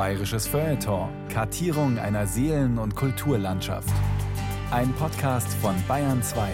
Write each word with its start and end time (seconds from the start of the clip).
Bayerisches 0.00 0.46
Feuilleton. 0.46 1.10
Kartierung 1.28 1.98
einer 1.98 2.26
Seelen- 2.26 2.78
und 2.78 2.96
Kulturlandschaft. 2.96 3.92
Ein 4.70 4.94
Podcast 4.94 5.52
von 5.60 5.74
Bayern 5.86 6.22
2. 6.22 6.48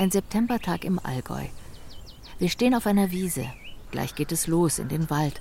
Ein 0.00 0.10
Septembertag 0.10 0.84
im 0.84 0.98
Allgäu. 0.98 1.44
Wir 2.40 2.48
stehen 2.48 2.74
auf 2.74 2.88
einer 2.88 3.12
Wiese. 3.12 3.46
Gleich 3.92 4.16
geht 4.16 4.32
es 4.32 4.48
los 4.48 4.80
in 4.80 4.88
den 4.88 5.10
Wald. 5.10 5.40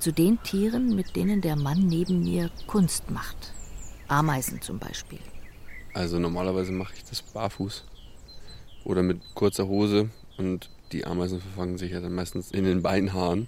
Zu 0.00 0.10
den 0.10 0.42
Tieren, 0.42 0.96
mit 0.96 1.14
denen 1.14 1.40
der 1.40 1.54
Mann 1.54 1.86
neben 1.86 2.24
mir 2.24 2.50
Kunst 2.66 3.12
macht. 3.12 3.54
Ameisen 4.08 4.60
zum 4.60 4.80
Beispiel. 4.80 5.20
Also 5.94 6.18
normalerweise 6.18 6.72
mache 6.72 6.94
ich 6.96 7.04
das 7.04 7.22
barfuß 7.22 7.84
oder 8.88 9.02
mit 9.02 9.20
kurzer 9.34 9.68
Hose 9.68 10.08
und 10.38 10.70
die 10.92 11.04
Ameisen 11.04 11.40
verfangen 11.40 11.78
sich 11.78 11.92
ja 11.92 12.00
dann 12.00 12.14
meistens 12.14 12.50
in 12.50 12.64
den 12.64 12.82
Beinhaaren. 12.82 13.46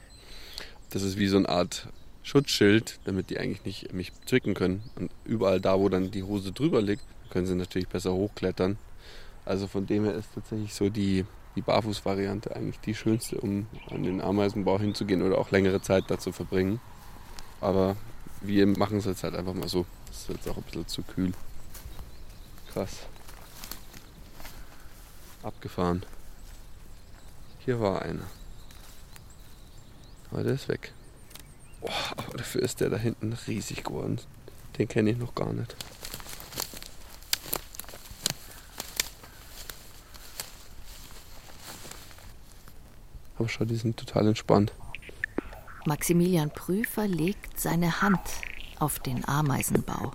Das 0.90 1.02
ist 1.02 1.18
wie 1.18 1.28
so 1.28 1.38
eine 1.38 1.48
Art 1.48 1.88
Schutzschild, 2.22 3.00
damit 3.04 3.30
die 3.30 3.38
eigentlich 3.38 3.64
nicht 3.64 3.92
mich 3.94 4.12
zwicken 4.26 4.54
können. 4.54 4.82
Und 4.96 5.10
überall 5.24 5.60
da, 5.60 5.80
wo 5.80 5.88
dann 5.88 6.10
die 6.10 6.22
Hose 6.22 6.52
drüber 6.52 6.82
liegt, 6.82 7.02
können 7.30 7.46
sie 7.46 7.54
natürlich 7.54 7.88
besser 7.88 8.12
hochklettern. 8.12 8.76
Also 9.46 9.66
von 9.66 9.86
dem 9.86 10.04
her 10.04 10.14
ist 10.14 10.28
tatsächlich 10.34 10.74
so 10.74 10.90
die, 10.90 11.24
die 11.56 11.62
Barfuß-Variante 11.62 12.54
eigentlich 12.54 12.78
die 12.80 12.94
schönste, 12.94 13.40
um 13.40 13.66
an 13.88 14.02
den 14.02 14.20
Ameisenbau 14.20 14.78
hinzugehen 14.78 15.22
oder 15.22 15.38
auch 15.38 15.50
längere 15.50 15.80
Zeit 15.80 16.04
da 16.08 16.18
zu 16.18 16.32
verbringen. 16.32 16.80
Aber 17.62 17.96
wir 18.42 18.66
machen 18.66 18.98
es 18.98 19.06
jetzt 19.06 19.24
halt 19.24 19.34
einfach 19.34 19.54
mal 19.54 19.68
so. 19.68 19.86
Es 20.10 20.18
ist 20.18 20.28
jetzt 20.28 20.48
auch 20.48 20.58
ein 20.58 20.62
bisschen 20.64 20.86
zu 20.86 21.02
kühl. 21.02 21.32
Krass. 22.72 23.06
Abgefahren. 25.42 26.04
Hier 27.64 27.80
war 27.80 28.02
einer. 28.02 28.26
Aber 30.30 30.42
der 30.42 30.54
ist 30.54 30.68
weg. 30.68 30.92
Oh, 31.80 31.88
aber 32.16 32.38
dafür 32.38 32.62
ist 32.62 32.80
der 32.80 32.90
da 32.90 32.96
hinten 32.96 33.32
riesig 33.46 33.84
geworden. 33.84 34.20
Den 34.78 34.88
kenne 34.88 35.10
ich 35.10 35.16
noch 35.16 35.34
gar 35.34 35.52
nicht. 35.52 35.74
Aber 43.38 43.48
schau, 43.48 43.64
die 43.64 43.76
sind 43.76 43.96
total 43.96 44.28
entspannt. 44.28 44.72
Maximilian 45.86 46.50
Prüfer 46.50 47.08
legt 47.08 47.58
seine 47.58 48.02
Hand 48.02 48.20
auf 48.78 48.98
den 48.98 49.26
Ameisenbau. 49.26 50.12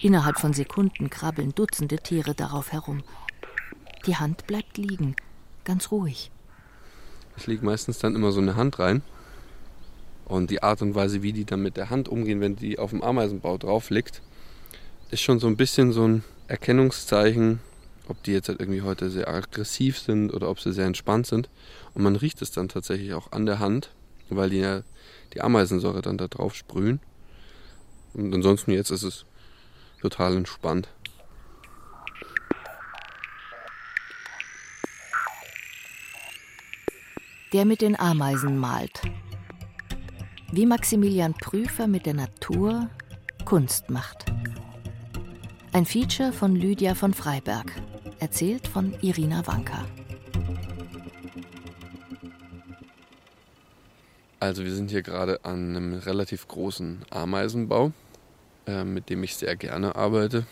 Innerhalb 0.00 0.40
von 0.40 0.52
Sekunden 0.52 1.08
krabbeln 1.08 1.54
Dutzende 1.54 1.98
Tiere 1.98 2.34
darauf 2.34 2.72
herum. 2.72 3.04
Die 4.06 4.16
Hand 4.16 4.46
bleibt 4.48 4.78
liegen, 4.78 5.14
ganz 5.64 5.92
ruhig. 5.92 6.32
Es 7.36 7.46
liegt 7.46 7.62
meistens 7.62 7.98
dann 7.98 8.16
immer 8.16 8.32
so 8.32 8.40
eine 8.40 8.56
Hand 8.56 8.78
rein. 8.78 9.02
Und 10.24 10.50
die 10.50 10.62
Art 10.62 10.82
und 10.82 10.94
Weise, 10.94 11.22
wie 11.22 11.32
die 11.32 11.44
dann 11.44 11.62
mit 11.62 11.76
der 11.76 11.90
Hand 11.90 12.08
umgehen, 12.08 12.40
wenn 12.40 12.56
die 12.56 12.78
auf 12.78 12.90
dem 12.90 13.02
Ameisenbau 13.02 13.58
drauf 13.58 13.90
liegt, 13.90 14.22
ist 15.10 15.20
schon 15.20 15.38
so 15.38 15.46
ein 15.46 15.56
bisschen 15.56 15.92
so 15.92 16.06
ein 16.06 16.24
Erkennungszeichen, 16.48 17.60
ob 18.08 18.22
die 18.24 18.32
jetzt 18.32 18.48
halt 18.48 18.60
irgendwie 18.60 18.82
heute 18.82 19.10
sehr 19.10 19.28
aggressiv 19.28 19.98
sind 19.98 20.32
oder 20.32 20.48
ob 20.48 20.58
sie 20.58 20.72
sehr 20.72 20.86
entspannt 20.86 21.26
sind. 21.26 21.48
Und 21.94 22.02
man 22.02 22.16
riecht 22.16 22.42
es 22.42 22.50
dann 22.50 22.68
tatsächlich 22.68 23.14
auch 23.14 23.30
an 23.30 23.46
der 23.46 23.58
Hand, 23.58 23.90
weil 24.30 24.50
die 24.50 24.58
ja 24.58 24.82
die 25.34 25.42
Ameisensäure 25.42 26.02
dann 26.02 26.18
da 26.18 26.28
drauf 26.28 26.54
sprühen. 26.54 27.00
Und 28.14 28.34
ansonsten 28.34 28.72
jetzt 28.72 28.90
ist 28.90 29.02
es 29.04 29.26
total 30.00 30.36
entspannt. 30.36 30.88
Der 37.52 37.66
mit 37.66 37.82
den 37.82 38.00
Ameisen 38.00 38.56
malt. 38.56 39.02
Wie 40.52 40.64
Maximilian 40.64 41.34
Prüfer 41.34 41.86
mit 41.86 42.06
der 42.06 42.14
Natur 42.14 42.88
Kunst 43.44 43.90
macht. 43.90 44.24
Ein 45.74 45.84
Feature 45.84 46.32
von 46.32 46.56
Lydia 46.56 46.94
von 46.94 47.12
Freiberg, 47.12 47.70
erzählt 48.20 48.66
von 48.66 48.94
Irina 49.02 49.46
Wanka. 49.46 49.84
Also 54.40 54.64
wir 54.64 54.74
sind 54.74 54.90
hier 54.90 55.02
gerade 55.02 55.44
an 55.44 55.76
einem 55.76 55.92
relativ 55.98 56.48
großen 56.48 57.04
Ameisenbau, 57.10 57.92
äh, 58.66 58.82
mit 58.82 59.10
dem 59.10 59.22
ich 59.24 59.36
sehr 59.36 59.56
gerne 59.56 59.94
arbeite, 59.94 60.46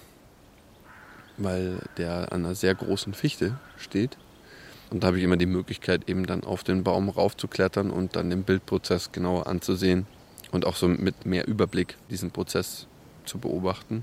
weil 1.39 1.79
der 1.97 2.31
an 2.31 2.45
einer 2.45 2.55
sehr 2.55 2.75
großen 2.75 3.15
Fichte 3.15 3.59
steht. 3.79 4.19
Und 4.91 5.03
da 5.03 5.09
habe 5.09 5.19
ich 5.19 5.25
immer 5.25 5.37
die 5.37 5.47
Möglichkeit, 5.47 6.09
eben 6.09 6.27
dann 6.27 6.45
auf 6.45 6.65
den 6.65 6.83
Baum 6.83 7.09
raufzuklettern 7.09 7.91
und 7.91 8.17
dann 8.17 8.31
den 8.31 8.43
Bildprozess 8.43 9.13
genauer 9.13 9.47
anzusehen 9.47 10.07
und 10.51 10.67
auch 10.67 10.77
so 10.77 10.89
mit 10.89 11.27
mehr 11.27 11.47
Überblick 11.47 11.97
diesen 12.11 12.31
Prozess 12.33 12.87
zu 13.25 13.39
beobachten. 13.39 14.03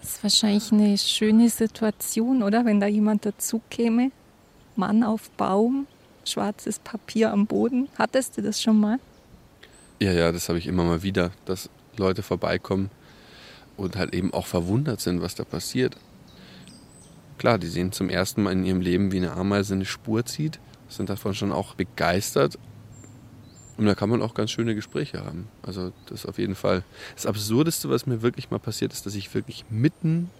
Das 0.00 0.16
ist 0.16 0.22
wahrscheinlich 0.22 0.72
eine 0.72 0.98
schöne 0.98 1.48
Situation, 1.48 2.42
oder? 2.42 2.64
Wenn 2.64 2.80
da 2.80 2.86
jemand 2.86 3.24
dazu 3.24 3.60
käme. 3.70 4.10
Mann 4.74 5.02
auf 5.02 5.30
Baum, 5.30 5.86
schwarzes 6.24 6.78
Papier 6.78 7.32
am 7.32 7.46
Boden. 7.46 7.88
Hattest 7.96 8.36
du 8.36 8.42
das 8.42 8.60
schon 8.60 8.78
mal? 8.78 8.98
Ja, 10.00 10.12
ja, 10.12 10.32
das 10.32 10.48
habe 10.48 10.58
ich 10.58 10.66
immer 10.66 10.84
mal 10.84 11.02
wieder, 11.02 11.30
dass 11.46 11.70
Leute 11.96 12.22
vorbeikommen 12.22 12.90
und 13.76 13.96
halt 13.96 14.14
eben 14.14 14.34
auch 14.34 14.46
verwundert 14.46 15.00
sind, 15.00 15.22
was 15.22 15.34
da 15.34 15.44
passiert. 15.44 15.96
Klar, 17.38 17.58
die 17.58 17.66
sehen 17.66 17.92
zum 17.92 18.08
ersten 18.08 18.42
Mal 18.42 18.52
in 18.52 18.64
ihrem 18.64 18.80
Leben, 18.80 19.12
wie 19.12 19.18
eine 19.18 19.32
Ameise 19.32 19.74
eine 19.74 19.84
Spur 19.84 20.24
zieht, 20.24 20.58
sind 20.88 21.10
davon 21.10 21.34
schon 21.34 21.52
auch 21.52 21.74
begeistert. 21.74 22.58
Und 23.76 23.84
da 23.84 23.94
kann 23.94 24.08
man 24.08 24.22
auch 24.22 24.32
ganz 24.32 24.50
schöne 24.50 24.74
Gespräche 24.74 25.24
haben. 25.24 25.48
Also 25.62 25.92
das 26.06 26.24
auf 26.24 26.38
jeden 26.38 26.54
Fall. 26.54 26.82
Das 27.14 27.26
Absurdeste, 27.26 27.90
was 27.90 28.06
mir 28.06 28.22
wirklich 28.22 28.50
mal 28.50 28.58
passiert 28.58 28.92
ist, 28.92 29.04
dass 29.04 29.14
ich 29.14 29.34
wirklich 29.34 29.66
mitten 29.68 30.30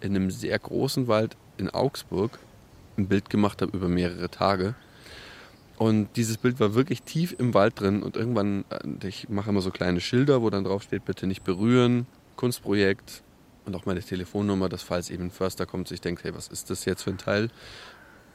in 0.00 0.14
einem 0.14 0.30
sehr 0.30 0.58
großen 0.58 1.08
Wald 1.08 1.36
in 1.56 1.70
Augsburg 1.70 2.38
ein 2.98 3.08
Bild 3.08 3.30
gemacht 3.30 3.62
habe 3.62 3.74
über 3.74 3.88
mehrere 3.88 4.28
Tage. 4.28 4.74
Und 5.78 6.08
dieses 6.16 6.36
Bild 6.36 6.60
war 6.60 6.74
wirklich 6.74 7.02
tief 7.02 7.34
im 7.38 7.54
Wald 7.54 7.80
drin 7.80 8.02
und 8.02 8.16
irgendwann, 8.16 8.64
äh, 8.68 9.08
ich 9.08 9.28
mache 9.28 9.50
immer 9.50 9.62
so 9.62 9.70
kleine 9.70 10.00
Schilder, 10.00 10.42
wo 10.42 10.50
dann 10.50 10.64
drauf 10.64 10.82
steht, 10.82 11.06
bitte 11.06 11.26
nicht 11.26 11.44
berühren, 11.44 12.06
Kunstprojekt, 12.36 13.22
und 13.64 13.76
auch 13.76 13.86
meine 13.86 14.02
Telefonnummer, 14.02 14.68
dass 14.68 14.82
falls 14.82 15.10
eben 15.10 15.24
ein 15.24 15.30
Förster 15.30 15.66
kommt, 15.66 15.88
sich 15.88 16.00
denkt, 16.00 16.24
hey, 16.24 16.34
was 16.34 16.48
ist 16.48 16.70
das 16.70 16.84
jetzt 16.84 17.02
für 17.02 17.10
ein 17.10 17.18
Teil, 17.18 17.50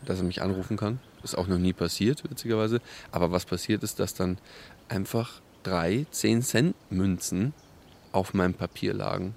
dass 0.06 0.20
er 0.20 0.26
mich 0.26 0.42
anrufen 0.42 0.78
kann. 0.78 1.00
Ist 1.24 1.38
auch 1.38 1.48
noch 1.48 1.58
nie 1.58 1.74
passiert, 1.74 2.24
witzigerweise. 2.30 2.82
Aber 3.12 3.32
was 3.32 3.46
passiert 3.46 3.84
ist, 3.84 4.00
dass 4.00 4.14
dann 4.14 4.38
einfach 4.90 5.42
drei 5.64 6.06
10-Cent-Münzen 6.14 7.54
auf 8.12 8.34
meinem 8.34 8.54
Papier 8.54 8.94
lagen. 8.94 9.36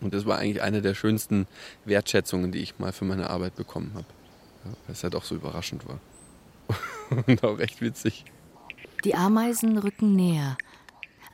Und 0.00 0.14
das 0.14 0.26
war 0.26 0.38
eigentlich 0.38 0.62
eine 0.62 0.82
der 0.82 0.94
schönsten 0.94 1.46
Wertschätzungen, 1.84 2.50
die 2.50 2.58
ich 2.58 2.78
mal 2.78 2.92
für 2.92 3.04
meine 3.04 3.30
Arbeit 3.30 3.54
bekommen 3.54 3.92
habe. 3.94 4.06
Ja, 4.64 4.70
weil 4.86 4.94
es 4.94 5.04
halt 5.04 5.14
auch 5.14 5.24
so 5.24 5.34
überraschend 5.36 5.86
war. 5.86 6.00
Und 7.26 7.44
auch 7.44 7.58
echt 7.60 7.80
witzig. 7.80 8.24
Die 9.04 9.14
Ameisen 9.14 9.78
rücken 9.78 10.14
näher. 10.16 10.56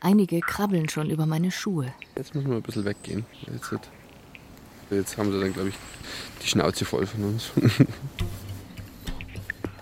Einige 0.00 0.41
krabbeln 0.41 0.88
schon 0.88 1.10
über 1.10 1.26
meine 1.26 1.50
Schuhe. 1.50 1.92
Jetzt 2.16 2.34
müssen 2.34 2.50
wir 2.50 2.56
ein 2.56 2.62
bisschen 2.62 2.84
weggehen. 2.84 3.26
Jetzt, 3.53 3.72
jetzt 4.91 5.19
haben 5.19 5.32
sie 5.32 5.41
dann, 5.41 5.53
glaube 5.53 5.70
ich, 5.70 5.75
die 6.42 6.48
Schnauze 6.48 6.84
voll 6.84 7.06
von 7.06 7.25
uns. 7.25 7.50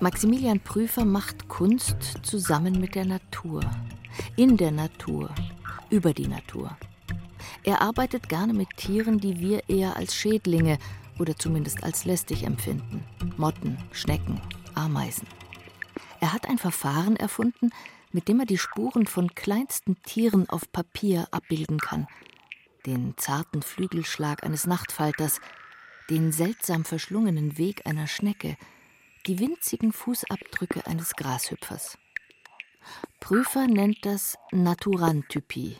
Maximilian 0.00 0.60
Prüfer 0.60 1.04
macht 1.04 1.48
Kunst 1.48 1.96
zusammen 2.22 2.80
mit 2.80 2.94
der 2.94 3.04
Natur. 3.06 3.60
In 4.36 4.56
der 4.56 4.70
Natur. 4.70 5.30
Über 5.90 6.12
die 6.12 6.28
Natur. 6.28 6.76
Er 7.62 7.80
arbeitet 7.80 8.28
gerne 8.28 8.52
mit 8.52 8.68
Tieren, 8.76 9.18
die 9.18 9.40
wir 9.40 9.68
eher 9.68 9.96
als 9.96 10.14
Schädlinge 10.14 10.78
oder 11.18 11.36
zumindest 11.36 11.82
als 11.84 12.04
lästig 12.04 12.44
empfinden. 12.44 13.04
Motten, 13.36 13.78
Schnecken, 13.92 14.40
Ameisen. 14.74 15.26
Er 16.20 16.32
hat 16.32 16.48
ein 16.48 16.58
Verfahren 16.58 17.16
erfunden, 17.16 17.70
mit 18.16 18.28
dem 18.28 18.40
er 18.40 18.46
die 18.46 18.56
Spuren 18.56 19.06
von 19.06 19.34
kleinsten 19.34 20.02
Tieren 20.02 20.48
auf 20.48 20.72
Papier 20.72 21.28
abbilden 21.32 21.78
kann. 21.78 22.06
Den 22.86 23.12
zarten 23.18 23.60
Flügelschlag 23.60 24.42
eines 24.42 24.66
Nachtfalters, 24.66 25.38
den 26.08 26.32
seltsam 26.32 26.86
verschlungenen 26.86 27.58
Weg 27.58 27.86
einer 27.86 28.06
Schnecke, 28.06 28.56
die 29.26 29.38
winzigen 29.38 29.92
Fußabdrücke 29.92 30.86
eines 30.86 31.14
Grashüpfers. 31.16 31.98
Prüfer 33.20 33.66
nennt 33.66 33.98
das 34.06 34.38
Naturantypie. 34.50 35.76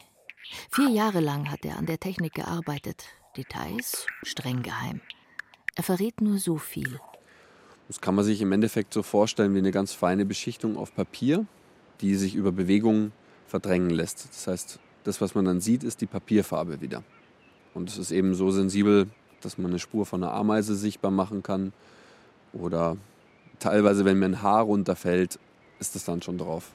Vier 0.70 0.90
Jahre 0.90 1.20
lang 1.20 1.50
hat 1.50 1.64
er 1.64 1.78
an 1.78 1.86
der 1.86 2.00
Technik 2.00 2.34
gearbeitet. 2.34 3.06
Details 3.38 4.06
streng 4.22 4.62
geheim. 4.62 5.00
Er 5.74 5.84
verrät 5.84 6.20
nur 6.20 6.36
so 6.36 6.58
viel. 6.58 7.00
Das 7.88 8.02
kann 8.02 8.14
man 8.14 8.26
sich 8.26 8.42
im 8.42 8.52
Endeffekt 8.52 8.92
so 8.92 9.02
vorstellen 9.02 9.54
wie 9.54 9.60
eine 9.60 9.72
ganz 9.72 9.94
feine 9.94 10.26
Beschichtung 10.26 10.76
auf 10.76 10.94
Papier, 10.94 11.46
die 12.00 12.14
sich 12.14 12.34
über 12.34 12.52
Bewegungen 12.52 13.12
verdrängen 13.46 13.90
lässt. 13.90 14.28
Das 14.30 14.46
heißt, 14.46 14.78
das, 15.04 15.20
was 15.20 15.34
man 15.34 15.44
dann 15.44 15.60
sieht, 15.60 15.84
ist 15.84 16.00
die 16.00 16.06
Papierfarbe 16.06 16.80
wieder. 16.80 17.02
Und 17.74 17.88
es 17.88 17.98
ist 17.98 18.10
eben 18.10 18.34
so 18.34 18.50
sensibel, 18.50 19.06
dass 19.40 19.58
man 19.58 19.70
eine 19.70 19.78
Spur 19.78 20.06
von 20.06 20.22
einer 20.22 20.32
Ameise 20.32 20.74
sichtbar 20.74 21.10
machen 21.10 21.42
kann. 21.42 21.72
Oder 22.52 22.96
teilweise, 23.58 24.04
wenn 24.04 24.18
mir 24.18 24.26
ein 24.26 24.42
Haar 24.42 24.62
runterfällt, 24.62 25.38
ist 25.78 25.94
das 25.94 26.04
dann 26.04 26.22
schon 26.22 26.38
drauf. 26.38 26.72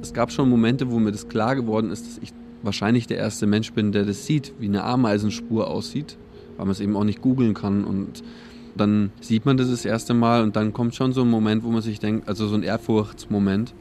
Es 0.00 0.12
gab 0.12 0.32
schon 0.32 0.48
Momente, 0.48 0.90
wo 0.90 0.98
mir 0.98 1.12
das 1.12 1.28
klar 1.28 1.56
geworden 1.56 1.90
ist, 1.90 2.06
dass 2.06 2.18
ich 2.22 2.32
wahrscheinlich 2.62 3.06
der 3.06 3.18
erste 3.18 3.46
Mensch 3.46 3.72
bin, 3.72 3.92
der 3.92 4.04
das 4.04 4.26
sieht, 4.26 4.54
wie 4.58 4.66
eine 4.66 4.84
Ameisenspur 4.84 5.68
aussieht, 5.68 6.16
weil 6.56 6.66
man 6.66 6.72
es 6.72 6.80
eben 6.80 6.96
auch 6.96 7.04
nicht 7.04 7.20
googeln 7.20 7.54
kann. 7.54 7.84
Und 7.84 8.22
dann 8.76 9.12
sieht 9.20 9.46
man 9.46 9.56
das 9.56 9.70
das 9.70 9.84
erste 9.84 10.14
Mal 10.14 10.42
und 10.42 10.56
dann 10.56 10.72
kommt 10.72 10.94
schon 10.94 11.12
so 11.12 11.22
ein 11.22 11.30
Moment, 11.30 11.62
wo 11.64 11.70
man 11.70 11.82
sich 11.82 12.00
denkt, 12.00 12.28
also 12.28 12.48
so 12.48 12.54
ein 12.54 12.62
Ehrfurchtsmoment, 12.62 13.74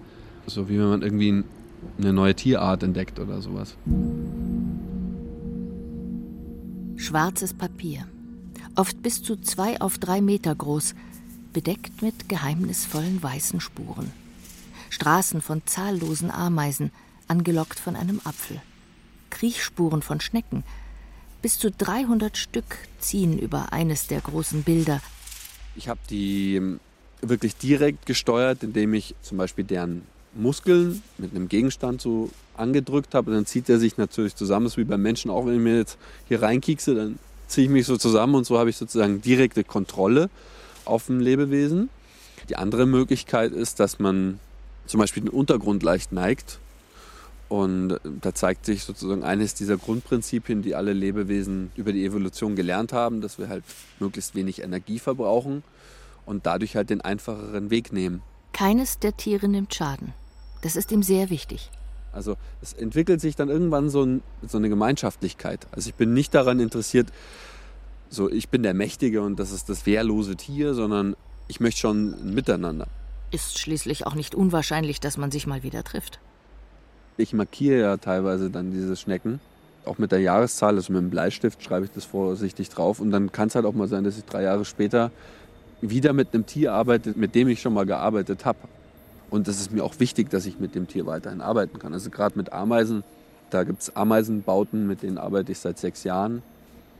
so 0.45 0.69
wie 0.69 0.77
wenn 0.77 0.89
man 0.89 1.01
irgendwie 1.01 1.43
eine 1.97 2.13
neue 2.13 2.35
Tierart 2.35 2.83
entdeckt 2.83 3.19
oder 3.19 3.41
sowas. 3.41 3.75
Schwarzes 6.95 7.53
Papier, 7.53 8.07
oft 8.75 9.01
bis 9.01 9.21
zu 9.21 9.37
zwei 9.37 9.81
auf 9.81 9.97
drei 9.97 10.21
Meter 10.21 10.53
groß, 10.55 10.95
bedeckt 11.51 12.01
mit 12.01 12.29
geheimnisvollen 12.29 13.21
weißen 13.21 13.59
Spuren. 13.59 14.11
Straßen 14.89 15.41
von 15.41 15.63
zahllosen 15.65 16.31
Ameisen, 16.31 16.91
angelockt 17.27 17.79
von 17.79 17.95
einem 17.95 18.21
Apfel. 18.23 18.61
Kriechspuren 19.29 20.01
von 20.01 20.19
Schnecken. 20.19 20.63
Bis 21.43 21.59
zu 21.59 21.69
300 21.69 22.37
Stück 22.37 22.63
ziehen 22.99 23.37
über 23.37 23.73
eines 23.73 24.07
der 24.07 24.21
großen 24.21 24.63
Bilder. 24.63 25.01
Ich 25.75 25.89
habe 25.89 25.99
die 26.09 26.55
ähm, 26.55 26.79
wirklich 27.21 27.57
direkt 27.57 28.05
gesteuert, 28.05 28.63
indem 28.63 28.93
ich 28.93 29.13
zum 29.21 29.37
Beispiel 29.39 29.65
deren 29.65 30.03
Muskeln 30.33 31.03
mit 31.17 31.35
einem 31.35 31.49
Gegenstand 31.49 32.01
so 32.01 32.29
angedrückt 32.55 33.13
habe. 33.13 33.31
dann 33.31 33.45
zieht 33.45 33.67
er 33.67 33.77
sich 33.77 33.97
natürlich 33.97 34.35
zusammen. 34.35 34.67
Das 34.67 34.73
ist 34.73 34.77
wie 34.77 34.85
beim 34.85 35.01
Menschen 35.01 35.29
auch, 35.29 35.45
wenn 35.45 35.55
ich 35.55 35.59
mir 35.59 35.75
jetzt 35.75 35.97
hier 36.29 36.41
reinkiekse, 36.41 36.95
dann 36.95 37.19
ziehe 37.49 37.65
ich 37.65 37.71
mich 37.71 37.85
so 37.87 37.97
zusammen 37.97 38.35
und 38.35 38.45
so 38.45 38.57
habe 38.57 38.69
ich 38.69 38.77
sozusagen 38.77 39.21
direkte 39.21 39.65
Kontrolle 39.65 40.29
auf 40.85 41.09
ein 41.09 41.19
Lebewesen. 41.19 41.89
Die 42.47 42.55
andere 42.55 42.85
Möglichkeit 42.85 43.51
ist, 43.51 43.81
dass 43.81 43.99
man 43.99 44.39
zum 44.85 45.01
Beispiel 45.01 45.23
den 45.23 45.29
Untergrund 45.29 45.83
leicht 45.83 46.13
neigt. 46.13 46.59
Und 47.53 47.99
da 48.03 48.33
zeigt 48.33 48.65
sich 48.65 48.83
sozusagen 48.83 49.23
eines 49.23 49.53
dieser 49.53 49.77
Grundprinzipien, 49.77 50.63
die 50.63 50.73
alle 50.73 50.91
Lebewesen 50.91 51.71
über 51.75 51.93
die 51.93 52.03
Evolution 52.03 52.55
gelernt 52.55 52.93
haben, 52.93 53.21
dass 53.21 53.37
wir 53.37 53.47
halt 53.47 53.63
möglichst 53.99 54.33
wenig 54.33 54.63
Energie 54.63 54.97
verbrauchen 54.97 55.61
und 56.25 56.47
dadurch 56.47 56.75
halt 56.75 56.89
den 56.89 57.01
einfacheren 57.01 57.69
Weg 57.69 57.93
nehmen. 57.93 58.23
Keines 58.53 58.97
der 58.97 59.15
Tiere 59.17 59.47
nimmt 59.47 59.71
Schaden. 59.71 60.15
Das 60.63 60.75
ist 60.75 60.91
ihm 60.91 61.03
sehr 61.03 61.29
wichtig. 61.29 61.69
Also 62.11 62.37
es 62.63 62.73
entwickelt 62.73 63.21
sich 63.21 63.35
dann 63.35 63.49
irgendwann 63.49 63.91
so, 63.91 64.01
ein, 64.01 64.23
so 64.47 64.57
eine 64.57 64.69
Gemeinschaftlichkeit. 64.69 65.67
Also 65.69 65.89
ich 65.89 65.95
bin 65.95 66.11
nicht 66.15 66.33
daran 66.33 66.59
interessiert, 66.59 67.09
so 68.09 68.31
ich 68.31 68.49
bin 68.49 68.63
der 68.63 68.73
Mächtige 68.73 69.21
und 69.21 69.37
das 69.37 69.51
ist 69.51 69.69
das 69.69 69.85
wehrlose 69.85 70.37
Tier, 70.37 70.73
sondern 70.73 71.15
ich 71.47 71.59
möchte 71.59 71.81
schon 71.81 72.13
ein 72.13 72.33
Miteinander. 72.33 72.87
Ist 73.29 73.59
schließlich 73.59 74.07
auch 74.07 74.15
nicht 74.15 74.33
unwahrscheinlich, 74.33 74.99
dass 74.99 75.17
man 75.17 75.29
sich 75.29 75.45
mal 75.45 75.61
wieder 75.61 75.83
trifft. 75.83 76.19
Ich 77.17 77.33
markiere 77.33 77.79
ja 77.79 77.97
teilweise 77.97 78.49
dann 78.49 78.71
diese 78.71 78.95
Schnecken, 78.95 79.39
auch 79.85 79.97
mit 79.97 80.11
der 80.11 80.19
Jahreszahl, 80.19 80.75
also 80.75 80.93
mit 80.93 81.01
dem 81.01 81.09
Bleistift 81.09 81.63
schreibe 81.63 81.85
ich 81.85 81.91
das 81.91 82.05
vorsichtig 82.05 82.69
drauf 82.69 82.99
und 82.99 83.11
dann 83.11 83.31
kann 83.31 83.49
es 83.49 83.55
halt 83.55 83.65
auch 83.65 83.73
mal 83.73 83.87
sein, 83.87 84.03
dass 84.03 84.17
ich 84.17 84.25
drei 84.25 84.43
Jahre 84.43 84.65
später 84.65 85.11
wieder 85.81 86.13
mit 86.13 86.33
einem 86.33 86.45
Tier 86.45 86.73
arbeite, 86.73 87.13
mit 87.15 87.35
dem 87.35 87.49
ich 87.49 87.61
schon 87.61 87.73
mal 87.73 87.85
gearbeitet 87.85 88.45
habe. 88.45 88.59
Und 89.29 89.47
es 89.47 89.59
ist 89.59 89.71
mir 89.71 89.83
auch 89.83 89.99
wichtig, 89.99 90.29
dass 90.29 90.45
ich 90.45 90.59
mit 90.59 90.75
dem 90.75 90.87
Tier 90.87 91.05
weiterhin 91.05 91.41
arbeiten 91.41 91.79
kann. 91.79 91.93
Also 91.93 92.09
gerade 92.09 92.37
mit 92.37 92.53
Ameisen, 92.53 93.03
da 93.49 93.63
gibt 93.63 93.81
es 93.81 93.95
Ameisenbauten, 93.95 94.87
mit 94.87 95.03
denen 95.03 95.17
arbeite 95.17 95.51
ich 95.51 95.59
seit 95.59 95.77
sechs 95.77 96.03
Jahren. 96.03 96.41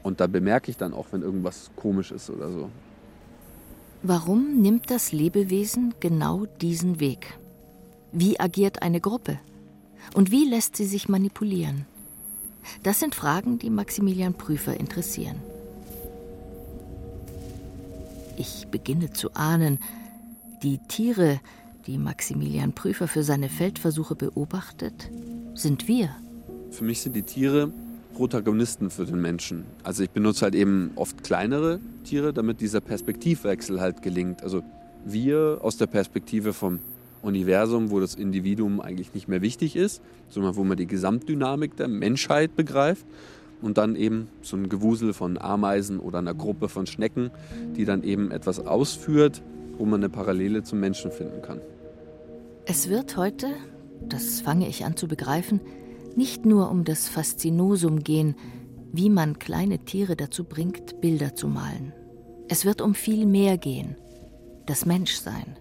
Und 0.02 0.20
da 0.20 0.26
bemerke 0.26 0.70
ich 0.70 0.76
dann 0.76 0.92
auch, 0.92 1.06
wenn 1.12 1.22
irgendwas 1.22 1.70
komisch 1.76 2.12
ist 2.12 2.28
oder 2.30 2.50
so. 2.50 2.68
Warum 4.02 4.60
nimmt 4.60 4.90
das 4.90 5.12
Lebewesen 5.12 5.94
genau 6.00 6.44
diesen 6.60 7.00
Weg? 7.00 7.38
Wie 8.12 8.38
agiert 8.38 8.82
eine 8.82 9.00
Gruppe? 9.00 9.38
Und 10.12 10.30
wie 10.30 10.44
lässt 10.48 10.76
sie 10.76 10.84
sich 10.84 11.08
manipulieren? 11.08 11.86
Das 12.82 13.00
sind 13.00 13.14
Fragen, 13.14 13.58
die 13.58 13.70
Maximilian 13.70 14.34
Prüfer 14.34 14.78
interessieren. 14.78 15.36
Ich 18.36 18.66
beginne 18.68 19.12
zu 19.12 19.34
ahnen, 19.34 19.78
die 20.62 20.78
Tiere, 20.88 21.40
die 21.86 21.98
Maximilian 21.98 22.72
Prüfer 22.72 23.06
für 23.06 23.22
seine 23.22 23.48
Feldversuche 23.48 24.14
beobachtet, 24.14 25.10
sind 25.54 25.88
wir. 25.88 26.14
Für 26.70 26.84
mich 26.84 27.00
sind 27.02 27.14
die 27.14 27.22
Tiere 27.22 27.72
Protagonisten 28.14 28.90
für 28.90 29.04
den 29.04 29.20
Menschen. 29.20 29.64
Also 29.82 30.02
ich 30.02 30.10
benutze 30.10 30.42
halt 30.42 30.54
eben 30.54 30.92
oft 30.94 31.22
kleinere 31.22 31.80
Tiere, 32.04 32.32
damit 32.32 32.60
dieser 32.60 32.80
Perspektivwechsel 32.80 33.80
halt 33.80 34.02
gelingt. 34.02 34.42
Also 34.42 34.62
wir 35.04 35.58
aus 35.60 35.76
der 35.76 35.86
Perspektive 35.86 36.52
vom 36.52 36.78
Universum, 37.24 37.90
wo 37.90 38.00
das 38.00 38.14
Individuum 38.14 38.80
eigentlich 38.80 39.14
nicht 39.14 39.28
mehr 39.28 39.42
wichtig 39.42 39.76
ist, 39.76 40.02
sondern 40.28 40.56
wo 40.56 40.64
man 40.64 40.76
die 40.76 40.86
Gesamtdynamik 40.86 41.76
der 41.76 41.88
Menschheit 41.88 42.54
begreift 42.54 43.06
und 43.62 43.78
dann 43.78 43.96
eben 43.96 44.28
so 44.42 44.56
ein 44.56 44.68
Gewusel 44.68 45.12
von 45.12 45.38
Ameisen 45.38 45.98
oder 45.98 46.18
einer 46.18 46.34
Gruppe 46.34 46.68
von 46.68 46.86
Schnecken, 46.86 47.30
die 47.76 47.84
dann 47.84 48.02
eben 48.02 48.30
etwas 48.30 48.60
ausführt, 48.60 49.42
wo 49.78 49.84
man 49.84 50.00
eine 50.00 50.10
Parallele 50.10 50.62
zum 50.62 50.80
Menschen 50.80 51.10
finden 51.10 51.42
kann. 51.42 51.60
Es 52.66 52.88
wird 52.88 53.16
heute, 53.16 53.48
das 54.08 54.40
fange 54.40 54.68
ich 54.68 54.84
an 54.84 54.96
zu 54.96 55.08
begreifen, 55.08 55.60
nicht 56.16 56.46
nur 56.46 56.70
um 56.70 56.84
das 56.84 57.08
Faszinosum 57.08 58.00
gehen, 58.00 58.36
wie 58.92 59.10
man 59.10 59.38
kleine 59.38 59.80
Tiere 59.80 60.14
dazu 60.14 60.44
bringt, 60.44 61.00
Bilder 61.00 61.34
zu 61.34 61.48
malen. 61.48 61.92
Es 62.48 62.64
wird 62.64 62.80
um 62.80 62.94
viel 62.94 63.26
mehr 63.26 63.58
gehen, 63.58 63.96
das 64.66 64.86
Menschsein. 64.86 65.56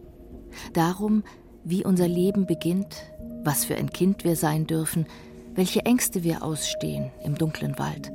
Darum, 0.74 1.24
wie 1.63 1.83
unser 1.83 2.07
Leben 2.07 2.45
beginnt, 2.45 2.95
was 3.44 3.65
für 3.65 3.75
ein 3.75 3.89
Kind 3.89 4.24
wir 4.24 4.36
sein 4.36 4.68
dürfen, 4.68 5.06
welche 5.56 5.86
Ängste 5.86 6.24
wir 6.24 6.44
ausstehen 6.44 7.12
im 7.24 7.36
dunklen 7.36 7.77
Wald 7.77 8.12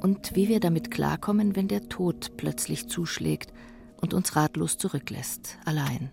und 0.00 0.34
wie 0.34 0.48
wir 0.48 0.60
damit 0.60 0.90
klarkommen, 0.90 1.56
wenn 1.56 1.68
der 1.68 1.88
Tod 1.88 2.36
plötzlich 2.36 2.88
zuschlägt 2.88 3.52
und 4.00 4.14
uns 4.14 4.36
ratlos 4.36 4.78
zurücklässt, 4.78 5.58
allein. 5.64 6.10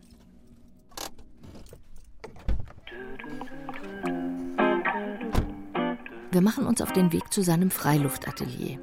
Wir 6.31 6.41
machen 6.41 6.65
uns 6.65 6.81
auf 6.81 6.91
den 6.91 7.13
Weg 7.13 7.31
zu 7.31 7.44
seinem 7.44 7.71
Freiluftatelier. 7.71 8.77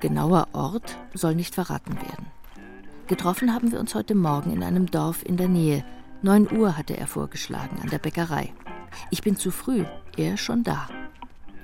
Genauer 0.00 0.48
Ort 0.52 0.98
soll 1.14 1.34
nicht 1.34 1.54
verraten 1.54 1.94
werden. 1.94 2.26
Getroffen 3.06 3.54
haben 3.54 3.72
wir 3.72 3.80
uns 3.80 3.94
heute 3.94 4.14
Morgen 4.14 4.52
in 4.52 4.62
einem 4.62 4.90
Dorf 4.90 5.24
in 5.24 5.36
der 5.36 5.48
Nähe. 5.48 5.84
9 6.24 6.56
Uhr 6.56 6.76
hatte 6.78 6.96
er 6.96 7.08
vorgeschlagen, 7.08 7.80
an 7.82 7.90
der 7.90 7.98
Bäckerei. 7.98 8.52
Ich 9.10 9.22
bin 9.22 9.36
zu 9.36 9.50
früh, 9.50 9.84
er 10.16 10.36
schon 10.36 10.62
da. 10.62 10.88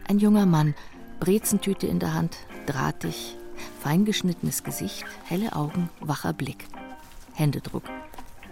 Ein 0.08 0.18
junger 0.18 0.46
Mann, 0.46 0.74
Brezentüte 1.20 1.86
in 1.86 2.00
der 2.00 2.12
Hand, 2.12 2.36
drahtig, 2.66 3.36
feingeschnittenes 3.80 4.64
Gesicht, 4.64 5.04
helle 5.24 5.54
Augen, 5.54 5.90
wacher 6.00 6.32
Blick. 6.32 6.66
Händedruck. 7.34 7.84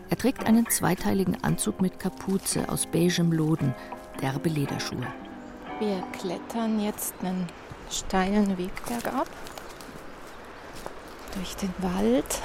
Er 0.09 0.17
trägt 0.17 0.47
einen 0.47 0.71
zweiteiligen 0.71 1.43
Anzug 1.43 1.83
mit 1.83 1.99
Kapuze 1.99 2.69
aus 2.69 2.87
beigem 2.87 3.33
Loden, 3.33 3.75
derbe 4.23 4.49
Lederschuhe. 4.49 5.07
Wir 5.81 6.05
klettern 6.13 6.79
jetzt 6.79 7.15
einen 7.21 7.49
steilen 7.91 8.57
Weg 8.59 8.71
bergab 8.87 9.29
durch 11.35 11.57
den 11.57 11.75
Wald. 11.79 12.41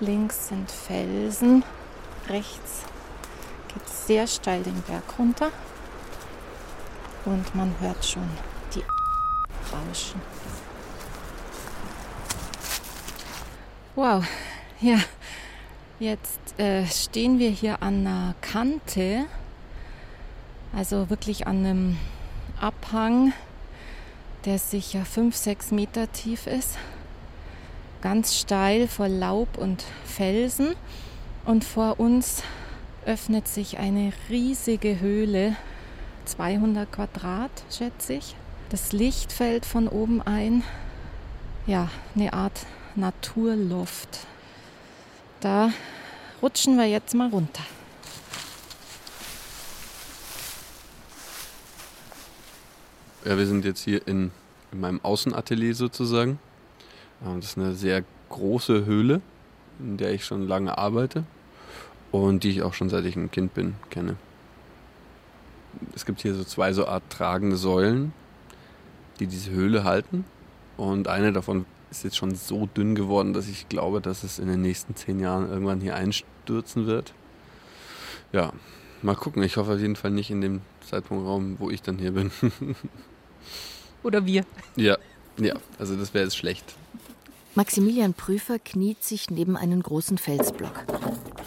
Links 0.00 0.48
sind 0.48 0.70
Felsen, 0.70 1.64
rechts 2.28 2.84
geht 3.68 3.84
es 3.86 4.06
sehr 4.06 4.26
steil 4.26 4.62
den 4.62 4.80
Berg 4.82 5.04
runter 5.18 5.50
und 7.24 7.54
man 7.54 7.74
hört 7.80 8.04
schon 8.04 8.28
die 8.74 8.82
rauschen. 9.72 10.20
Wow, 13.94 14.24
ja, 14.80 14.98
jetzt 15.98 16.58
äh, 16.58 16.86
stehen 16.86 17.38
wir 17.38 17.50
hier 17.50 17.82
an 17.82 18.06
einer 18.06 18.34
Kante 18.40 19.26
also 20.74 21.10
wirklich 21.10 21.46
an 21.46 21.64
einem 21.64 21.96
Abhang, 22.60 23.32
der 24.44 24.58
sicher 24.58 25.04
5, 25.04 25.34
6 25.34 25.70
Meter 25.72 26.10
tief 26.12 26.46
ist. 26.46 26.78
Ganz 28.00 28.36
steil 28.36 28.88
vor 28.88 29.08
Laub 29.08 29.58
und 29.58 29.84
Felsen. 30.04 30.74
Und 31.44 31.64
vor 31.64 31.98
uns 31.98 32.42
öffnet 33.06 33.48
sich 33.48 33.78
eine 33.78 34.12
riesige 34.28 35.00
Höhle, 35.00 35.56
200 36.26 36.90
Quadrat, 36.92 37.50
schätze 37.70 38.14
ich. 38.14 38.36
Das 38.68 38.92
Licht 38.92 39.32
fällt 39.32 39.64
von 39.64 39.88
oben 39.88 40.20
ein. 40.20 40.62
Ja, 41.66 41.88
eine 42.14 42.32
Art 42.34 42.66
Naturloft. 42.96 44.26
Da 45.40 45.70
rutschen 46.42 46.76
wir 46.76 46.86
jetzt 46.86 47.14
mal 47.14 47.30
runter. 47.30 47.62
Ja, 53.24 53.36
wir 53.36 53.46
sind 53.46 53.64
jetzt 53.64 53.82
hier 53.84 54.06
in 54.06 54.30
in 54.72 54.80
meinem 54.80 55.00
Außenatelier 55.02 55.74
sozusagen. 55.74 56.38
Das 57.20 57.44
ist 57.44 57.58
eine 57.58 57.74
sehr 57.74 58.04
große 58.28 58.84
Höhle, 58.84 59.20
in 59.80 59.96
der 59.96 60.12
ich 60.12 60.24
schon 60.24 60.46
lange 60.46 60.78
arbeite 60.78 61.24
und 62.12 62.44
die 62.44 62.50
ich 62.50 62.62
auch 62.62 62.74
schon 62.74 62.88
seit 62.88 63.04
ich 63.04 63.16
ein 63.16 63.30
Kind 63.30 63.54
bin 63.54 63.74
kenne. 63.90 64.16
Es 65.94 66.04
gibt 66.04 66.20
hier 66.22 66.34
so 66.34 66.44
zwei 66.44 66.72
so 66.72 66.86
Art 66.86 67.02
tragende 67.10 67.56
Säulen, 67.56 68.12
die 69.20 69.26
diese 69.26 69.50
Höhle 69.50 69.84
halten. 69.84 70.24
Und 70.76 71.08
eine 71.08 71.32
davon 71.32 71.66
ist 71.90 72.04
jetzt 72.04 72.16
schon 72.16 72.34
so 72.34 72.66
dünn 72.66 72.94
geworden, 72.94 73.32
dass 73.32 73.48
ich 73.48 73.68
glaube, 73.68 74.00
dass 74.00 74.22
es 74.22 74.38
in 74.38 74.48
den 74.48 74.62
nächsten 74.62 74.94
zehn 74.94 75.20
Jahren 75.20 75.48
irgendwann 75.48 75.80
hier 75.80 75.96
einstürzen 75.96 76.86
wird. 76.86 77.12
Ja, 78.32 78.52
mal 79.02 79.16
gucken. 79.16 79.42
Ich 79.42 79.56
hoffe 79.56 79.74
auf 79.74 79.80
jeden 79.80 79.96
Fall 79.96 80.10
nicht 80.10 80.30
in 80.30 80.40
dem 80.40 80.60
Zeitpunktraum, 80.88 81.56
wo 81.58 81.70
ich 81.70 81.82
dann 81.82 81.98
hier 81.98 82.12
bin. 82.12 82.30
Oder 84.02 84.24
wir. 84.24 84.44
Ja, 84.76 84.96
ja, 85.38 85.54
also 85.78 85.96
das 85.96 86.14
wäre 86.14 86.24
jetzt 86.24 86.36
schlecht. 86.36 86.74
Maximilian 87.58 88.14
Prüfer 88.14 88.60
kniet 88.60 89.02
sich 89.02 89.30
neben 89.30 89.56
einen 89.56 89.82
großen 89.82 90.16
Felsblock, 90.16 90.84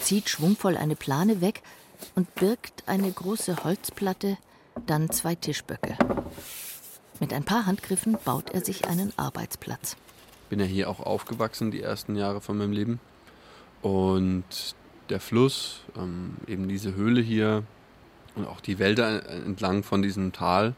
zieht 0.02 0.28
schwungvoll 0.28 0.76
eine 0.76 0.98
Plane 0.98 1.40
weg 1.40 1.62
und 2.16 2.36
birgt 2.36 2.84
eine 2.86 3.10
große 3.10 3.64
Holzplatte, 3.64 4.38
dann 4.86 5.10
zwei 5.12 5.36
Tischböcke. 5.36 5.98
Mit 7.22 7.32
ein 7.32 7.46
paar 7.46 7.66
Handgriffen 7.66 8.18
baut 8.26 8.50
er 8.50 8.60
sich 8.60 8.90
einen 8.90 9.14
Arbeitsplatz. 9.16 9.96
Bin 10.50 10.60
ja 10.60 10.66
hier 10.66 10.90
auch 10.90 11.00
aufgewachsen, 11.00 11.72
die 11.72 11.82
ersten 11.82 12.18
Jahre 12.18 12.42
von 12.42 12.58
meinem 12.58 12.74
Leben. 12.74 13.00
Und 13.82 14.76
der 15.08 15.22
Fluss, 15.22 15.80
ähm, 15.96 16.36
eben 16.46 16.68
diese 16.68 16.94
Höhle 16.94 17.22
hier 17.22 17.64
und 18.36 18.48
auch 18.48 18.60
die 18.60 18.80
Wälder 18.80 19.30
entlang 19.30 19.84
von 19.84 20.02
diesem 20.02 20.34
Tal 20.34 20.76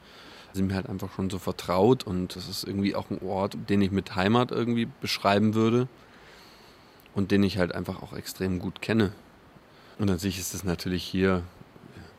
sind 0.53 0.67
mir 0.67 0.75
halt 0.75 0.87
einfach 0.87 1.11
schon 1.13 1.29
so 1.29 1.39
vertraut 1.39 2.03
und 2.03 2.35
das 2.35 2.47
ist 2.47 2.63
irgendwie 2.63 2.95
auch 2.95 3.09
ein 3.09 3.21
Ort, 3.21 3.57
den 3.69 3.81
ich 3.81 3.91
mit 3.91 4.15
Heimat 4.15 4.51
irgendwie 4.51 4.87
beschreiben 5.01 5.55
würde 5.55 5.87
und 7.15 7.31
den 7.31 7.43
ich 7.43 7.57
halt 7.57 7.73
einfach 7.73 8.01
auch 8.01 8.13
extrem 8.13 8.59
gut 8.59 8.81
kenne. 8.81 9.11
Und 9.99 10.09
an 10.09 10.19
sich 10.19 10.39
ist 10.39 10.53
es 10.53 10.63
natürlich 10.63 11.03
hier, 11.03 11.43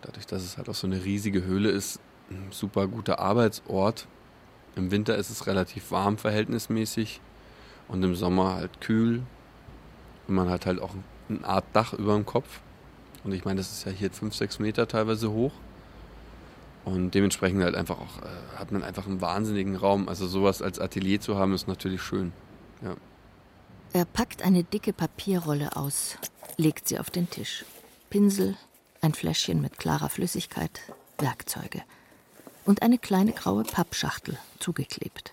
dadurch, 0.03 0.27
dass 0.27 0.43
es 0.43 0.57
halt 0.57 0.69
auch 0.69 0.75
so 0.75 0.87
eine 0.87 1.05
riesige 1.05 1.45
Höhle 1.45 1.71
ist, 1.71 2.01
ein 2.31 2.49
super 2.51 2.87
guter 2.87 3.19
Arbeitsort. 3.19 4.07
Im 4.77 4.91
Winter 4.91 5.17
ist 5.17 5.31
es 5.31 5.47
relativ 5.47 5.91
warm 5.91 6.19
verhältnismäßig 6.19 7.21
und 7.89 8.03
im 8.03 8.15
Sommer 8.15 8.55
halt 8.55 8.81
kühl. 8.81 9.23
Und 10.27 10.35
man 10.35 10.49
hat 10.51 10.67
halt 10.67 10.81
auch 10.81 10.95
eine 11.29 11.45
Art 11.45 11.65
Dach 11.73 11.93
über 11.93 12.15
dem 12.15 12.27
Kopf. 12.27 12.61
Und 13.23 13.33
ich 13.33 13.45
meine, 13.45 13.59
das 13.59 13.73
ist 13.73 13.85
ja 13.85 13.93
hier 13.93 14.11
5, 14.11 14.35
6 14.35 14.59
Meter 14.59 14.89
teilweise 14.89 15.31
hoch. 15.31 15.53
Und 16.85 17.13
dementsprechend 17.13 17.63
halt 17.63 17.75
einfach 17.75 17.99
auch, 17.99 18.23
äh, 18.23 18.59
hat 18.59 18.71
man 18.71 18.83
einfach 18.83 19.07
einen 19.07 19.21
wahnsinnigen 19.21 19.77
Raum. 19.77 20.09
Also 20.09 20.27
sowas 20.27 20.61
als 20.61 20.79
Atelier 20.79 21.21
zu 21.21 21.37
haben, 21.37 21.55
ist 21.55 21.67
natürlich 21.67 22.03
schön. 22.03 22.33
Ja. 22.83 22.95
Er 23.93 24.05
packt 24.05 24.43
eine 24.43 24.65
dicke 24.65 24.93
Papierrolle 24.93 25.77
aus, 25.77 26.19
legt 26.57 26.89
sie 26.89 26.99
auf 26.99 27.11
den 27.11 27.31
Tisch. 27.31 27.65
Pinsel, 28.11 28.57
ein 29.01 29.15
Fläschchen 29.15 29.61
mit 29.61 29.79
klarer 29.79 30.09
Flüssigkeit, 30.09 30.81
Werkzeuge 31.19 31.83
und 32.65 32.83
eine 32.83 32.99
kleine 32.99 33.33
graue 33.33 33.65
Pappschachtel 33.65 34.39
zugeklebt. 34.59 35.33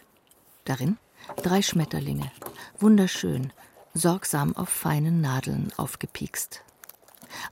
Darin 0.65 0.97
drei 1.37 1.61
Schmetterlinge, 1.61 2.31
wunderschön, 2.79 3.51
sorgsam 3.93 4.55
auf 4.55 4.69
feinen 4.69 5.21
Nadeln 5.21 5.71
aufgepiekst. 5.77 6.63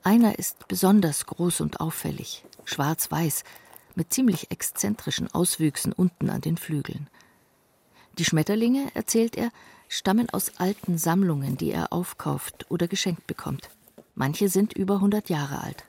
Einer 0.04 0.38
ist 0.38 0.68
besonders 0.68 1.26
groß 1.26 1.62
und 1.62 1.80
auffällig, 1.80 2.44
schwarz-weiß, 2.66 3.44
mit 4.00 4.14
ziemlich 4.14 4.50
exzentrischen 4.50 5.28
Auswüchsen 5.34 5.92
unten 5.92 6.30
an 6.30 6.40
den 6.40 6.56
Flügeln. 6.56 7.08
Die 8.18 8.24
Schmetterlinge, 8.24 8.88
erzählt 8.94 9.36
er, 9.36 9.50
stammen 9.90 10.30
aus 10.30 10.54
alten 10.58 10.98
Sammlungen, 10.98 11.58
die 11.58 11.72
er 11.72 11.92
aufkauft 11.92 12.66
oder 12.70 12.88
geschenkt 12.88 13.28
bekommt. 13.28 13.70
Manche 14.16 14.48
sind 14.48 14.72
über 14.72 14.96
100 14.96 15.30
Jahre 15.30 15.62
alt. 15.62 15.84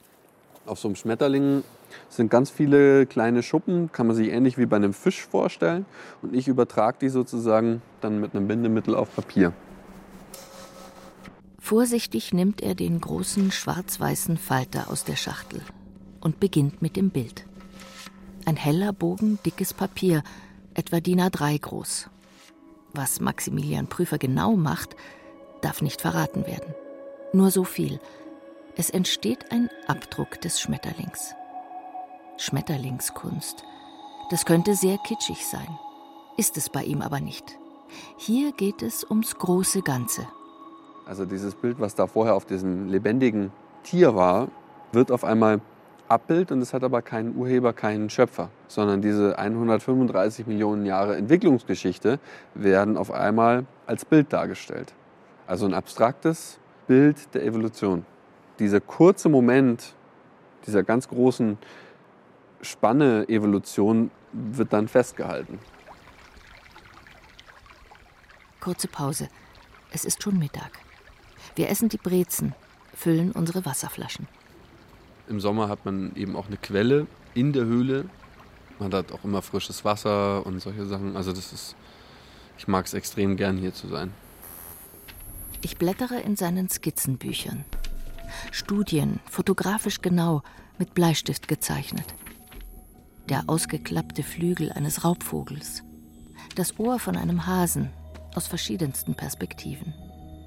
Auf 0.67 0.81
so 0.81 0.89
einem 0.89 0.97
Schmetterling 0.97 1.63
sind 2.09 2.31
ganz 2.31 2.51
viele 2.51 3.07
kleine 3.07 3.45
Schuppen, 3.45 3.93
kann 3.93 4.09
man 4.09 4.17
sich 4.17 4.29
ähnlich 4.29 4.59
wie 4.59 4.67
bei 4.67 4.77
einem 4.77 4.93
Fisch 4.93 5.25
vorstellen. 5.25 5.87
Und 6.21 6.35
ich 6.35 6.49
übertrage 6.49 6.99
die 7.01 7.11
sozusagen 7.11 7.81
dann 8.01 8.21
mit 8.21 8.35
einem 8.35 8.49
Bindemittel 8.49 8.97
auf 8.97 9.15
Papier. 9.15 9.53
Vorsichtig 11.61 12.33
nimmt 12.33 12.61
er 12.61 12.75
den 12.75 13.01
großen 13.01 13.53
schwarz-weißen 13.53 14.37
Falter 14.37 14.91
aus 14.91 15.05
der 15.05 15.17
Schachtel 15.17 15.63
und 16.21 16.41
beginnt 16.41 16.83
mit 16.83 16.97
dem 16.97 17.11
Bild. 17.11 17.45
Ein 18.47 18.57
heller 18.57 18.93
Bogen 18.93 19.39
dickes 19.45 19.75
Papier, 19.75 20.23
etwa 20.75 21.01
DIN 21.01 21.21
A3 21.21 21.61
groß. 21.61 22.09
Was 22.93 23.21
Maximilian 23.21 23.87
Prüfer 23.87 24.19
genau 24.19 24.57
macht, 24.57 24.97
darf 25.61 25.83
nicht 25.83 26.01
verraten 26.01 26.47
werden. 26.47 26.75
Nur 27.33 27.51
so 27.51 27.65
viel. 27.65 28.01
Es 28.77 28.91
entsteht 28.91 29.53
ein 29.53 29.69
Abdruck 29.87 30.41
des 30.41 30.61
Schmetterlings. 30.61 31.35
Schmetterlingskunst. 32.39 33.63
Das 34.31 34.47
könnte 34.47 34.75
sehr 34.75 34.97
kitschig 34.99 35.47
sein. 35.47 35.79
Ist 36.37 36.57
es 36.57 36.71
bei 36.71 36.83
ihm 36.83 37.03
aber 37.03 37.21
nicht. 37.21 37.59
Hier 38.17 38.53
geht 38.53 38.83
es 38.83 39.05
ums 39.05 39.37
große 39.37 39.83
Ganze. 39.83 40.27
Also 41.05 41.25
dieses 41.27 41.55
Bild, 41.55 41.79
was 41.81 41.95
da 41.95 42.07
vorher 42.07 42.35
auf 42.35 42.47
diesem 42.47 42.89
lebendigen 42.89 43.53
Tier 43.83 44.15
war, 44.15 44.49
wird 44.93 45.11
auf 45.11 45.25
einmal 45.25 45.61
Abbild 46.11 46.51
und 46.51 46.61
es 46.61 46.75
hat 46.75 46.83
aber 46.83 47.03
keinen 47.03 47.37
Urheber, 47.37 47.73
keinen 47.73 48.11
Schöpfer, 48.11 48.51
sondern 48.67 49.01
diese 49.01 49.39
135 49.39 50.47
Millionen 50.49 50.85
Jahre 50.85 51.17
Entwicklungsgeschichte 51.17 52.19
werden 52.55 52.97
auf 52.97 53.13
einmal 53.13 53.65
als 53.87 54.05
Bild 54.05 54.33
dargestellt. 54.33 54.93
Also 55.47 55.67
ein 55.67 55.75
abstraktes 55.75 56.59
Bild 56.89 57.33
der 57.35 57.45
Evolution. 57.45 58.05
Dieser 58.59 58.81
kurze 58.81 59.29
Moment 59.29 59.95
dieser 60.67 60.83
ganz 60.83 61.09
großen 61.09 61.59
Spanne 62.61 63.29
Evolution 63.29 64.11
wird 64.33 64.73
dann 64.73 64.89
festgehalten. 64.89 65.61
Kurze 68.61 68.89
Pause. 68.89 69.29
Es 69.93 70.05
ist 70.05 70.23
schon 70.23 70.39
Mittag. 70.39 70.73
Wir 71.55 71.71
essen 71.71 71.89
die 71.89 71.99
Brezen, 71.99 72.55
füllen 72.95 73.31
unsere 73.31 73.65
Wasserflaschen. 73.65 74.27
Im 75.31 75.39
Sommer 75.39 75.69
hat 75.69 75.85
man 75.85 76.17
eben 76.17 76.35
auch 76.35 76.49
eine 76.49 76.57
Quelle 76.57 77.07
in 77.35 77.53
der 77.53 77.65
Höhle. 77.65 78.07
Man 78.81 78.93
hat 78.93 79.13
auch 79.13 79.23
immer 79.23 79.43
frisches 79.43 79.85
Wasser 79.85 80.45
und 80.45 80.61
solche 80.61 80.85
Sachen. 80.87 81.17
Also 81.17 81.33
das 81.33 81.53
ist, 81.53 81.77
ich 82.59 82.67
mag 82.67 82.87
es 82.87 82.95
extrem 82.95 83.37
gern 83.37 83.57
hier 83.57 83.73
zu 83.73 83.87
sein. 83.87 84.13
Ich 85.63 85.77
blättere 85.77 86.19
in 86.19 86.35
seinen 86.35 86.69
Skizzenbüchern. 86.69 87.65
Studien, 88.51 89.21
fotografisch 89.31 90.03
genau, 90.03 90.43
mit 90.79 90.95
Bleistift 90.95 91.47
gezeichnet. 91.47 92.07
Der 93.29 93.45
ausgeklappte 93.47 94.25
Flügel 94.25 94.73
eines 94.73 95.05
Raubvogels. 95.05 95.85
Das 96.57 96.81
Ohr 96.81 96.99
von 96.99 97.17
einem 97.17 97.47
Hasen 97.47 97.91
aus 98.35 98.49
verschiedensten 98.49 99.15
Perspektiven. 99.15 99.95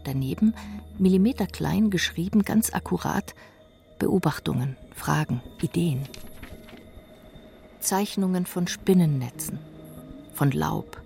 Daneben, 0.04 0.54
millimeterklein 0.98 1.90
geschrieben, 1.90 2.44
ganz 2.44 2.74
akkurat, 2.74 3.34
Beobachtungen, 4.00 4.78
Fragen, 4.96 5.42
Ideen. 5.62 6.08
Zeichnungen 7.80 8.46
von 8.46 8.68
Spinnennetzen, 8.68 9.60
von 10.34 10.52
Laub, 10.52 11.02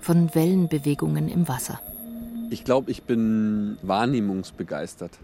von 0.00 0.34
Wellenbewegungen 0.34 1.28
im 1.28 1.48
Wasser. 1.48 1.80
Ich 2.50 2.64
glaube, 2.64 2.90
ich 2.90 3.02
bin 3.02 3.76
wahrnehmungsbegeistert. 3.82 5.18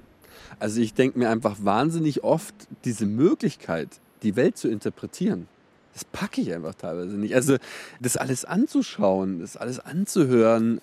Also 0.58 0.80
ich 0.80 0.94
denke 0.94 1.18
mir 1.18 1.30
einfach 1.30 1.56
wahnsinnig 1.61 2.25
oft 2.25 2.54
diese 2.84 3.06
Möglichkeit, 3.06 3.88
die 4.22 4.37
Welt 4.37 4.56
zu 4.56 4.68
interpretieren. 4.68 5.46
Das 5.92 6.04
packe 6.04 6.40
ich 6.40 6.52
einfach 6.52 6.75
teilweise 6.75 7.16
nicht. 7.16 7.34
Also 7.34 7.58
das 8.00 8.16
alles 8.16 8.44
anzuschauen, 8.44 9.40
das 9.40 9.56
alles 9.56 9.78
anzuhören, 9.78 10.80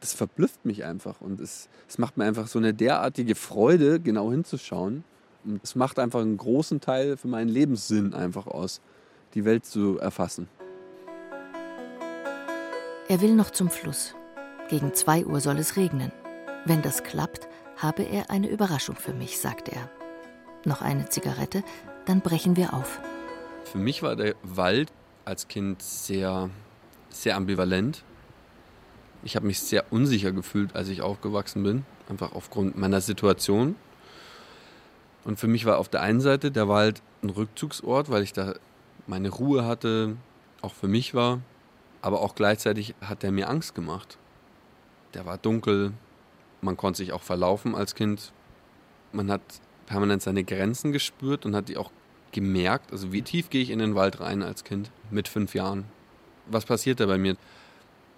das 0.00 0.14
verblüfft 0.14 0.64
mich 0.64 0.84
einfach. 0.84 1.20
Und 1.20 1.40
es, 1.40 1.68
es 1.88 1.98
macht 1.98 2.16
mir 2.16 2.24
einfach 2.24 2.48
so 2.48 2.58
eine 2.58 2.74
derartige 2.74 3.34
Freude, 3.34 4.00
genau 4.00 4.30
hinzuschauen. 4.30 5.04
Und 5.44 5.62
es 5.62 5.74
macht 5.74 5.98
einfach 5.98 6.20
einen 6.20 6.36
großen 6.36 6.80
Teil 6.80 7.16
für 7.16 7.28
meinen 7.28 7.48
Lebenssinn 7.48 8.14
einfach 8.14 8.46
aus, 8.46 8.80
die 9.34 9.44
Welt 9.44 9.64
zu 9.64 9.98
erfassen. 9.98 10.48
Er 13.08 13.20
will 13.20 13.34
noch 13.34 13.50
zum 13.50 13.70
Fluss. 13.70 14.14
Gegen 14.68 14.94
zwei 14.94 15.24
Uhr 15.24 15.40
soll 15.40 15.58
es 15.58 15.76
regnen. 15.76 16.12
Wenn 16.64 16.82
das 16.82 17.02
klappt, 17.02 17.48
habe 17.76 18.02
er 18.02 18.30
eine 18.30 18.48
Überraschung 18.48 18.94
für 18.94 19.12
mich, 19.12 19.38
sagt 19.38 19.68
er. 19.68 19.90
Noch 20.64 20.82
eine 20.82 21.08
Zigarette, 21.08 21.64
dann 22.04 22.20
brechen 22.20 22.56
wir 22.56 22.74
auf. 22.74 23.00
Für 23.64 23.78
mich 23.78 24.02
war 24.02 24.14
der 24.14 24.34
Wald 24.42 24.92
als 25.24 25.48
Kind 25.48 25.82
sehr, 25.82 26.50
sehr 27.08 27.36
ambivalent. 27.36 28.04
Ich 29.22 29.36
habe 29.36 29.46
mich 29.46 29.60
sehr 29.60 29.92
unsicher 29.92 30.32
gefühlt, 30.32 30.76
als 30.76 30.88
ich 30.88 31.02
aufgewachsen 31.02 31.62
bin, 31.62 31.84
einfach 32.08 32.32
aufgrund 32.32 32.78
meiner 32.78 33.00
Situation. 33.00 33.74
Und 35.24 35.38
für 35.38 35.48
mich 35.48 35.66
war 35.66 35.78
auf 35.78 35.88
der 35.88 36.02
einen 36.02 36.20
Seite 36.20 36.50
der 36.50 36.68
Wald 36.68 37.02
ein 37.22 37.30
Rückzugsort, 37.30 38.10
weil 38.10 38.22
ich 38.22 38.32
da 38.32 38.54
meine 39.06 39.28
Ruhe 39.30 39.64
hatte, 39.64 40.16
auch 40.62 40.74
für 40.74 40.88
mich 40.88 41.14
war. 41.14 41.40
Aber 42.02 42.20
auch 42.22 42.34
gleichzeitig 42.34 42.94
hat 43.00 43.22
der 43.22 43.32
mir 43.32 43.48
Angst 43.48 43.74
gemacht. 43.74 44.16
Der 45.14 45.26
war 45.26 45.36
dunkel, 45.36 45.92
man 46.62 46.76
konnte 46.76 46.98
sich 46.98 47.12
auch 47.12 47.22
verlaufen 47.22 47.74
als 47.74 47.94
Kind. 47.94 48.32
Man 49.12 49.30
hat 49.30 49.42
permanent 49.86 50.22
seine 50.22 50.44
Grenzen 50.44 50.92
gespürt 50.92 51.44
und 51.44 51.54
hat 51.54 51.68
die 51.68 51.76
auch 51.76 51.90
gemerkt. 52.32 52.92
Also 52.92 53.12
wie 53.12 53.22
tief 53.22 53.50
gehe 53.50 53.62
ich 53.62 53.70
in 53.70 53.80
den 53.80 53.94
Wald 53.94 54.20
rein 54.20 54.42
als 54.42 54.64
Kind 54.64 54.90
mit 55.10 55.28
fünf 55.28 55.54
Jahren? 55.54 55.84
Was 56.46 56.64
passiert 56.64 57.00
da 57.00 57.06
bei 57.06 57.18
mir? 57.18 57.36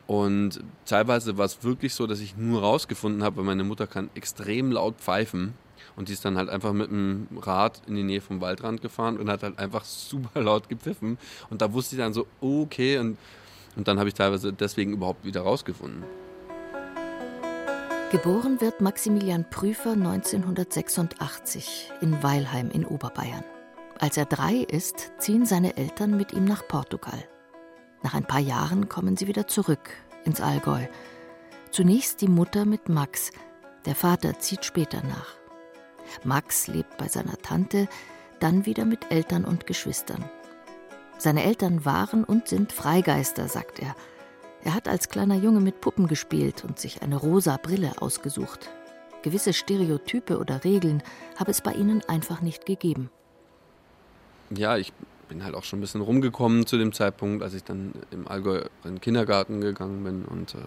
Und 0.06 0.60
teilweise 0.84 1.38
war 1.38 1.46
es 1.46 1.62
wirklich 1.64 1.94
so, 1.94 2.06
dass 2.06 2.20
ich 2.20 2.36
nur 2.36 2.60
rausgefunden 2.60 3.22
habe, 3.22 3.38
weil 3.38 3.44
meine 3.44 3.64
Mutter 3.64 3.86
kann 3.86 4.10
extrem 4.14 4.72
laut 4.72 4.96
pfeifen. 4.98 5.54
Und 5.96 6.08
die 6.08 6.12
ist 6.12 6.24
dann 6.24 6.36
halt 6.36 6.48
einfach 6.48 6.72
mit 6.72 6.90
dem 6.90 7.28
Rad 7.40 7.82
in 7.86 7.94
die 7.94 8.02
Nähe 8.02 8.20
vom 8.20 8.40
Waldrand 8.40 8.82
gefahren 8.82 9.18
und 9.18 9.30
hat 9.30 9.42
halt 9.42 9.58
einfach 9.58 9.84
super 9.86 10.40
laut 10.40 10.68
gepfiffen. 10.68 11.18
Und 11.50 11.62
da 11.62 11.72
wusste 11.72 11.96
ich 11.96 12.00
dann 12.00 12.12
so, 12.12 12.26
okay. 12.40 12.98
Und, 12.98 13.18
und 13.76 13.88
dann 13.88 13.98
habe 13.98 14.08
ich 14.08 14.14
teilweise 14.14 14.52
deswegen 14.52 14.92
überhaupt 14.92 15.24
wieder 15.24 15.42
rausgefunden. 15.42 16.04
Geboren 18.12 18.60
wird 18.60 18.82
Maximilian 18.82 19.48
Prüfer 19.48 19.92
1986 19.92 21.90
in 22.02 22.22
Weilheim 22.22 22.70
in 22.70 22.84
Oberbayern. 22.84 23.42
Als 23.98 24.18
er 24.18 24.26
drei 24.26 24.56
ist, 24.56 25.12
ziehen 25.18 25.46
seine 25.46 25.78
Eltern 25.78 26.16
mit 26.16 26.34
ihm 26.34 26.44
nach 26.44 26.68
Portugal. 26.68 27.24
Nach 28.02 28.12
ein 28.12 28.26
paar 28.26 28.40
Jahren 28.40 28.90
kommen 28.90 29.16
sie 29.16 29.28
wieder 29.28 29.46
zurück 29.46 29.90
ins 30.24 30.40
Allgäu. 30.40 30.86
Zunächst 31.70 32.20
die 32.20 32.28
Mutter 32.28 32.66
mit 32.66 32.90
Max, 32.90 33.30
der 33.86 33.94
Vater 33.94 34.38
zieht 34.38 34.66
später 34.66 35.02
nach. 35.02 35.41
Max 36.24 36.66
lebt 36.66 36.96
bei 36.98 37.08
seiner 37.08 37.36
Tante, 37.38 37.88
dann 38.40 38.66
wieder 38.66 38.84
mit 38.84 39.10
Eltern 39.10 39.44
und 39.44 39.66
Geschwistern. 39.66 40.24
Seine 41.18 41.44
Eltern 41.44 41.84
waren 41.84 42.24
und 42.24 42.48
sind 42.48 42.72
Freigeister, 42.72 43.48
sagt 43.48 43.78
er. 43.78 43.94
Er 44.64 44.74
hat 44.74 44.88
als 44.88 45.08
kleiner 45.08 45.36
Junge 45.36 45.60
mit 45.60 45.80
Puppen 45.80 46.08
gespielt 46.08 46.64
und 46.64 46.78
sich 46.78 47.02
eine 47.02 47.16
rosa 47.16 47.56
Brille 47.56 47.92
ausgesucht. 48.00 48.70
Gewisse 49.22 49.52
Stereotype 49.52 50.38
oder 50.38 50.64
Regeln 50.64 51.02
habe 51.36 51.50
es 51.50 51.60
bei 51.60 51.72
ihnen 51.72 52.02
einfach 52.08 52.40
nicht 52.40 52.66
gegeben. 52.66 53.10
Ja, 54.50 54.76
ich 54.76 54.92
bin 55.28 55.44
halt 55.44 55.54
auch 55.54 55.64
schon 55.64 55.78
ein 55.78 55.82
bisschen 55.82 56.00
rumgekommen 56.00 56.66
zu 56.66 56.76
dem 56.76 56.92
Zeitpunkt, 56.92 57.42
als 57.42 57.54
ich 57.54 57.64
dann 57.64 57.92
im 58.10 58.28
Allgäu 58.28 58.62
in 58.84 58.94
den 58.94 59.00
Kindergarten 59.00 59.60
gegangen 59.60 60.04
bin. 60.04 60.24
Und 60.24 60.54
äh, 60.54 60.58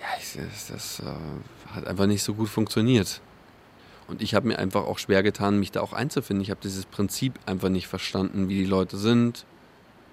ja, 0.00 0.06
ich, 0.18 0.38
das, 0.68 1.00
äh, 1.00 1.74
hat 1.74 1.86
einfach 1.86 2.06
nicht 2.06 2.22
so 2.22 2.34
gut 2.34 2.48
funktioniert. 2.48 3.20
Und 4.10 4.22
ich 4.22 4.34
habe 4.34 4.48
mir 4.48 4.58
einfach 4.58 4.86
auch 4.86 4.98
schwer 4.98 5.22
getan, 5.22 5.60
mich 5.60 5.70
da 5.70 5.80
auch 5.82 5.92
einzufinden. 5.92 6.42
Ich 6.42 6.50
habe 6.50 6.60
dieses 6.60 6.84
Prinzip 6.84 7.38
einfach 7.46 7.68
nicht 7.68 7.86
verstanden, 7.86 8.48
wie 8.48 8.56
die 8.56 8.66
Leute 8.66 8.96
sind, 8.96 9.46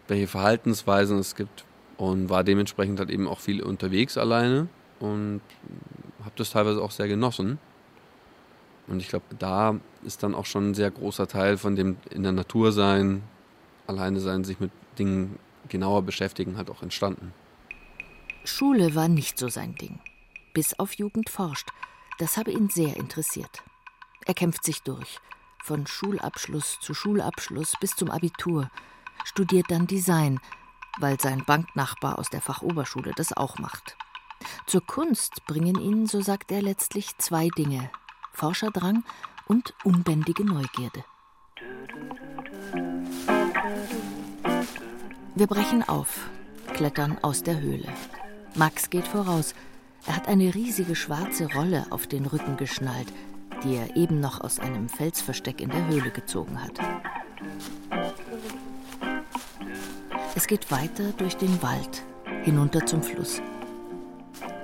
welche 0.07 0.27
Verhaltensweisen 0.27 1.17
es 1.17 1.35
gibt. 1.35 1.65
Und 1.97 2.29
war 2.29 2.43
dementsprechend 2.43 2.99
halt 2.99 3.09
eben 3.09 3.27
auch 3.27 3.39
viel 3.39 3.63
unterwegs 3.63 4.19
alleine 4.19 4.67
und 4.99 5.41
habe 6.19 6.31
das 6.35 6.51
teilweise 6.51 6.79
auch 6.79 6.91
sehr 6.91 7.07
genossen. 7.07 7.57
Und 8.85 9.01
ich 9.01 9.07
glaube, 9.07 9.25
da 9.39 9.79
ist 10.03 10.21
dann 10.21 10.35
auch 10.35 10.45
schon 10.45 10.69
ein 10.69 10.73
sehr 10.75 10.91
großer 10.91 11.27
Teil 11.27 11.57
von 11.57 11.75
dem 11.75 11.97
in 12.11 12.21
der 12.21 12.33
Natur 12.33 12.71
sein, 12.71 13.23
alleine 13.87 14.19
sein, 14.19 14.43
sich 14.43 14.59
mit 14.59 14.69
Dingen 14.99 15.39
genauer 15.69 16.03
beschäftigen, 16.03 16.55
hat 16.55 16.69
auch 16.69 16.83
entstanden. 16.83 17.33
Schule 18.45 18.93
war 18.93 19.07
nicht 19.07 19.39
so 19.39 19.49
sein 19.49 19.73
Ding. 19.73 19.99
Bis 20.53 20.77
auf 20.77 20.93
Jugend 20.93 21.31
forscht. 21.31 21.69
Das 22.19 22.37
habe 22.37 22.51
ihn 22.51 22.69
sehr 22.69 22.95
interessiert. 22.95 23.63
Er 24.27 24.33
kämpft 24.33 24.65
sich 24.65 24.83
durch. 24.83 25.19
Von 25.63 25.87
Schulabschluss 25.87 26.79
zu 26.81 26.93
Schulabschluss 26.93 27.75
bis 27.79 27.95
zum 27.95 28.11
Abitur. 28.11 28.69
Studiert 29.23 29.67
dann 29.69 29.87
Design, 29.87 30.41
weil 30.99 31.17
sein 31.17 31.45
Banknachbar 31.45 32.19
aus 32.19 32.29
der 32.29 32.41
Fachoberschule 32.41 33.13
das 33.15 33.31
auch 33.31 33.57
macht. 33.57 33.95
Zur 34.65 34.85
Kunst 34.85 35.45
bringen 35.45 35.79
ihn, 35.79 36.07
so 36.07 36.21
sagt 36.21 36.51
er, 36.51 36.61
letztlich 36.61 37.17
zwei 37.19 37.47
Dinge: 37.57 37.89
Forscherdrang 38.33 39.05
und 39.47 39.73
unbändige 39.85 40.43
Neugierde. 40.43 41.05
Wir 45.35 45.47
brechen 45.47 45.87
auf, 45.87 46.29
klettern 46.73 47.17
aus 47.21 47.43
der 47.43 47.61
Höhle. 47.61 47.87
Max 48.55 48.89
geht 48.89 49.07
voraus. 49.07 49.55
Er 50.05 50.17
hat 50.17 50.27
eine 50.27 50.53
riesige 50.53 50.95
schwarze 50.95 51.51
Rolle 51.53 51.85
auf 51.91 52.07
den 52.07 52.25
Rücken 52.25 52.57
geschnallt, 52.57 53.11
die 53.63 53.75
er 53.75 53.95
eben 53.95 54.19
noch 54.19 54.41
aus 54.41 54.59
einem 54.59 54.89
Felsversteck 54.89 55.61
in 55.61 55.69
der 55.69 55.87
Höhle 55.87 56.11
gezogen 56.11 56.61
hat. 56.61 56.79
Es 60.35 60.47
geht 60.47 60.69
weiter 60.71 61.11
durch 61.17 61.35
den 61.35 61.61
Wald, 61.61 62.03
hinunter 62.43 62.85
zum 62.85 63.01
Fluss. 63.01 63.41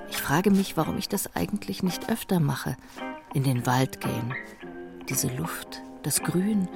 Ich 0.10 0.18
frage 0.18 0.52
mich, 0.52 0.78
warum 0.78 0.98
ich 0.98 1.10
das 1.10 1.36
eigentlich 1.36 1.84
nicht 1.84 2.10
öfter 2.10 2.40
mache. 2.40 2.78
In 3.34 3.44
den 3.44 3.66
Wald 3.66 4.00
gehen. 4.00 4.34
Diese 5.10 5.28
Luft, 5.28 5.82
das 6.04 6.22
Grün, 6.22 6.68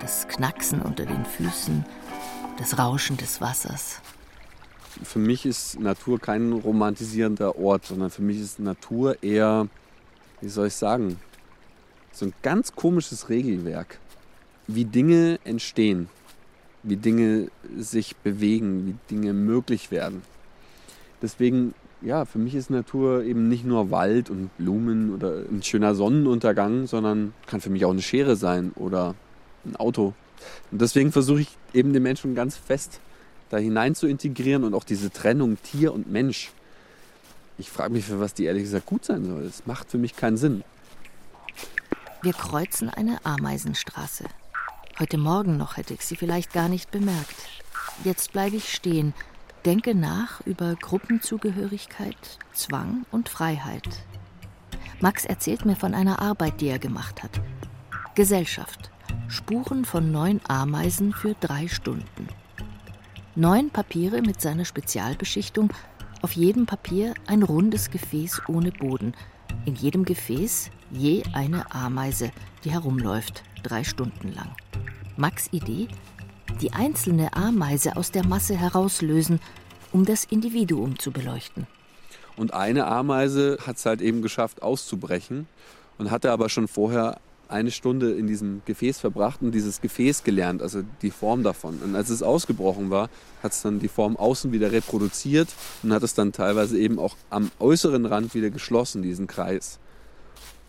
das 0.00 0.26
Knacksen 0.28 0.82
unter 0.82 1.06
den 1.06 1.24
Füßen, 1.24 1.84
das 2.58 2.78
Rauschen 2.78 3.16
des 3.16 3.40
Wassers. 3.40 4.00
Für 5.02 5.20
mich 5.20 5.46
ist 5.46 5.78
Natur 5.78 6.18
kein 6.18 6.52
romantisierender 6.52 7.56
Ort, 7.56 7.86
sondern 7.86 8.10
für 8.10 8.22
mich 8.22 8.40
ist 8.40 8.58
Natur 8.58 9.22
eher, 9.22 9.68
wie 10.40 10.48
soll 10.48 10.66
ich 10.66 10.74
sagen, 10.74 11.18
so 12.12 12.26
ein 12.26 12.32
ganz 12.42 12.74
komisches 12.74 13.28
Regelwerk, 13.28 13.98
wie 14.66 14.84
Dinge 14.84 15.38
entstehen, 15.44 16.08
wie 16.82 16.96
Dinge 16.96 17.48
sich 17.76 18.16
bewegen, 18.16 18.86
wie 18.86 19.14
Dinge 19.14 19.32
möglich 19.32 19.90
werden. 19.90 20.22
Deswegen, 21.22 21.74
ja, 22.02 22.24
für 22.24 22.38
mich 22.38 22.54
ist 22.54 22.70
Natur 22.70 23.22
eben 23.24 23.48
nicht 23.48 23.64
nur 23.64 23.90
Wald 23.90 24.30
und 24.30 24.56
Blumen 24.56 25.14
oder 25.14 25.42
ein 25.50 25.62
schöner 25.62 25.94
Sonnenuntergang, 25.94 26.86
sondern 26.86 27.34
kann 27.46 27.60
für 27.60 27.70
mich 27.70 27.84
auch 27.84 27.90
eine 27.90 28.02
Schere 28.02 28.36
sein 28.36 28.72
oder 28.76 29.14
ein 29.64 29.76
Auto 29.76 30.14
und 30.70 30.80
deswegen 30.80 31.12
versuche 31.12 31.42
ich 31.42 31.48
eben 31.72 31.92
den 31.92 32.02
Menschen 32.02 32.34
ganz 32.34 32.56
fest 32.56 33.00
da 33.48 33.58
hinein 33.58 33.96
zu 33.96 34.06
integrieren 34.06 34.62
und 34.62 34.74
auch 34.74 34.84
diese 34.84 35.10
Trennung 35.10 35.58
Tier 35.62 35.92
und 35.92 36.10
Mensch. 36.10 36.52
Ich 37.58 37.68
frage 37.68 37.92
mich, 37.92 38.04
für 38.04 38.20
was 38.20 38.32
die 38.32 38.44
ehrlich 38.44 38.62
gesagt 38.62 38.86
gut 38.86 39.04
sein 39.04 39.24
soll. 39.24 39.42
Das 39.42 39.66
macht 39.66 39.90
für 39.90 39.98
mich 39.98 40.14
keinen 40.14 40.36
Sinn. 40.36 40.62
Wir 42.22 42.34
kreuzen 42.34 42.90
eine 42.90 43.24
Ameisenstraße. 43.24 44.24
Heute 44.98 45.16
Morgen 45.16 45.56
noch 45.56 45.78
hätte 45.78 45.94
ich 45.94 46.04
sie 46.04 46.16
vielleicht 46.16 46.52
gar 46.52 46.68
nicht 46.68 46.90
bemerkt. 46.90 47.48
Jetzt 48.04 48.32
bleibe 48.32 48.56
ich 48.56 48.74
stehen, 48.74 49.14
denke 49.64 49.94
nach 49.94 50.42
über 50.44 50.74
Gruppenzugehörigkeit, 50.74 52.38
Zwang 52.52 53.06
und 53.10 53.30
Freiheit. 53.30 54.04
Max 55.00 55.24
erzählt 55.24 55.64
mir 55.64 55.76
von 55.76 55.94
einer 55.94 56.20
Arbeit, 56.20 56.60
die 56.60 56.68
er 56.68 56.78
gemacht 56.78 57.22
hat. 57.22 57.40
Gesellschaft. 58.14 58.90
Spuren 59.28 59.86
von 59.86 60.12
neun 60.12 60.42
Ameisen 60.46 61.14
für 61.14 61.34
drei 61.40 61.68
Stunden. 61.68 62.28
Neun 63.34 63.70
Papiere 63.70 64.20
mit 64.20 64.42
seiner 64.42 64.66
Spezialbeschichtung, 64.66 65.72
auf 66.20 66.32
jedem 66.32 66.66
Papier 66.66 67.14
ein 67.26 67.42
rundes 67.42 67.90
Gefäß 67.90 68.42
ohne 68.46 68.72
Boden, 68.72 69.14
in 69.64 69.74
jedem 69.74 70.04
Gefäß 70.04 70.70
je 70.90 71.22
eine 71.32 71.72
Ameise, 71.72 72.30
die 72.64 72.70
herumläuft, 72.70 73.42
drei 73.62 73.84
Stunden 73.84 74.32
lang. 74.32 74.50
Max 75.16 75.48
Idee? 75.52 75.88
Die 76.60 76.72
einzelne 76.72 77.34
Ameise 77.34 77.96
aus 77.96 78.10
der 78.10 78.26
Masse 78.26 78.56
herauslösen, 78.56 79.40
um 79.92 80.04
das 80.04 80.24
Individuum 80.24 80.98
zu 80.98 81.10
beleuchten. 81.10 81.66
Und 82.36 82.54
eine 82.54 82.86
Ameise 82.86 83.58
hat 83.66 83.76
es 83.76 83.86
halt 83.86 84.00
eben 84.00 84.22
geschafft, 84.22 84.62
auszubrechen 84.62 85.46
und 85.98 86.10
hatte 86.10 86.32
aber 86.32 86.48
schon 86.48 86.68
vorher 86.68 87.20
eine 87.48 87.70
Stunde 87.70 88.12
in 88.12 88.26
diesem 88.26 88.62
Gefäß 88.64 89.00
verbracht 89.00 89.42
und 89.42 89.52
dieses 89.52 89.80
Gefäß 89.80 90.22
gelernt, 90.22 90.62
also 90.62 90.82
die 91.02 91.10
Form 91.10 91.42
davon. 91.42 91.80
Und 91.84 91.96
als 91.96 92.08
es 92.08 92.22
ausgebrochen 92.22 92.90
war, 92.90 93.10
hat 93.42 93.52
es 93.52 93.62
dann 93.62 93.80
die 93.80 93.88
Form 93.88 94.16
außen 94.16 94.52
wieder 94.52 94.72
reproduziert 94.72 95.48
und 95.82 95.92
hat 95.92 96.02
es 96.02 96.14
dann 96.14 96.32
teilweise 96.32 96.78
eben 96.78 96.98
auch 96.98 97.16
am 97.28 97.50
äußeren 97.58 98.06
Rand 98.06 98.34
wieder 98.34 98.50
geschlossen, 98.50 99.02
diesen 99.02 99.26
Kreis. 99.26 99.78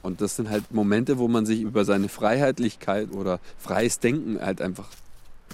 Und 0.02 0.22
das 0.22 0.36
sind 0.36 0.50
halt 0.50 0.72
Momente, 0.72 1.18
wo 1.18 1.28
man 1.28 1.46
sich 1.46 1.62
über 1.62 1.86
seine 1.86 2.10
Freiheitlichkeit 2.10 3.12
oder 3.12 3.40
freies 3.58 4.00
Denken 4.00 4.40
halt 4.42 4.62
einfach 4.62 4.88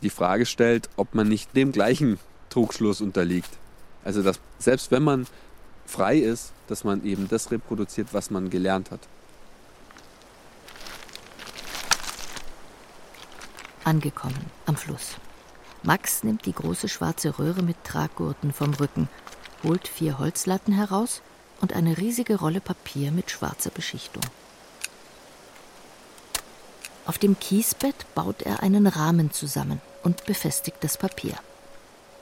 die 0.02 0.10
Frage 0.10 0.46
stellt, 0.46 0.90
ob 0.96 1.16
man 1.16 1.28
nicht 1.28 1.56
dem 1.56 1.72
gleichen 1.72 2.20
Trugschluss 2.50 3.02
unterliegt. 3.02 3.50
Also 4.04 4.24
dass 4.24 4.40
selbst 4.60 4.92
wenn 4.92 5.04
man 5.04 5.28
frei 5.86 6.18
ist, 6.18 6.54
dass 6.68 6.84
man 6.84 7.04
eben 7.04 7.28
das 7.28 7.52
reproduziert, 7.52 8.10
was 8.14 8.30
man 8.30 8.50
gelernt 8.50 8.92
hat. 8.92 9.02
Angekommen 13.84 14.52
am 14.66 14.76
Fluss. 14.76 15.16
Max 15.84 16.24
nimmt 16.24 16.46
die 16.46 16.54
große 16.54 16.90
schwarze 16.90 17.40
Röhre 17.40 17.64
mit 17.64 17.84
Traggurten 17.84 18.52
vom 18.52 18.74
Rücken, 18.74 19.08
holt 19.64 19.88
vier 19.88 20.20
Holzlatten 20.20 20.74
heraus 20.74 21.22
und 21.62 21.74
eine 21.74 21.98
riesige 21.98 22.40
Rolle 22.40 22.62
Papier 22.62 23.12
mit 23.12 23.32
schwarzer 23.32 23.70
Beschichtung. 23.70 24.24
Auf 27.06 27.18
dem 27.18 27.40
Kiesbett 27.40 27.96
baut 28.16 28.42
er 28.42 28.62
einen 28.64 28.86
Rahmen 28.86 29.32
zusammen 29.32 29.82
und 30.04 30.26
befestigt 30.26 30.78
das 30.82 30.98
Papier. 30.98 31.36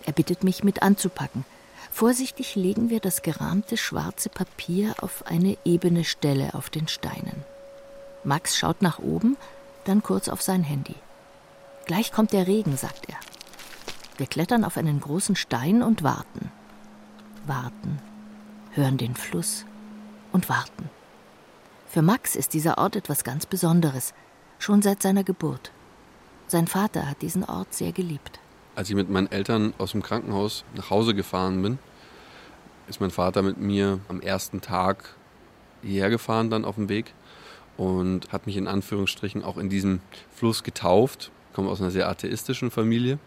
Er 0.06 0.14
bittet 0.14 0.44
mich 0.44 0.64
mit 0.64 0.84
anzupacken. 0.84 1.44
Vorsichtig 1.92 2.56
legen 2.56 2.90
wir 2.90 3.00
das 3.00 3.24
gerahmte 3.24 3.78
schwarze 3.78 4.30
Papier 4.30 4.94
auf 5.02 5.26
eine 5.26 5.58
ebene 5.66 6.04
Stelle 6.04 6.54
auf 6.54 6.70
den 6.70 6.88
Steinen. 6.88 7.44
Max 8.24 8.58
schaut 8.58 8.82
nach 8.82 9.00
oben, 9.00 9.38
dann 9.86 10.04
kurz 10.04 10.30
auf 10.30 10.42
sein 10.42 10.64
Handy. 10.64 10.96
Gleich 11.86 12.12
kommt 12.12 12.34
der 12.34 12.48
Regen, 12.48 12.78
sagt 12.78 13.10
er. 13.10 13.18
Wir 14.18 14.28
klettern 14.28 14.64
auf 14.64 14.78
einen 14.78 15.00
großen 15.00 15.36
Stein 15.36 15.82
und 15.82 16.04
warten. 16.04 16.52
Warten, 17.46 18.00
hören 18.76 18.98
den 18.98 19.16
Fluss 19.16 19.66
und 20.32 20.50
warten. 20.50 20.90
Für 21.88 22.02
Max 22.02 22.36
ist 22.36 22.54
dieser 22.54 22.78
Ort 22.78 22.96
etwas 22.96 23.24
ganz 23.24 23.46
Besonderes, 23.46 24.14
schon 24.60 24.82
seit 24.82 25.02
seiner 25.02 25.24
Geburt. 25.24 25.72
Sein 26.48 26.68
Vater 26.68 27.10
hat 27.10 27.22
diesen 27.22 27.46
Ort 27.46 27.74
sehr 27.74 27.92
geliebt. 27.92 28.40
Als 28.76 28.90
ich 28.90 28.96
mit 28.96 29.10
meinen 29.10 29.32
Eltern 29.32 29.74
aus 29.78 29.92
dem 29.92 30.04
Krankenhaus 30.04 30.66
nach 30.76 30.90
Hause 30.90 31.16
gefahren 31.16 31.62
bin, 31.62 31.80
ist 32.88 33.00
mein 33.00 33.12
Vater 33.12 33.42
mit 33.42 33.58
mir 33.58 34.00
am 34.10 34.20
ersten 34.20 34.62
Tag 34.62 35.16
hierher 35.82 36.10
gefahren, 36.10 36.50
dann 36.50 36.66
auf 36.66 36.76
dem 36.76 36.90
Weg 36.90 37.14
und 37.78 38.32
hat 38.32 38.46
mich 38.46 38.58
in 38.58 38.68
Anführungsstrichen 38.68 39.44
auch 39.44 39.58
in 39.58 39.70
diesem 39.70 40.02
Fluss 40.34 40.64
getauft. 40.64 41.32
Ich 41.50 41.56
komme 41.56 41.70
aus 41.70 41.82
einer 41.82 41.92
sehr 41.92 42.10
atheistischen 42.10 42.72
Familie, 42.72 43.20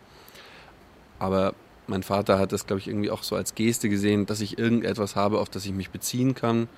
aber 1.19 1.55
mein 1.89 2.03
Vater 2.03 2.39
hat 2.39 2.53
das, 2.53 2.67
glaube 2.67 2.81
ich, 2.81 2.89
irgendwie 2.89 3.11
auch 3.11 3.23
so 3.23 3.35
als 3.35 3.55
Geste 3.55 3.89
gesehen, 3.89 4.27
dass 4.27 4.41
ich 4.41 4.59
irgendetwas 4.59 5.17
habe, 5.17 5.41
auf 5.41 5.49
das 5.49 5.65
ich 5.65 5.73
mich 5.73 5.91
beziehen 5.91 6.35
kann. 6.35 6.69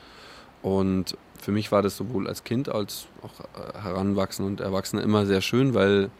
Und 0.62 1.16
für 1.40 1.52
mich 1.52 1.72
war 1.72 1.82
das 1.82 1.96
sowohl 1.96 2.28
als 2.28 2.44
Kind 2.44 2.68
als 2.68 3.06
auch 3.22 3.40
äh, 3.40 3.82
Heranwachsen 3.82 4.44
und 4.44 4.60
Erwachsene 4.60 5.02
immer 5.02 5.26
sehr 5.26 5.40
schön, 5.40 5.74
weil 5.74 6.10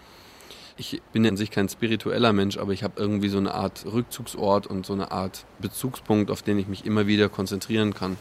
ich 0.76 1.02
bin 1.12 1.26
an 1.26 1.36
sich 1.36 1.50
kein 1.50 1.68
spiritueller 1.68 2.32
Mensch, 2.32 2.56
aber 2.56 2.72
ich 2.72 2.82
habe 2.82 3.00
irgendwie 3.00 3.28
so 3.28 3.36
eine 3.36 3.54
Art 3.54 3.84
Rückzugsort 3.84 4.66
und 4.66 4.86
so 4.86 4.94
eine 4.94 5.12
Art 5.12 5.44
Bezugspunkt, 5.58 6.30
auf 6.30 6.42
den 6.42 6.58
ich 6.58 6.68
mich 6.68 6.86
immer 6.86 7.06
wieder 7.06 7.28
konzentrieren 7.28 7.92
kann. 7.92 8.16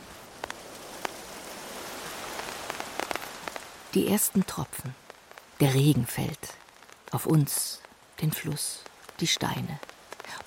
Die 3.93 4.07
ersten 4.07 4.45
Tropfen. 4.45 4.93
Der 5.61 5.73
Regen 5.73 6.05
fällt. 6.05 6.53
Auf 7.11 7.25
uns, 7.25 7.81
den 8.21 8.31
Fluss, 8.31 8.83
die 9.19 9.27
Steine 9.27 9.79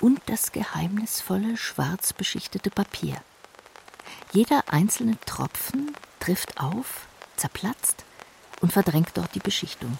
und 0.01 0.21
das 0.27 0.53
geheimnisvolle, 0.53 1.57
schwarz 1.57 2.13
beschichtete 2.13 2.71
Papier. 2.71 3.17
Jeder 4.33 4.65
einzelne 4.69 5.19
Tropfen 5.27 5.95
trifft 6.21 6.61
auf, 6.61 7.07
zerplatzt 7.37 8.05
und 8.61 8.73
verdrängt 8.73 9.11
dort 9.15 9.35
die 9.35 9.41
Beschichtung. 9.41 9.99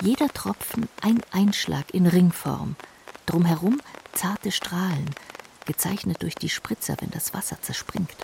Jeder 0.00 0.28
Tropfen 0.28 0.88
ein 1.02 1.22
Einschlag 1.30 1.92
in 1.92 2.06
Ringform, 2.06 2.76
drumherum 3.26 3.80
zarte 4.12 4.50
Strahlen, 4.50 5.10
gezeichnet 5.66 6.22
durch 6.22 6.34
die 6.34 6.48
Spritzer, 6.48 6.96
wenn 7.00 7.10
das 7.10 7.34
Wasser 7.34 7.60
zerspringt. 7.60 8.16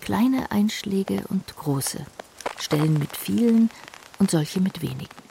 Kleine 0.00 0.50
Einschläge 0.50 1.24
und 1.28 1.56
große, 1.56 2.04
Stellen 2.58 2.98
mit 2.98 3.16
vielen 3.16 3.70
und 4.18 4.30
solche 4.30 4.60
mit 4.60 4.82
wenigen. 4.82 5.29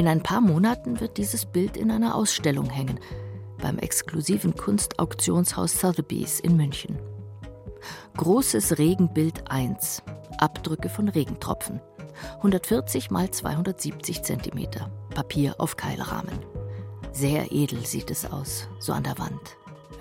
In 0.00 0.08
ein 0.08 0.22
paar 0.22 0.40
Monaten 0.40 0.98
wird 0.98 1.18
dieses 1.18 1.44
Bild 1.44 1.76
in 1.76 1.90
einer 1.90 2.14
Ausstellung 2.14 2.70
hängen, 2.70 2.98
beim 3.58 3.76
exklusiven 3.76 4.54
Kunstauktionshaus 4.54 5.78
Sotheby's 5.78 6.40
in 6.40 6.56
München. 6.56 6.98
Großes 8.16 8.78
Regenbild 8.78 9.50
1, 9.50 10.02
Abdrücke 10.38 10.88
von 10.88 11.10
Regentropfen. 11.10 11.82
140 12.36 13.10
mal 13.10 13.30
270 13.30 14.22
cm, 14.22 14.68
Papier 15.14 15.56
auf 15.58 15.76
Keilrahmen. 15.76 16.38
Sehr 17.12 17.52
edel 17.52 17.84
sieht 17.84 18.10
es 18.10 18.24
aus, 18.24 18.68
so 18.78 18.94
an 18.94 19.02
der 19.02 19.18
Wand. 19.18 19.58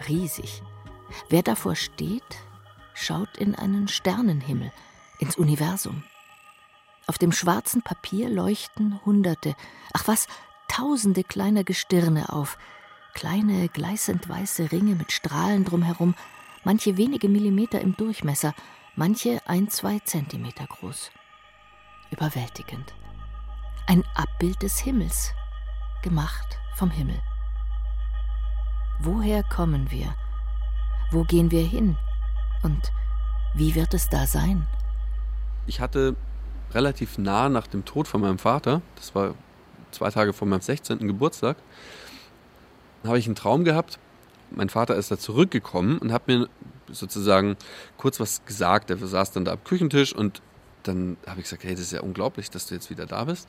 Riesig. 0.08 0.64
Wer 1.28 1.44
davor 1.44 1.76
steht, 1.76 2.38
schaut 2.94 3.38
in 3.38 3.54
einen 3.54 3.90
Sternenhimmel, 3.90 4.72
ins 5.20 5.36
Universum. 5.36 6.06
Auf 7.10 7.18
dem 7.18 7.32
schwarzen 7.32 7.82
Papier 7.82 8.30
leuchten 8.30 9.04
Hunderte, 9.04 9.56
ach 9.94 10.08
was, 10.08 10.28
Tausende 10.68 11.24
kleiner 11.24 11.64
Gestirne 11.64 12.32
auf, 12.32 12.60
kleine, 13.16 13.68
gleißend 13.68 14.30
weiße 14.30 14.72
Ringe 14.72 14.94
mit 14.94 15.12
Strahlen 15.12 15.66
drumherum, 15.66 16.14
manche 16.64 16.98
wenige 16.98 17.28
Millimeter 17.28 17.82
im 17.82 17.98
Durchmesser, 17.98 18.54
manche 18.96 19.42
ein, 19.48 19.70
zwei 19.70 19.98
Zentimeter 19.98 20.68
groß. 20.68 21.10
Überwältigend. 22.12 22.94
Ein 23.88 24.04
Abbild 24.14 24.62
des 24.62 24.78
Himmels, 24.78 25.34
gemacht 26.04 26.60
vom 26.76 26.92
Himmel. 26.92 27.20
Woher 29.00 29.42
kommen 29.42 29.90
wir? 29.90 30.16
Wo 31.10 31.24
gehen 31.24 31.50
wir 31.50 31.64
hin? 31.64 31.98
Und 32.62 32.92
wie 33.56 33.74
wird 33.74 33.96
es 33.96 34.10
da 34.10 34.28
sein? 34.28 34.68
Ich 35.66 35.80
hatte 35.80 36.16
relativ 36.74 37.18
nah 37.18 37.50
nach 37.50 37.68
dem 37.68 37.86
Tod 37.86 38.08
von 38.08 38.22
meinem 38.22 38.40
Vater, 38.40 38.82
das 38.96 39.16
war 39.16 39.36
zwei 39.92 40.10
Tage 40.12 40.34
vor 40.34 40.48
meinem 40.48 40.62
16. 40.62 41.00
Geburtstag, 41.00 41.58
habe 43.04 43.18
ich 43.18 43.26
einen 43.26 43.36
Traum 43.36 43.64
gehabt. 43.64 44.00
Mein 44.52 44.70
Vater 44.70 44.96
ist 44.96 45.12
da 45.12 45.18
zurückgekommen 45.18 46.00
und 46.00 46.12
hat 46.12 46.28
mir 46.28 46.50
sozusagen 46.92 47.56
kurz 47.98 48.20
was 48.20 48.44
gesagt. 48.46 48.90
Er 48.90 48.98
saß 48.98 49.32
dann 49.32 49.46
da 49.46 49.54
am 49.54 49.64
Küchentisch 49.64 50.14
und 50.14 50.42
dann 50.84 51.18
habe 51.28 51.40
ich 51.40 51.46
gesagt, 51.46 51.64
hey, 51.64 51.72
das 51.72 51.82
ist 51.82 51.92
ja 51.92 52.02
unglaublich, 52.02 52.50
dass 52.50 52.66
du 52.66 52.74
jetzt 52.74 52.90
wieder 52.90 53.06
da 53.06 53.26
bist. 53.26 53.48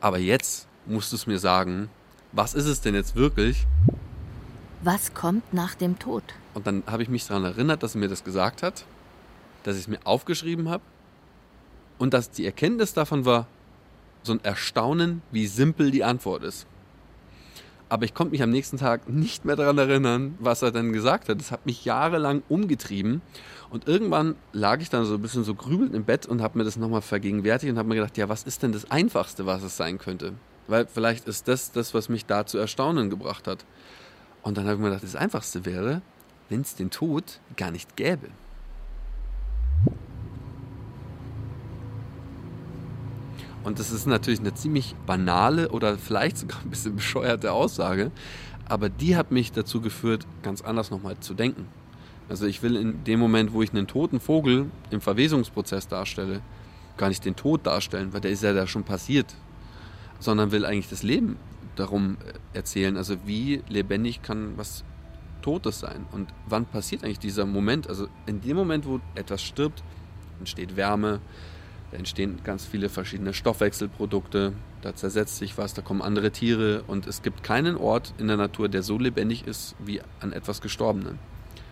Aber 0.00 0.18
jetzt 0.18 0.66
musst 0.86 1.12
du 1.12 1.16
es 1.16 1.26
mir 1.26 1.38
sagen, 1.38 1.88
was 2.32 2.54
ist 2.54 2.66
es 2.66 2.80
denn 2.80 2.94
jetzt 2.94 3.16
wirklich? 3.16 3.66
Was 4.82 5.14
kommt 5.14 5.54
nach 5.54 5.74
dem 5.74 5.98
Tod? 5.98 6.22
Und 6.54 6.66
dann 6.66 6.82
habe 6.86 7.02
ich 7.02 7.08
mich 7.08 7.26
daran 7.26 7.44
erinnert, 7.44 7.82
dass 7.82 7.94
er 7.94 8.00
mir 8.00 8.08
das 8.08 8.24
gesagt 8.24 8.62
hat, 8.62 8.84
dass 9.62 9.76
ich 9.76 9.82
es 9.82 9.88
mir 9.88 10.00
aufgeschrieben 10.04 10.68
habe 10.68 10.82
und 11.98 12.14
dass 12.14 12.30
die 12.30 12.44
Erkenntnis 12.44 12.94
davon 12.94 13.24
war, 13.24 13.46
so 14.22 14.32
ein 14.32 14.44
Erstaunen, 14.44 15.22
wie 15.30 15.46
simpel 15.46 15.90
die 15.90 16.04
Antwort 16.04 16.44
ist. 16.44 16.66
Aber 17.88 18.06
ich 18.06 18.14
konnte 18.14 18.30
mich 18.30 18.42
am 18.42 18.48
nächsten 18.48 18.78
Tag 18.78 19.08
nicht 19.10 19.44
mehr 19.44 19.54
daran 19.54 19.76
erinnern, 19.76 20.34
was 20.38 20.62
er 20.62 20.70
dann 20.70 20.94
gesagt 20.94 21.28
hat. 21.28 21.38
Das 21.38 21.50
hat 21.50 21.66
mich 21.66 21.84
jahrelang 21.84 22.42
umgetrieben. 22.48 23.20
Und 23.68 23.86
irgendwann 23.86 24.34
lag 24.52 24.80
ich 24.80 24.88
dann 24.88 25.04
so 25.04 25.14
ein 25.14 25.20
bisschen 25.20 25.44
so 25.44 25.54
grübelnd 25.54 25.94
im 25.94 26.04
Bett 26.04 26.24
und 26.24 26.40
habe 26.40 26.56
mir 26.56 26.64
das 26.64 26.78
nochmal 26.78 27.02
vergegenwärtigt 27.02 27.70
und 27.70 27.78
habe 27.78 27.90
mir 27.90 27.96
gedacht, 27.96 28.16
ja, 28.16 28.30
was 28.30 28.44
ist 28.44 28.62
denn 28.62 28.72
das 28.72 28.90
Einfachste, 28.90 29.44
was 29.44 29.62
es 29.62 29.76
sein 29.76 29.98
könnte? 29.98 30.32
Weil 30.68 30.86
vielleicht 30.86 31.28
ist 31.28 31.48
das 31.48 31.70
das, 31.72 31.92
was 31.92 32.08
mich 32.08 32.24
da 32.24 32.46
zu 32.46 32.56
erstaunen 32.56 33.10
gebracht 33.10 33.46
hat. 33.46 33.66
Und 34.42 34.56
dann 34.56 34.64
habe 34.64 34.76
ich 34.76 34.80
mir 34.80 34.88
gedacht, 34.88 35.04
das 35.04 35.16
Einfachste 35.16 35.66
wäre, 35.66 36.00
wenn 36.48 36.62
es 36.62 36.74
den 36.74 36.88
Tod 36.88 37.40
gar 37.56 37.70
nicht 37.70 37.96
gäbe. 37.96 38.28
Und 43.64 43.78
das 43.78 43.92
ist 43.92 44.06
natürlich 44.06 44.40
eine 44.40 44.54
ziemlich 44.54 44.94
banale 45.06 45.70
oder 45.70 45.96
vielleicht 45.96 46.38
sogar 46.38 46.60
ein 46.62 46.70
bisschen 46.70 46.96
bescheuerte 46.96 47.52
Aussage, 47.52 48.10
aber 48.68 48.88
die 48.88 49.16
hat 49.16 49.30
mich 49.30 49.52
dazu 49.52 49.80
geführt, 49.80 50.26
ganz 50.42 50.62
anders 50.62 50.90
nochmal 50.90 51.18
zu 51.20 51.34
denken. 51.34 51.66
Also 52.28 52.46
ich 52.46 52.62
will 52.62 52.76
in 52.76 53.04
dem 53.04 53.20
Moment, 53.20 53.52
wo 53.52 53.62
ich 53.62 53.70
einen 53.72 53.86
toten 53.86 54.20
Vogel 54.20 54.70
im 54.90 55.00
Verwesungsprozess 55.00 55.88
darstelle, 55.88 56.40
gar 56.96 57.08
nicht 57.08 57.24
den 57.24 57.36
Tod 57.36 57.66
darstellen, 57.66 58.12
weil 58.12 58.20
der 58.20 58.30
ist 58.30 58.42
ja 58.42 58.52
da 58.52 58.66
schon 58.66 58.84
passiert, 58.84 59.34
sondern 60.18 60.50
will 60.50 60.64
eigentlich 60.64 60.88
das 60.88 61.02
Leben 61.02 61.36
darum 61.76 62.16
erzählen. 62.52 62.96
Also 62.96 63.16
wie 63.26 63.62
lebendig 63.68 64.22
kann 64.22 64.56
was 64.56 64.84
Totes 65.42 65.80
sein 65.80 66.06
und 66.12 66.32
wann 66.46 66.66
passiert 66.66 67.04
eigentlich 67.04 67.18
dieser 67.18 67.46
Moment? 67.46 67.88
Also 67.88 68.08
in 68.26 68.40
dem 68.40 68.56
Moment, 68.56 68.86
wo 68.86 69.00
etwas 69.14 69.42
stirbt, 69.42 69.82
entsteht 70.38 70.76
Wärme, 70.76 71.20
da 71.92 71.98
entstehen 71.98 72.38
ganz 72.42 72.64
viele 72.64 72.88
verschiedene 72.88 73.34
Stoffwechselprodukte, 73.34 74.54
da 74.80 74.94
zersetzt 74.94 75.36
sich 75.36 75.58
was, 75.58 75.74
da 75.74 75.82
kommen 75.82 76.00
andere 76.00 76.30
Tiere 76.30 76.84
und 76.86 77.06
es 77.06 77.20
gibt 77.20 77.44
keinen 77.44 77.76
Ort 77.76 78.14
in 78.16 78.28
der 78.28 78.38
Natur, 78.38 78.70
der 78.70 78.82
so 78.82 78.98
lebendig 78.98 79.46
ist 79.46 79.76
wie 79.78 80.00
an 80.20 80.32
etwas 80.32 80.62
Gestorbenem. 80.62 81.18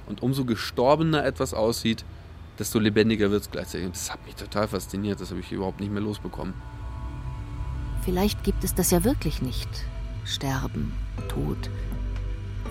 Und 0.06 0.22
umso 0.22 0.44
gestorbener 0.44 1.24
etwas 1.24 1.54
aussieht, 1.54 2.04
desto 2.58 2.78
lebendiger 2.78 3.30
wird 3.30 3.42
es 3.42 3.50
gleichzeitig. 3.50 3.86
Und 3.86 3.96
das 3.96 4.12
hat 4.12 4.24
mich 4.26 4.34
total 4.34 4.68
fasziniert, 4.68 5.22
das 5.22 5.30
habe 5.30 5.40
ich 5.40 5.50
überhaupt 5.50 5.80
nicht 5.80 5.90
mehr 5.90 6.02
losbekommen. 6.02 6.52
Vielleicht 8.04 8.44
gibt 8.44 8.62
es 8.62 8.74
das 8.74 8.90
ja 8.90 9.04
wirklich 9.04 9.40
nicht. 9.40 9.68
Sterben, 10.26 10.92
Tod. 11.28 11.70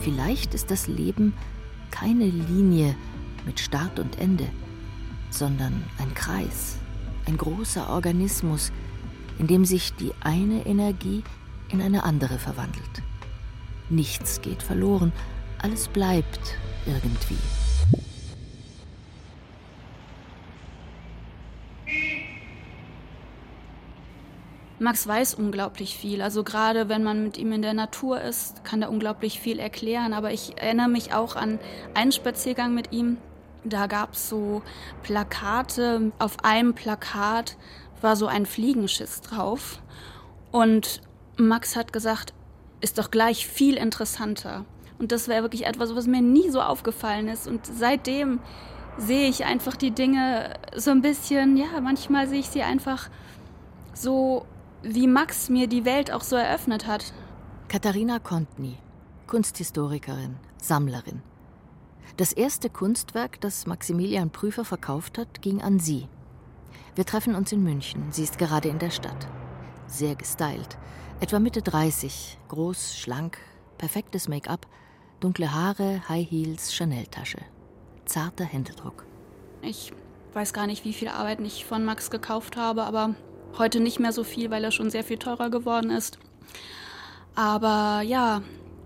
Vielleicht 0.01 0.53
ist 0.53 0.69
das 0.69 0.87
Leben 0.87 1.33
keine 1.89 2.25
Linie 2.25 2.95
mit 3.47 3.59
Start 3.59 3.99
und 3.99 4.19
Ende, 4.19 4.47
sondern 5.31 5.83
ein 5.97 6.13
Kreis, 6.13 6.77
ein 7.29 7.37
großer 7.37 7.89
Organismus, 7.89 8.71
in 9.37 9.45
dem 9.45 9.63
sich 9.63 9.93
die 9.93 10.11
eine 10.21 10.65
Energie 10.65 11.23
in 11.69 11.81
eine 11.81 12.03
andere 12.03 12.39
verwandelt. 12.39 13.03
Nichts 13.89 14.41
geht 14.41 14.63
verloren, 14.63 15.13
alles 15.59 15.87
bleibt 15.87 16.57
irgendwie. 16.87 17.37
Max 24.79 25.05
weiß 25.05 25.35
unglaublich 25.35 25.97
viel. 25.97 26.21
Also 26.21 26.43
gerade 26.43 26.87
wenn 26.89 27.03
man 27.03 27.21
mit 27.23 27.37
ihm 27.37 27.51
in 27.51 27.61
der 27.61 27.73
Natur 27.73 28.21
ist, 28.21 28.63
kann 28.63 28.81
er 28.81 28.89
unglaublich 28.89 29.39
viel 29.39 29.59
erklären. 29.59 30.13
Aber 30.13 30.31
ich 30.31 30.57
erinnere 30.57 30.87
mich 30.87 31.13
auch 31.13 31.35
an 31.35 31.59
einen 31.93 32.13
Spaziergang 32.13 32.73
mit 32.73 32.93
ihm. 32.93 33.17
Da 33.63 33.87
gab 33.87 34.13
es 34.13 34.29
so 34.29 34.61
Plakate. 35.03 36.11
Auf 36.19 36.43
einem 36.43 36.73
Plakat 36.73 37.57
war 38.01 38.15
so 38.15 38.27
ein 38.27 38.45
Fliegenschiss 38.45 39.21
drauf. 39.21 39.81
Und 40.51 41.01
Max 41.37 41.75
hat 41.75 41.93
gesagt, 41.93 42.33
ist 42.81 42.97
doch 42.97 43.11
gleich 43.11 43.47
viel 43.47 43.75
interessanter. 43.75 44.65
Und 44.97 45.11
das 45.11 45.27
wäre 45.27 45.43
wirklich 45.43 45.65
etwas, 45.65 45.95
was 45.95 46.07
mir 46.07 46.21
nie 46.21 46.49
so 46.49 46.61
aufgefallen 46.61 47.27
ist. 47.27 47.47
Und 47.47 47.65
seitdem 47.65 48.39
sehe 48.97 49.29
ich 49.29 49.45
einfach 49.45 49.75
die 49.75 49.91
Dinge 49.91 50.53
so 50.75 50.91
ein 50.91 51.01
bisschen, 51.01 51.55
ja, 51.55 51.79
manchmal 51.81 52.27
sehe 52.27 52.39
ich 52.39 52.49
sie 52.49 52.63
einfach 52.63 53.09
so, 53.93 54.45
wie 54.81 55.07
Max 55.07 55.49
mir 55.49 55.67
die 55.67 55.85
Welt 55.85 56.11
auch 56.11 56.21
so 56.21 56.35
eröffnet 56.35 56.87
hat. 56.87 57.13
Katharina 57.69 58.19
Kontny, 58.19 58.77
Kunsthistorikerin, 59.27 60.35
Sammlerin. 60.61 61.21
Das 62.17 62.33
erste 62.33 62.69
Kunstwerk, 62.69 63.39
das 63.41 63.65
Maximilian 63.65 64.29
Prüfer 64.29 64.65
verkauft 64.65 65.17
hat, 65.17 65.41
ging 65.41 65.61
an 65.61 65.79
sie. 65.79 66.07
Wir 66.95 67.05
treffen 67.05 67.35
uns 67.35 67.51
in 67.51 67.63
München. 67.63 68.11
Sie 68.11 68.23
ist 68.23 68.37
gerade 68.37 68.69
in 68.69 68.79
der 68.79 68.91
Stadt. 68.91 69.27
Sehr 69.87 70.15
gestylt. 70.15 70.77
Etwa 71.19 71.39
Mitte 71.39 71.61
30, 71.61 72.37
groß, 72.49 72.97
schlank, 72.97 73.37
perfektes 73.77 74.27
Make-up, 74.27 74.67
dunkle 75.19 75.53
Haare, 75.53 76.01
High 76.09 76.29
Heels, 76.29 76.73
Chanel-Tasche 76.73 77.39
zarter 78.09 78.43
Händedruck. 78.43 79.05
Ich 79.61 79.93
weiß 80.33 80.53
gar 80.53 80.67
nicht, 80.67 80.83
wie 80.83 80.93
viele 80.93 81.13
Arbeiten 81.13 81.45
ich 81.45 81.65
von 81.65 81.85
Max 81.85 82.11
gekauft 82.11 82.57
habe, 82.57 82.83
aber 82.83 83.15
heute 83.57 83.79
nicht 83.79 83.99
mehr 83.99 84.11
so 84.11 84.23
viel, 84.23 84.51
weil 84.51 84.63
er 84.63 84.71
schon 84.71 84.89
sehr 84.89 85.03
viel 85.03 85.17
teurer 85.17 85.49
geworden 85.49 85.91
ist. 85.91 86.19
Aber 87.35 88.01
ja, 88.01 88.41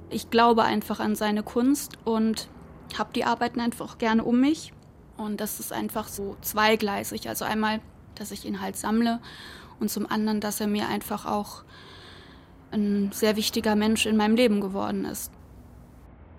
ich 0.10 0.30
glaube 0.30 0.64
einfach 0.64 1.00
an 1.00 1.16
seine 1.16 1.44
Kunst 1.44 1.98
und 2.06 2.50
habe 3.00 3.14
die 3.14 3.26
Arbeiten 3.26 3.60
einfach 3.60 3.98
gerne 3.98 4.24
um 4.24 4.40
mich. 4.40 4.74
Und 5.18 5.40
das 5.40 5.60
ist 5.60 5.72
einfach 5.72 6.08
so 6.08 6.38
zweigleisig. 6.42 7.30
Also 7.30 7.46
einmal, 7.46 7.82
dass 8.16 8.32
ich 8.32 8.46
ihn 8.46 8.62
halt 8.62 8.76
sammle 8.76 9.20
und 9.80 9.90
zum 9.90 10.10
anderen, 10.10 10.40
dass 10.40 10.60
er 10.60 10.68
mir 10.68 10.88
einfach 10.88 11.26
auch 11.26 11.64
ein 12.72 13.12
sehr 13.12 13.36
wichtiger 13.36 13.76
Mensch 13.76 14.06
in 14.06 14.18
meinem 14.18 14.36
Leben 14.36 14.62
geworden 14.62 15.06
ist. 15.06 15.32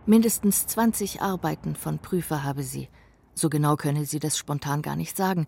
Mindestens 0.07 0.67
20 0.67 1.23
Arbeiten 1.23 1.77
von 1.77 1.99
Prüfer 1.99 2.43
habe 2.43 2.63
sie. 2.63 2.89
So 3.35 3.49
genau 3.49 3.77
könne 3.77 4.05
sie 4.05 4.19
das 4.19 4.37
spontan 4.37 4.83
gar 4.83 4.97
nicht 4.97 5.17
sagen. 5.17 5.47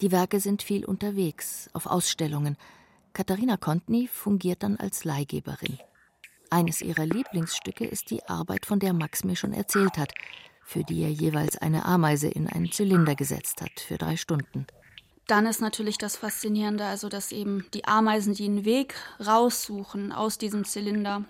Die 0.00 0.12
Werke 0.12 0.40
sind 0.40 0.62
viel 0.62 0.84
unterwegs, 0.84 1.70
auf 1.72 1.86
Ausstellungen. 1.86 2.56
Katharina 3.12 3.56
Kontny 3.56 4.08
fungiert 4.08 4.62
dann 4.62 4.76
als 4.76 5.04
Leihgeberin. 5.04 5.78
Eines 6.50 6.82
ihrer 6.82 7.06
Lieblingsstücke 7.06 7.84
ist 7.84 8.10
die 8.10 8.24
Arbeit, 8.24 8.66
von 8.66 8.78
der 8.78 8.92
Max 8.92 9.24
mir 9.24 9.36
schon 9.36 9.52
erzählt 9.52 9.96
hat, 9.98 10.12
für 10.62 10.84
die 10.84 11.02
er 11.02 11.10
jeweils 11.10 11.58
eine 11.58 11.84
Ameise 11.84 12.28
in 12.28 12.48
einen 12.48 12.72
Zylinder 12.72 13.14
gesetzt 13.14 13.60
hat, 13.60 13.80
für 13.80 13.98
drei 13.98 14.16
Stunden. 14.16 14.66
Dann 15.26 15.46
ist 15.46 15.60
natürlich 15.60 15.96
das 15.98 16.16
Faszinierende, 16.16 16.84
also 16.84 17.08
dass 17.08 17.32
eben 17.32 17.66
die 17.72 17.86
Ameisen, 17.86 18.34
die 18.34 18.44
einen 18.44 18.64
Weg 18.64 18.94
raussuchen 19.24 20.12
aus 20.12 20.36
diesem 20.38 20.64
Zylinder, 20.64 21.24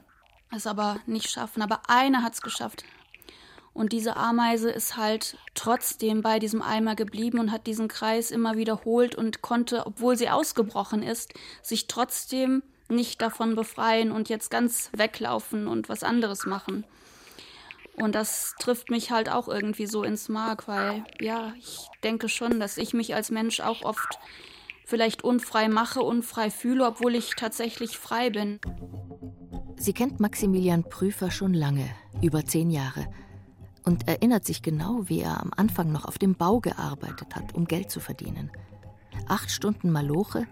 es 0.55 0.67
aber 0.67 0.99
nicht 1.07 1.31
schaffen. 1.31 1.63
Aber 1.63 1.83
eine 1.89 2.23
hat 2.23 2.35
es 2.35 2.43
geschafft. 2.43 2.85
Und 3.73 3.93
diese 3.93 4.17
Ameise 4.17 4.71
ist 4.71 4.97
halt 4.97 5.37
trotzdem 5.55 6.23
bei 6.23 6.39
diesem 6.39 6.63
Eimer 6.63 6.95
geblieben 6.95 7.41
und 7.41 7.51
hat 7.51 7.67
diesen 7.67 7.89
Kreis 7.89 8.31
immer 8.31 8.57
wiederholt 8.57 9.17
und 9.17 9.43
konnte, 9.43 9.87
obwohl 9.87 10.17
sie 10.17 10.31
ausgebrochen 10.31 11.03
ist, 11.03 11.35
sich 11.61 11.89
trotzdem 11.89 12.63
nicht 12.89 13.23
davon 13.23 13.55
befreien 13.55 14.13
und 14.13 14.29
jetzt 14.29 14.51
ganz 14.51 14.91
weglaufen 14.97 15.67
und 15.67 15.89
was 15.89 16.03
anderes 16.03 16.47
machen. 16.47 16.85
Und 17.97 18.15
das 18.15 18.55
trifft 18.59 18.91
mich 18.91 19.11
halt 19.11 19.29
auch 19.31 19.49
irgendwie 19.49 19.87
so 19.87 20.03
ins 20.03 20.29
Mark, 20.29 20.67
weil 20.67 21.05
ja, 21.21 21.53
ich 21.59 21.89
denke 22.03 22.29
schon, 22.29 22.59
dass 22.59 22.77
ich 22.77 22.93
mich 22.93 23.15
als 23.15 23.31
Mensch 23.31 23.61
auch 23.61 23.83
oft 23.83 24.19
vielleicht 24.85 25.23
unfrei 25.23 25.69
mache, 25.69 26.01
unfrei 26.01 26.51
fühle, 26.51 26.87
obwohl 26.87 27.15
ich 27.15 27.31
tatsächlich 27.37 27.97
frei 27.97 28.31
bin. 28.31 28.59
Sie 29.77 29.93
kennt 29.93 30.21
Maximilian 30.21 30.85
Prüfer 30.85 31.31
schon 31.31 31.55
lange, 31.55 31.89
über 32.21 32.45
zehn 32.45 32.71
Jahre, 32.71 33.07
und 33.85 34.09
erinnert 34.09 34.45
sich 34.45 34.63
genau, 34.63 35.09
wie 35.09 35.21
er 35.21 35.41
am 35.41 35.53
Anfang 35.57 35.93
noch 35.93 36.05
auf 36.05 36.19
dem 36.19 36.35
Bau 36.35 36.61
gearbeitet 36.61 37.37
hat, 37.37 37.55
um 37.55 37.67
Geld 37.67 37.91
zu 37.91 38.01
verdienen. 38.01 38.51
Acht 39.29 39.51
Stunden 39.51 39.93
Maloche, 39.93 40.47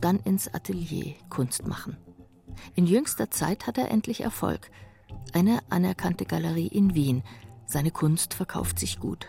dann 0.00 0.20
ins 0.20 0.52
Atelier 0.52 1.14
Kunst 1.28 1.66
machen. 1.66 1.96
In 2.74 2.86
jüngster 2.86 3.30
Zeit 3.30 3.66
hat 3.66 3.78
er 3.78 3.90
endlich 3.90 4.20
Erfolg. 4.20 4.70
Eine 5.32 5.60
anerkannte 5.70 6.24
Galerie 6.24 6.68
in 6.68 6.94
Wien. 6.94 7.22
Seine 7.66 7.90
Kunst 7.90 8.34
verkauft 8.34 8.78
sich 8.78 9.00
gut. 9.00 9.28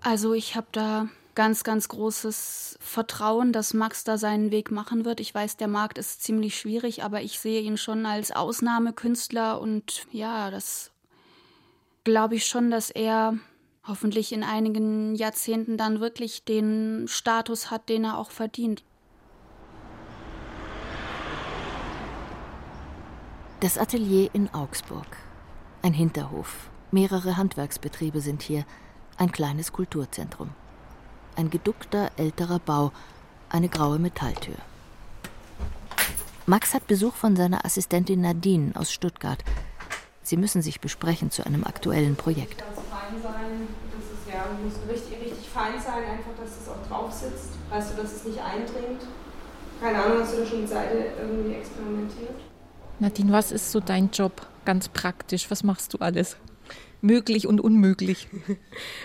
Also 0.00 0.32
ich 0.32 0.56
habe 0.56 0.68
da 0.72 1.08
ganz, 1.34 1.62
ganz 1.62 1.88
großes 1.88 2.78
Vertrauen, 2.80 3.52
dass 3.52 3.74
Max 3.74 4.04
da 4.04 4.18
seinen 4.18 4.50
Weg 4.50 4.70
machen 4.70 5.04
wird. 5.04 5.20
Ich 5.20 5.34
weiß, 5.34 5.56
der 5.56 5.68
Markt 5.68 5.98
ist 5.98 6.22
ziemlich 6.22 6.58
schwierig, 6.58 7.04
aber 7.04 7.22
ich 7.22 7.38
sehe 7.38 7.60
ihn 7.60 7.76
schon 7.76 8.06
als 8.06 8.32
Ausnahmekünstler 8.32 9.60
und 9.60 10.06
ja, 10.10 10.50
das 10.50 10.90
glaube 12.04 12.34
ich 12.34 12.46
schon, 12.46 12.70
dass 12.70 12.90
er 12.90 13.38
hoffentlich 13.86 14.32
in 14.32 14.42
einigen 14.42 15.14
Jahrzehnten 15.14 15.76
dann 15.76 16.00
wirklich 16.00 16.44
den 16.44 17.06
Status 17.08 17.70
hat, 17.70 17.88
den 17.88 18.04
er 18.04 18.18
auch 18.18 18.30
verdient. 18.30 18.82
Das 23.60 23.76
Atelier 23.76 24.30
in 24.32 24.48
Augsburg. 24.54 25.18
Ein 25.82 25.92
Hinterhof. 25.92 26.70
Mehrere 26.92 27.36
Handwerksbetriebe 27.36 28.22
sind 28.22 28.40
hier. 28.40 28.64
Ein 29.18 29.32
kleines 29.32 29.70
Kulturzentrum. 29.70 30.48
Ein 31.36 31.50
geduckter 31.50 32.10
älterer 32.16 32.58
Bau, 32.58 32.90
eine 33.50 33.68
graue 33.68 33.98
Metalltür. 33.98 34.54
Max 36.46 36.72
hat 36.72 36.86
Besuch 36.86 37.12
von 37.12 37.36
seiner 37.36 37.66
Assistentin 37.66 38.22
Nadine 38.22 38.72
aus 38.76 38.90
Stuttgart. 38.90 39.44
Sie 40.22 40.38
müssen 40.38 40.62
sich 40.62 40.80
besprechen 40.80 41.30
zu 41.30 41.44
einem 41.44 41.64
aktuellen 41.64 42.16
Projekt. 42.16 42.60
Ganz 42.60 42.80
fein 42.88 43.22
sein, 43.22 43.68
das 43.92 44.74
muss 44.74 44.90
richtig, 44.90 45.20
richtig 45.20 45.50
fein 45.50 45.78
sein, 45.78 46.04
einfach, 46.04 46.32
dass 46.42 46.62
es 46.62 46.66
auch 46.66 46.88
drauf 46.88 47.12
sitzt. 47.12 47.50
Weißt 47.68 47.92
du, 47.92 48.02
dass 48.02 48.12
es 48.14 48.24
nicht 48.24 48.40
eindringt? 48.40 49.02
Keine 49.82 50.02
Ahnung, 50.02 50.20
hast 50.22 50.32
du 50.32 50.40
da 50.40 50.46
schon 50.46 50.60
mit 50.62 50.68
Seide 50.70 51.12
irgendwie 51.20 51.56
experimentiert? 51.56 52.49
Nadine, 53.00 53.32
was 53.32 53.50
ist 53.50 53.72
so 53.72 53.80
dein 53.80 54.10
Job 54.10 54.46
ganz 54.64 54.88
praktisch? 54.88 55.50
Was 55.50 55.64
machst 55.64 55.94
du 55.94 55.98
alles? 55.98 56.36
möglich 57.02 57.46
und 57.46 57.60
unmöglich. 57.60 58.28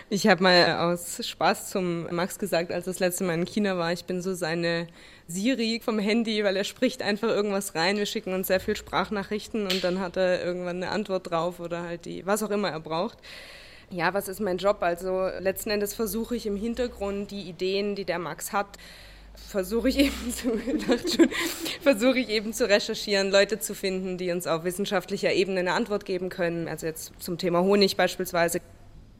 Ich 0.09 0.27
habe 0.27 0.43
mal 0.43 0.91
aus 0.91 1.25
Spaß 1.25 1.69
zum 1.71 2.13
Max 2.13 2.37
gesagt, 2.37 2.71
als 2.71 2.85
das 2.85 2.99
letzte 2.99 3.23
Mal 3.23 3.33
in 3.33 3.45
China 3.45 3.77
war, 3.77 3.91
ich 3.91 4.05
bin 4.05 4.21
so 4.21 4.33
seine 4.33 4.87
Siri 5.27 5.81
vom 5.83 5.97
Handy, 5.97 6.43
weil 6.43 6.55
er 6.55 6.63
spricht 6.63 7.01
einfach 7.01 7.27
irgendwas 7.27 7.73
rein. 7.73 7.97
Wir 7.97 8.05
schicken 8.05 8.33
uns 8.33 8.47
sehr 8.47 8.59
viel 8.59 8.75
Sprachnachrichten 8.75 9.63
und 9.63 9.83
dann 9.83 9.99
hat 9.99 10.15
er 10.15 10.43
irgendwann 10.43 10.77
eine 10.77 10.91
Antwort 10.91 11.31
drauf 11.31 11.59
oder 11.59 11.83
halt 11.83 12.05
die, 12.05 12.25
was 12.25 12.43
auch 12.43 12.51
immer 12.51 12.69
er 12.69 12.79
braucht. 12.79 13.17
Ja, 13.89 14.13
was 14.13 14.27
ist 14.27 14.39
mein 14.39 14.57
Job? 14.57 14.77
Also 14.81 15.27
letzten 15.39 15.71
Endes 15.71 15.93
versuche 15.93 16.35
ich 16.35 16.45
im 16.45 16.55
Hintergrund 16.55 17.31
die 17.31 17.49
Ideen, 17.49 17.95
die 17.95 18.05
der 18.05 18.19
Max 18.19 18.53
hat, 18.53 18.77
versuche 19.35 19.89
ich 19.89 19.99
eben 19.99 20.33
zu, 20.33 20.51
versuche 21.81 22.19
ich 22.19 22.29
eben 22.29 22.53
zu 22.53 22.67
recherchieren, 22.67 23.31
Leute 23.31 23.59
zu 23.59 23.73
finden, 23.75 24.17
die 24.17 24.31
uns 24.31 24.47
auf 24.47 24.63
wissenschaftlicher 24.63 25.33
Ebene 25.33 25.59
eine 25.61 25.73
Antwort 25.73 26.05
geben 26.05 26.29
können. 26.29 26.67
Also 26.67 26.85
jetzt 26.85 27.13
zum 27.19 27.37
Thema 27.37 27.61
Honig 27.61 27.97
beispielsweise. 27.97 28.61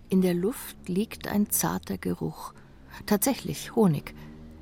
In 0.09 0.21
der 0.21 0.33
Luft 0.33 0.77
liegt 0.87 1.27
ein 1.27 1.49
zarter 1.49 1.97
Geruch. 1.97 2.53
Tatsächlich 3.05 3.75
Honig. 3.75 4.13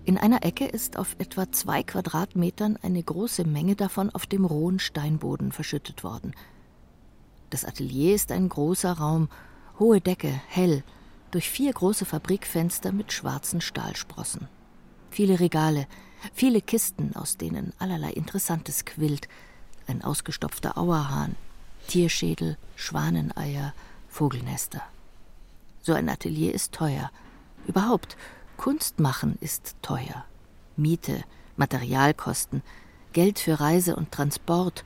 In 0.05 0.17
einer 0.17 0.43
Ecke 0.43 0.65
ist 0.65 0.97
auf 0.97 1.15
etwa 1.19 1.51
zwei 1.51 1.83
Quadratmetern 1.83 2.77
eine 2.81 3.01
große 3.01 3.45
Menge 3.45 3.75
davon 3.75 4.09
auf 4.09 4.25
dem 4.25 4.45
rohen 4.45 4.79
Steinboden 4.79 5.51
verschüttet 5.51 6.03
worden. 6.03 6.33
Das 7.49 7.63
Atelier 7.63 8.15
ist 8.15 8.31
ein 8.31 8.49
großer 8.49 8.93
Raum, 8.93 9.29
hohe 9.79 10.01
Decke, 10.01 10.41
hell, 10.47 10.83
durch 11.31 11.49
vier 11.49 11.71
große 11.71 12.05
Fabrikfenster 12.05 12.91
mit 12.91 13.13
schwarzen 13.13 13.61
Stahlsprossen 13.61 14.47
viele 15.13 15.39
Regale, 15.39 15.87
viele 16.33 16.61
Kisten, 16.61 17.15
aus 17.15 17.37
denen 17.37 17.71
allerlei 17.77 18.11
Interessantes 18.11 18.83
quillt, 18.83 19.29
ein 19.87 20.03
ausgestopfter 20.03 20.77
Auerhahn, 20.77 21.35
Tierschädel, 21.87 22.57
Schwaneneier, 22.75 23.73
Vogelnester. 24.09 24.81
So 25.81 25.93
ein 25.93 26.09
Atelier 26.09 26.53
ist 26.53 26.71
teuer. 26.71 27.11
Überhaupt, 27.67 28.17
Kunst 28.57 28.99
machen 28.99 29.37
ist 29.39 29.75
teuer. 29.81 30.25
Miete, 30.75 31.23
Materialkosten, 31.57 32.63
Geld 33.11 33.37
für 33.37 33.59
Reise 33.59 33.95
und 33.95 34.11
Transport, 34.11 34.83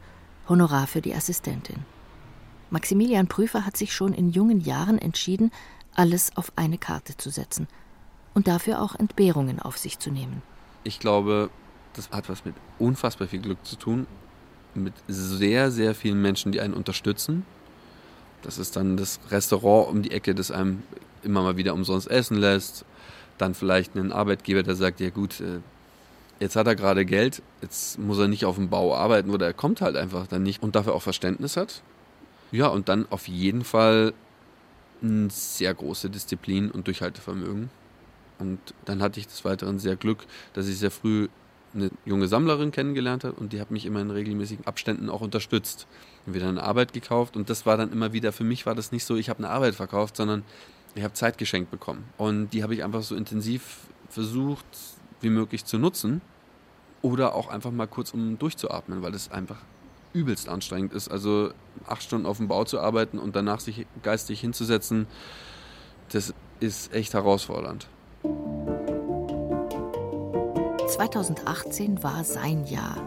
Honorar 0.49 0.87
für 0.87 1.01
die 1.01 1.13
Assistentin. 1.13 1.85
Maximilian 2.69 3.27
Prüfer 3.27 3.65
hat 3.65 3.77
sich 3.77 3.93
schon 3.93 4.13
in 4.13 4.31
jungen 4.31 4.59
Jahren 4.59 4.97
entschieden, 4.97 5.51
alles 5.95 6.35
auf 6.35 6.51
eine 6.57 6.77
Karte 6.77 7.15
zu 7.15 7.29
setzen– 7.29 7.67
und 8.37 8.47
dafür 8.47 8.83
auch 8.83 8.93
Entbehrungen 8.93 9.59
auf 9.59 9.79
sich 9.79 9.97
zu 9.97 10.11
nehmen. 10.11 10.43
Ich 10.83 10.99
glaube, 10.99 11.49
das 11.93 12.11
hat 12.11 12.29
was 12.29 12.45
mit 12.45 12.53
unfassbar 12.77 13.27
viel 13.27 13.39
Glück 13.39 13.57
zu 13.65 13.77
tun, 13.77 14.05
mit 14.75 14.93
sehr, 15.07 15.71
sehr 15.71 15.95
vielen 15.95 16.21
Menschen, 16.21 16.51
die 16.51 16.61
einen 16.61 16.75
unterstützen. 16.75 17.47
Das 18.43 18.59
ist 18.59 18.75
dann 18.75 18.95
das 18.95 19.19
Restaurant 19.31 19.89
um 19.89 20.03
die 20.03 20.11
Ecke, 20.11 20.35
das 20.35 20.51
einem 20.51 20.83
immer 21.23 21.41
mal 21.41 21.57
wieder 21.57 21.73
umsonst 21.73 22.11
essen 22.11 22.37
lässt. 22.37 22.85
Dann 23.39 23.55
vielleicht 23.55 23.97
einen 23.97 24.11
Arbeitgeber, 24.11 24.61
der 24.61 24.75
sagt, 24.75 24.99
ja 24.99 25.09
gut, 25.09 25.41
äh, 25.41 25.61
jetzt 26.39 26.55
hat 26.55 26.67
er 26.67 26.75
gerade 26.75 27.05
Geld, 27.05 27.41
jetzt 27.63 27.97
muss 27.97 28.19
er 28.19 28.27
nicht 28.27 28.45
auf 28.45 28.57
dem 28.57 28.69
Bau 28.69 28.95
arbeiten 28.95 29.31
oder 29.31 29.47
er 29.47 29.53
kommt 29.53 29.81
halt 29.81 29.95
einfach 29.95 30.27
dann 30.27 30.43
nicht 30.43 30.61
und 30.61 30.75
dafür 30.75 30.93
auch 30.93 31.01
Verständnis 31.01 31.57
hat. 31.57 31.81
Ja, 32.51 32.67
und 32.67 32.87
dann 32.87 33.07
auf 33.09 33.27
jeden 33.27 33.63
Fall 33.63 34.13
eine 35.01 35.31
sehr 35.31 35.73
große 35.73 36.11
Disziplin 36.11 36.69
und 36.69 36.85
Durchhaltevermögen. 36.85 37.71
Und 38.39 38.59
dann 38.85 39.01
hatte 39.01 39.19
ich 39.19 39.27
des 39.27 39.45
Weiteren 39.45 39.79
sehr 39.79 39.95
Glück, 39.95 40.25
dass 40.53 40.67
ich 40.67 40.77
sehr 40.77 40.91
früh 40.91 41.27
eine 41.73 41.91
junge 42.05 42.27
Sammlerin 42.27 42.71
kennengelernt 42.71 43.23
habe 43.23 43.35
und 43.35 43.51
die 43.53 43.59
hat 43.59 43.71
mich 43.71 43.85
immer 43.85 43.99
in 43.99 44.09
regelmäßigen 44.09 44.65
Abständen 44.65 45.09
auch 45.09 45.21
unterstützt. 45.21 45.87
Und 46.25 46.33
wieder 46.33 46.47
eine 46.47 46.63
Arbeit 46.63 46.93
gekauft 46.93 47.35
und 47.35 47.49
das 47.49 47.65
war 47.65 47.77
dann 47.77 47.91
immer 47.91 48.13
wieder, 48.13 48.31
für 48.31 48.43
mich 48.43 48.65
war 48.65 48.75
das 48.75 48.91
nicht 48.91 49.05
so, 49.05 49.15
ich 49.15 49.29
habe 49.29 49.39
eine 49.39 49.49
Arbeit 49.49 49.75
verkauft, 49.75 50.15
sondern 50.17 50.43
ich 50.95 51.03
habe 51.03 51.13
Zeit 51.13 51.37
geschenkt 51.37 51.71
bekommen. 51.71 52.05
Und 52.17 52.49
die 52.49 52.63
habe 52.63 52.73
ich 52.73 52.83
einfach 52.83 53.03
so 53.03 53.15
intensiv 53.15 53.87
versucht, 54.09 54.65
wie 55.21 55.29
möglich 55.29 55.65
zu 55.65 55.77
nutzen. 55.77 56.21
Oder 57.03 57.35
auch 57.35 57.49
einfach 57.49 57.71
mal 57.71 57.87
kurz, 57.87 58.13
um 58.13 58.39
durchzuatmen, 58.39 59.03
weil 59.03 59.13
es 59.13 59.31
einfach 59.31 59.57
übelst 60.13 60.49
anstrengend 60.49 60.93
ist. 60.93 61.09
Also 61.09 61.51
acht 61.85 62.01
Stunden 62.01 62.25
auf 62.25 62.37
dem 62.37 62.47
Bau 62.47 62.63
zu 62.63 62.79
arbeiten 62.79 63.19
und 63.19 63.35
danach 63.35 63.59
sich 63.59 63.85
geistig 64.01 64.41
hinzusetzen, 64.41 65.05
das 66.09 66.33
ist 66.59 66.93
echt 66.93 67.13
herausfordernd. 67.13 67.87
2018 70.97 72.01
war 72.01 72.23
sein 72.23 72.65
Jahr. 72.65 72.97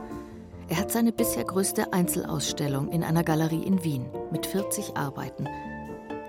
Er 0.68 0.76
hat 0.76 0.92
seine 0.92 1.10
bisher 1.10 1.42
größte 1.42 1.92
Einzelausstellung 1.92 2.92
in 2.92 3.02
einer 3.02 3.24
Galerie 3.24 3.64
in 3.64 3.82
Wien 3.82 4.06
mit 4.30 4.46
40 4.46 4.96
Arbeiten. 4.96 5.48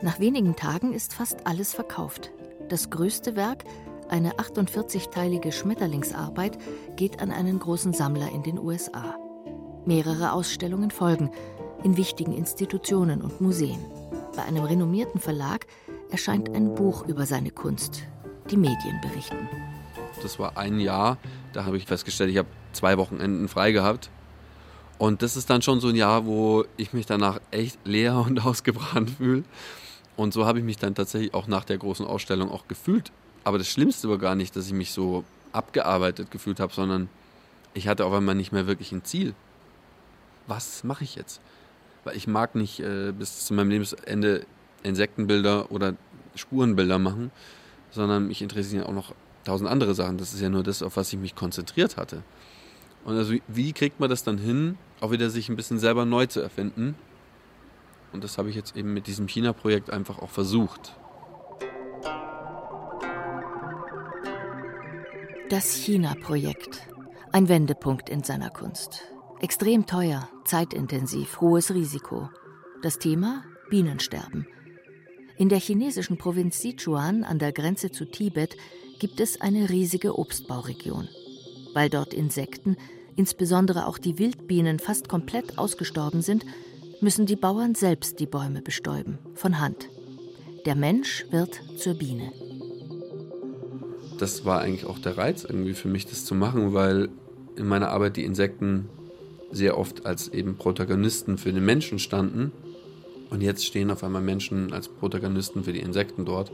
Nach 0.01 0.19
wenigen 0.19 0.55
Tagen 0.55 0.93
ist 0.93 1.13
fast 1.13 1.45
alles 1.45 1.75
verkauft. 1.75 2.31
Das 2.69 2.89
größte 2.89 3.35
Werk, 3.35 3.65
eine 4.09 4.33
48-teilige 4.39 5.51
Schmetterlingsarbeit, 5.51 6.57
geht 6.95 7.21
an 7.21 7.31
einen 7.31 7.59
großen 7.59 7.93
Sammler 7.93 8.31
in 8.31 8.41
den 8.41 8.57
USA. 8.57 9.15
Mehrere 9.85 10.31
Ausstellungen 10.33 10.89
folgen 10.89 11.29
in 11.83 11.97
wichtigen 11.97 12.33
Institutionen 12.33 13.21
und 13.21 13.39
Museen. 13.41 13.79
Bei 14.35 14.43
einem 14.43 14.63
renommierten 14.63 15.19
Verlag 15.19 15.67
erscheint 16.09 16.49
ein 16.55 16.73
Buch 16.73 17.05
über 17.07 17.27
seine 17.27 17.51
Kunst. 17.51 18.03
Die 18.51 18.57
Medien 18.57 18.99
berichten. 18.99 19.47
Das 20.21 20.37
war 20.37 20.57
ein 20.57 20.81
Jahr, 20.81 21.17
da 21.53 21.63
habe 21.63 21.77
ich 21.77 21.85
festgestellt, 21.85 22.31
ich 22.31 22.37
habe 22.37 22.49
zwei 22.73 22.97
Wochenenden 22.97 23.47
frei 23.47 23.71
gehabt. 23.71 24.09
Und 24.97 25.21
das 25.21 25.37
ist 25.37 25.49
dann 25.49 25.61
schon 25.61 25.79
so 25.79 25.87
ein 25.87 25.95
Jahr, 25.95 26.25
wo 26.25 26.65
ich 26.75 26.91
mich 26.91 27.05
danach 27.05 27.39
echt 27.51 27.79
leer 27.85 28.17
und 28.17 28.45
ausgebrannt 28.45 29.11
fühle. 29.11 29.45
Und 30.17 30.33
so 30.33 30.45
habe 30.45 30.59
ich 30.59 30.65
mich 30.65 30.77
dann 30.77 30.95
tatsächlich 30.95 31.33
auch 31.33 31.47
nach 31.47 31.63
der 31.63 31.77
großen 31.77 32.05
Ausstellung 32.05 32.51
auch 32.51 32.67
gefühlt. 32.67 33.13
Aber 33.45 33.57
das 33.57 33.69
Schlimmste 33.69 34.09
war 34.09 34.17
gar 34.17 34.35
nicht, 34.35 34.53
dass 34.57 34.67
ich 34.67 34.73
mich 34.73 34.91
so 34.91 35.23
abgearbeitet 35.53 36.29
gefühlt 36.29 36.59
habe, 36.59 36.73
sondern 36.73 37.07
ich 37.73 37.87
hatte 37.87 38.05
auf 38.05 38.13
einmal 38.13 38.35
nicht 38.35 38.51
mehr 38.51 38.67
wirklich 38.67 38.91
ein 38.91 39.05
Ziel. 39.05 39.33
Was 40.47 40.83
mache 40.83 41.05
ich 41.05 41.15
jetzt? 41.15 41.39
Weil 42.03 42.17
ich 42.17 42.27
mag 42.27 42.55
nicht 42.55 42.81
äh, 42.81 43.13
bis 43.17 43.45
zu 43.45 43.53
meinem 43.53 43.69
Lebensende 43.69 44.45
Insektenbilder 44.83 45.71
oder 45.71 45.95
Spurenbilder 46.35 46.99
machen, 46.99 47.31
sondern 47.91 48.27
mich 48.27 48.41
interessieren 48.41 48.83
auch 48.83 48.93
noch 48.93 49.13
tausend 49.43 49.69
andere 49.69 49.93
Sachen. 49.93 50.17
Das 50.17 50.33
ist 50.33 50.41
ja 50.41 50.49
nur 50.49 50.63
das, 50.63 50.81
auf 50.81 50.97
was 50.97 51.11
ich 51.13 51.19
mich 51.19 51.35
konzentriert 51.35 51.97
hatte. 51.97 52.23
Und 53.03 53.17
also 53.17 53.33
wie 53.47 53.73
kriegt 53.73 53.99
man 53.99 54.09
das 54.09 54.23
dann 54.23 54.37
hin, 54.37 54.77
auch 54.99 55.11
wieder 55.11 55.29
sich 55.29 55.49
ein 55.49 55.55
bisschen 55.55 55.79
selber 55.79 56.05
neu 56.05 56.25
zu 56.25 56.39
erfinden? 56.39 56.95
Und 58.13 58.23
das 58.23 58.37
habe 58.37 58.49
ich 58.49 58.55
jetzt 58.55 58.75
eben 58.75 58.93
mit 58.93 59.07
diesem 59.07 59.27
China-Projekt 59.27 59.89
einfach 59.89 60.19
auch 60.19 60.29
versucht. 60.29 60.95
Das 65.49 65.73
China-Projekt. 65.73 66.87
Ein 67.33 67.47
Wendepunkt 67.49 68.09
in 68.09 68.23
seiner 68.23 68.49
Kunst. 68.49 69.03
Extrem 69.39 69.85
teuer, 69.85 70.29
zeitintensiv, 70.45 71.41
hohes 71.41 71.73
Risiko. 71.73 72.29
Das 72.83 72.99
Thema 72.99 73.43
Bienensterben. 73.69 74.45
In 75.41 75.49
der 75.49 75.59
chinesischen 75.59 76.17
Provinz 76.17 76.61
Sichuan 76.61 77.23
an 77.23 77.39
der 77.39 77.51
Grenze 77.51 77.89
zu 77.89 78.05
Tibet 78.05 78.55
gibt 78.99 79.19
es 79.19 79.41
eine 79.41 79.71
riesige 79.71 80.19
Obstbauregion. 80.19 81.07
Weil 81.73 81.89
dort 81.89 82.13
Insekten, 82.13 82.77
insbesondere 83.15 83.87
auch 83.87 83.97
die 83.97 84.19
Wildbienen, 84.19 84.77
fast 84.77 85.09
komplett 85.09 85.57
ausgestorben 85.57 86.21
sind, 86.21 86.45
müssen 87.01 87.25
die 87.25 87.35
Bauern 87.35 87.73
selbst 87.73 88.19
die 88.19 88.27
Bäume 88.27 88.61
bestäuben, 88.61 89.17
von 89.33 89.59
Hand. 89.59 89.89
Der 90.67 90.75
Mensch 90.75 91.25
wird 91.31 91.59
zur 91.75 91.95
Biene. 91.95 92.31
Das 94.19 94.45
war 94.45 94.61
eigentlich 94.61 94.85
auch 94.85 94.99
der 94.99 95.17
Reiz 95.17 95.43
irgendwie 95.43 95.73
für 95.73 95.87
mich, 95.87 96.05
das 96.05 96.23
zu 96.23 96.35
machen, 96.35 96.75
weil 96.75 97.09
in 97.55 97.65
meiner 97.65 97.89
Arbeit 97.89 98.15
die 98.15 98.25
Insekten 98.25 98.89
sehr 99.49 99.79
oft 99.79 100.05
als 100.05 100.27
eben 100.27 100.57
Protagonisten 100.57 101.39
für 101.39 101.51
den 101.51 101.65
Menschen 101.65 101.97
standen. 101.97 102.51
Und 103.31 103.41
jetzt 103.41 103.65
stehen 103.65 103.89
auf 103.89 104.03
einmal 104.03 104.21
Menschen 104.21 104.73
als 104.73 104.89
Protagonisten 104.89 105.63
für 105.63 105.73
die 105.73 105.79
Insekten 105.79 106.25
dort. 106.25 106.51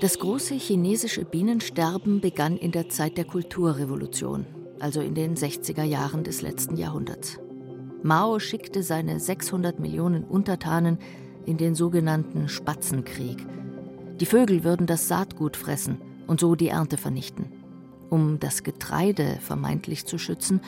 Das 0.00 0.18
große 0.18 0.54
chinesische 0.54 1.24
Bienensterben 1.24 2.20
begann 2.20 2.56
in 2.56 2.70
der 2.70 2.88
Zeit 2.88 3.16
der 3.16 3.24
Kulturrevolution, 3.24 4.46
also 4.78 5.00
in 5.00 5.14
den 5.14 5.34
60er 5.34 5.82
Jahren 5.82 6.22
des 6.22 6.42
letzten 6.42 6.76
Jahrhunderts. 6.76 7.40
Mao 8.02 8.38
schickte 8.38 8.82
seine 8.84 9.18
600 9.18 9.80
Millionen 9.80 10.22
Untertanen 10.22 10.98
in 11.46 11.56
den 11.56 11.74
sogenannten 11.74 12.48
Spatzenkrieg. 12.48 13.44
Die 14.20 14.26
Vögel 14.26 14.62
würden 14.62 14.86
das 14.86 15.08
Saatgut 15.08 15.56
fressen 15.56 16.00
und 16.26 16.38
so 16.38 16.54
die 16.54 16.68
Ernte 16.68 16.98
vernichten. 16.98 17.46
Um 18.10 18.38
das 18.38 18.62
Getreide 18.62 19.38
vermeintlich 19.40 20.06
zu 20.06 20.18
schützen, 20.18 20.60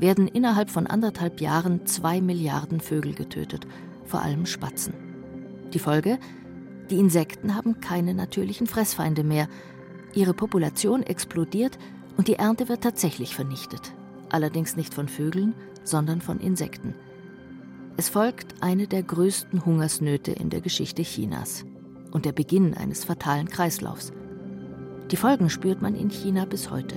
werden 0.00 0.28
innerhalb 0.28 0.70
von 0.70 0.86
anderthalb 0.86 1.40
Jahren 1.40 1.86
zwei 1.86 2.20
Milliarden 2.20 2.80
Vögel 2.80 3.14
getötet, 3.14 3.66
vor 4.04 4.22
allem 4.22 4.46
Spatzen. 4.46 4.94
Die 5.72 5.78
Folge? 5.78 6.18
Die 6.90 6.98
Insekten 6.98 7.54
haben 7.54 7.80
keine 7.80 8.14
natürlichen 8.14 8.66
Fressfeinde 8.66 9.22
mehr. 9.22 9.48
Ihre 10.14 10.32
Population 10.32 11.02
explodiert 11.02 11.78
und 12.16 12.28
die 12.28 12.36
Ernte 12.36 12.68
wird 12.68 12.82
tatsächlich 12.82 13.34
vernichtet. 13.34 13.92
Allerdings 14.30 14.76
nicht 14.76 14.94
von 14.94 15.08
Vögeln, 15.08 15.54
sondern 15.84 16.20
von 16.20 16.40
Insekten. 16.40 16.94
Es 17.96 18.08
folgt 18.08 18.62
eine 18.62 18.86
der 18.86 19.02
größten 19.02 19.64
Hungersnöte 19.64 20.32
in 20.32 20.50
der 20.50 20.60
Geschichte 20.60 21.02
Chinas 21.02 21.64
und 22.12 22.24
der 22.24 22.32
Beginn 22.32 22.74
eines 22.74 23.04
fatalen 23.04 23.48
Kreislaufs. 23.48 24.12
Die 25.10 25.16
Folgen 25.16 25.50
spürt 25.50 25.82
man 25.82 25.94
in 25.94 26.08
China 26.08 26.44
bis 26.44 26.70
heute. 26.70 26.96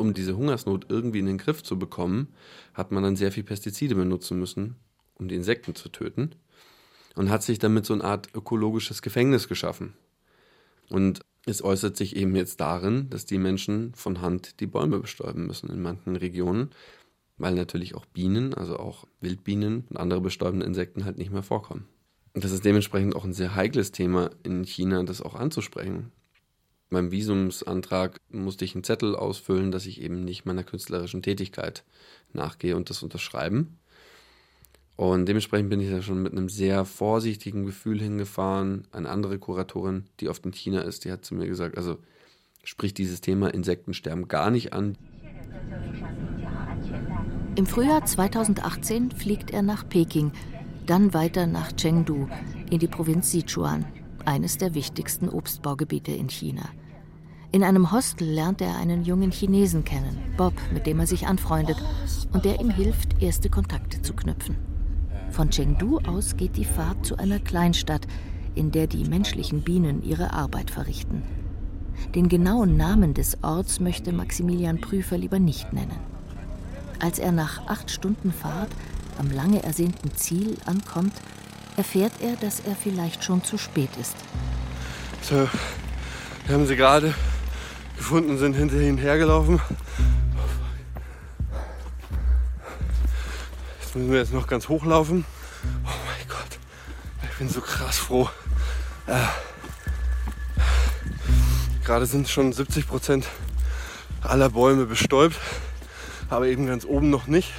Um 0.00 0.14
diese 0.14 0.34
Hungersnot 0.34 0.86
irgendwie 0.88 1.18
in 1.18 1.26
den 1.26 1.36
Griff 1.36 1.62
zu 1.62 1.78
bekommen, 1.78 2.28
hat 2.72 2.90
man 2.90 3.02
dann 3.02 3.16
sehr 3.16 3.30
viel 3.30 3.42
Pestizide 3.42 3.94
benutzen 3.94 4.38
müssen, 4.38 4.76
um 5.18 5.28
die 5.28 5.34
Insekten 5.34 5.74
zu 5.74 5.90
töten 5.90 6.30
und 7.16 7.28
hat 7.28 7.42
sich 7.42 7.58
damit 7.58 7.84
so 7.84 7.92
eine 7.92 8.04
Art 8.04 8.34
ökologisches 8.34 9.02
Gefängnis 9.02 9.46
geschaffen. 9.46 9.92
Und 10.88 11.20
es 11.44 11.62
äußert 11.62 11.98
sich 11.98 12.16
eben 12.16 12.34
jetzt 12.34 12.60
darin, 12.60 13.10
dass 13.10 13.26
die 13.26 13.36
Menschen 13.36 13.94
von 13.94 14.22
Hand 14.22 14.60
die 14.60 14.66
Bäume 14.66 15.00
bestäuben 15.00 15.46
müssen 15.46 15.68
in 15.68 15.82
manchen 15.82 16.16
Regionen, 16.16 16.70
weil 17.36 17.54
natürlich 17.54 17.94
auch 17.94 18.06
Bienen, 18.06 18.54
also 18.54 18.78
auch 18.78 19.06
Wildbienen 19.20 19.84
und 19.90 19.98
andere 19.98 20.22
bestäubende 20.22 20.64
Insekten 20.64 21.04
halt 21.04 21.18
nicht 21.18 21.30
mehr 21.30 21.42
vorkommen. 21.42 21.86
Und 22.32 22.42
das 22.42 22.52
ist 22.52 22.64
dementsprechend 22.64 23.16
auch 23.16 23.24
ein 23.24 23.34
sehr 23.34 23.54
heikles 23.54 23.92
Thema 23.92 24.30
in 24.44 24.64
China, 24.64 25.02
das 25.02 25.20
auch 25.20 25.34
anzusprechen. 25.34 26.10
Beim 26.90 27.12
Visumsantrag 27.12 28.20
musste 28.30 28.64
ich 28.64 28.74
einen 28.74 28.82
Zettel 28.82 29.14
ausfüllen, 29.14 29.70
dass 29.70 29.86
ich 29.86 30.00
eben 30.02 30.24
nicht 30.24 30.44
meiner 30.44 30.64
künstlerischen 30.64 31.22
Tätigkeit 31.22 31.84
nachgehe 32.32 32.76
und 32.76 32.90
das 32.90 33.04
unterschreiben. 33.04 33.78
Und 34.96 35.26
dementsprechend 35.26 35.70
bin 35.70 35.80
ich 35.80 35.88
da 35.88 36.02
schon 36.02 36.22
mit 36.22 36.32
einem 36.32 36.48
sehr 36.48 36.84
vorsichtigen 36.84 37.64
Gefühl 37.64 38.00
hingefahren. 38.00 38.86
Eine 38.92 39.08
andere 39.08 39.38
Kuratorin, 39.38 40.04
die 40.18 40.28
oft 40.28 40.44
in 40.44 40.52
China 40.52 40.82
ist, 40.82 41.04
die 41.04 41.12
hat 41.12 41.24
zu 41.24 41.34
mir 41.34 41.46
gesagt, 41.46 41.78
also 41.78 41.96
spricht 42.64 42.98
dieses 42.98 43.20
Thema 43.20 43.54
Insektensterben 43.54 44.28
gar 44.28 44.50
nicht 44.50 44.72
an. 44.72 44.98
Im 47.54 47.66
Frühjahr 47.66 48.04
2018 48.04 49.12
fliegt 49.12 49.52
er 49.52 49.62
nach 49.62 49.88
Peking, 49.88 50.32
dann 50.86 51.14
weiter 51.14 51.46
nach 51.46 51.72
Chengdu 51.72 52.28
in 52.70 52.78
die 52.78 52.88
Provinz 52.88 53.30
Sichuan, 53.30 53.86
eines 54.26 54.58
der 54.58 54.74
wichtigsten 54.74 55.28
Obstbaugebiete 55.28 56.12
in 56.12 56.28
China. 56.28 56.62
In 57.52 57.64
einem 57.64 57.90
Hostel 57.90 58.28
lernt 58.28 58.60
er 58.60 58.76
einen 58.76 59.04
jungen 59.04 59.32
Chinesen 59.32 59.84
kennen, 59.84 60.16
Bob, 60.36 60.54
mit 60.72 60.86
dem 60.86 61.00
er 61.00 61.06
sich 61.06 61.26
anfreundet 61.26 61.76
und 62.32 62.44
der 62.44 62.60
ihm 62.60 62.70
hilft, 62.70 63.20
erste 63.20 63.50
Kontakte 63.50 64.02
zu 64.02 64.14
knüpfen. 64.14 64.56
Von 65.30 65.50
Chengdu 65.50 65.98
aus 66.06 66.36
geht 66.36 66.56
die 66.56 66.64
Fahrt 66.64 67.04
zu 67.04 67.16
einer 67.16 67.40
Kleinstadt, 67.40 68.06
in 68.54 68.70
der 68.70 68.86
die 68.86 69.04
menschlichen 69.04 69.62
Bienen 69.62 70.02
ihre 70.02 70.32
Arbeit 70.32 70.70
verrichten. 70.70 71.22
Den 72.14 72.28
genauen 72.28 72.76
Namen 72.76 73.14
des 73.14 73.42
Orts 73.42 73.80
möchte 73.80 74.12
Maximilian 74.12 74.80
Prüfer 74.80 75.18
lieber 75.18 75.38
nicht 75.38 75.72
nennen. 75.72 75.98
Als 77.00 77.18
er 77.18 77.32
nach 77.32 77.66
acht 77.66 77.90
Stunden 77.90 78.32
Fahrt 78.32 78.70
am 79.18 79.30
lange 79.30 79.62
ersehnten 79.62 80.12
Ziel 80.14 80.56
ankommt, 80.66 81.12
erfährt 81.76 82.12
er, 82.20 82.36
dass 82.36 82.60
er 82.60 82.76
vielleicht 82.76 83.24
schon 83.24 83.44
zu 83.44 83.58
spät 83.58 83.90
ist. 84.00 84.16
So, 85.22 85.48
wir 86.46 86.54
haben 86.54 86.66
sie 86.66 86.76
gerade 86.76 87.14
gefunden, 87.96 88.38
sind 88.38 88.54
hinter 88.54 88.80
ihnen 88.80 88.98
hergelaufen. 88.98 89.60
Jetzt 93.80 93.94
müssen 93.94 94.12
wir 94.12 94.18
jetzt 94.18 94.32
noch 94.32 94.46
ganz 94.46 94.68
hochlaufen. 94.68 95.24
Oh 95.84 95.88
mein 96.06 96.28
Gott, 96.28 96.58
ich 97.30 97.38
bin 97.38 97.48
so 97.48 97.60
krass 97.60 97.98
froh. 97.98 98.28
Äh, 99.06 99.26
gerade 101.84 102.06
sind 102.06 102.28
schon 102.28 102.52
70 102.52 102.86
Prozent 102.86 103.26
aller 104.22 104.50
Bäume 104.50 104.86
bestäubt, 104.86 105.36
aber 106.28 106.46
eben 106.46 106.66
ganz 106.66 106.84
oben 106.84 107.10
noch 107.10 107.26
nicht. 107.26 107.52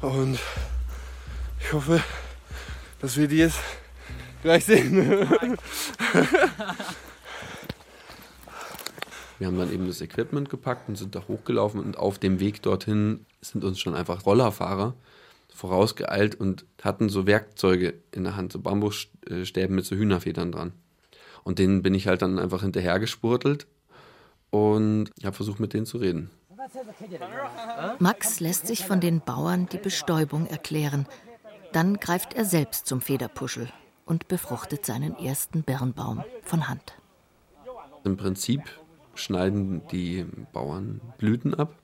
Und 0.00 0.38
ich 1.60 1.72
hoffe, 1.72 2.02
dass 3.02 3.16
wir 3.16 3.28
die 3.28 3.38
jetzt 3.38 3.58
gleich 4.42 4.64
sehen. 4.64 5.28
Wir 9.38 9.48
haben 9.48 9.58
dann 9.58 9.72
eben 9.72 9.88
das 9.88 10.00
Equipment 10.00 10.48
gepackt 10.50 10.88
und 10.88 10.96
sind 10.96 11.16
da 11.16 11.24
hochgelaufen 11.26 11.80
und 11.80 11.98
auf 11.98 12.18
dem 12.20 12.38
Weg 12.38 12.62
dorthin 12.62 13.26
sind 13.40 13.64
uns 13.64 13.80
schon 13.80 13.94
Rollerfahrer 13.94 14.94
vorausgeeilt 15.52 16.36
und 16.36 16.64
hatten 16.80 17.08
so 17.08 17.26
Werkzeuge 17.26 17.94
in 18.12 18.24
der 18.24 18.36
Hand, 18.36 18.52
so 18.52 18.60
Bambusstäben 18.60 19.74
mit 19.74 19.84
so 19.84 19.96
Hühnerfedern 19.96 20.52
dran. 20.52 20.72
Und 21.44 21.58
denen 21.58 21.82
bin 21.82 21.94
ich 21.94 22.06
halt 22.06 22.22
dann 22.22 22.38
einfach 22.38 22.62
hinterhergespurtelt 22.62 23.66
und 24.50 25.10
habe 25.24 25.34
versucht, 25.34 25.58
mit 25.58 25.74
denen 25.74 25.86
zu 25.86 25.98
reden. 25.98 26.30
Max 27.98 28.38
lässt 28.38 28.68
sich 28.68 28.86
von 28.86 29.00
den 29.00 29.20
Bauern 29.20 29.66
die 29.66 29.78
Bestäubung 29.78 30.46
erklären. 30.46 31.06
Dann 31.72 31.98
greift 31.98 32.34
er 32.34 32.44
selbst 32.44 32.86
zum 32.86 33.00
Federpuschel 33.00 33.68
und 34.04 34.28
befruchtet 34.28 34.84
seinen 34.84 35.16
ersten 35.16 35.62
Birnbaum 35.62 36.22
von 36.42 36.68
Hand. 36.68 36.94
Im 38.04 38.16
Prinzip 38.16 38.62
schneiden 39.14 39.82
die 39.90 40.26
Bauern 40.52 41.00
Blüten 41.18 41.54
ab 41.54 41.78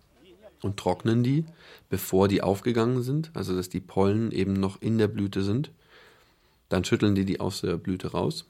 und 0.62 0.76
trocknen 0.76 1.22
die, 1.22 1.44
bevor 1.88 2.28
die 2.28 2.42
aufgegangen 2.42 3.02
sind, 3.02 3.30
also 3.34 3.54
dass 3.54 3.68
die 3.68 3.80
Pollen 3.80 4.32
eben 4.32 4.54
noch 4.54 4.82
in 4.82 4.98
der 4.98 5.08
Blüte 5.08 5.42
sind. 5.42 5.70
Dann 6.68 6.84
schütteln 6.84 7.14
die 7.14 7.24
die 7.24 7.40
aus 7.40 7.60
der 7.60 7.76
Blüte 7.76 8.12
raus. 8.12 8.44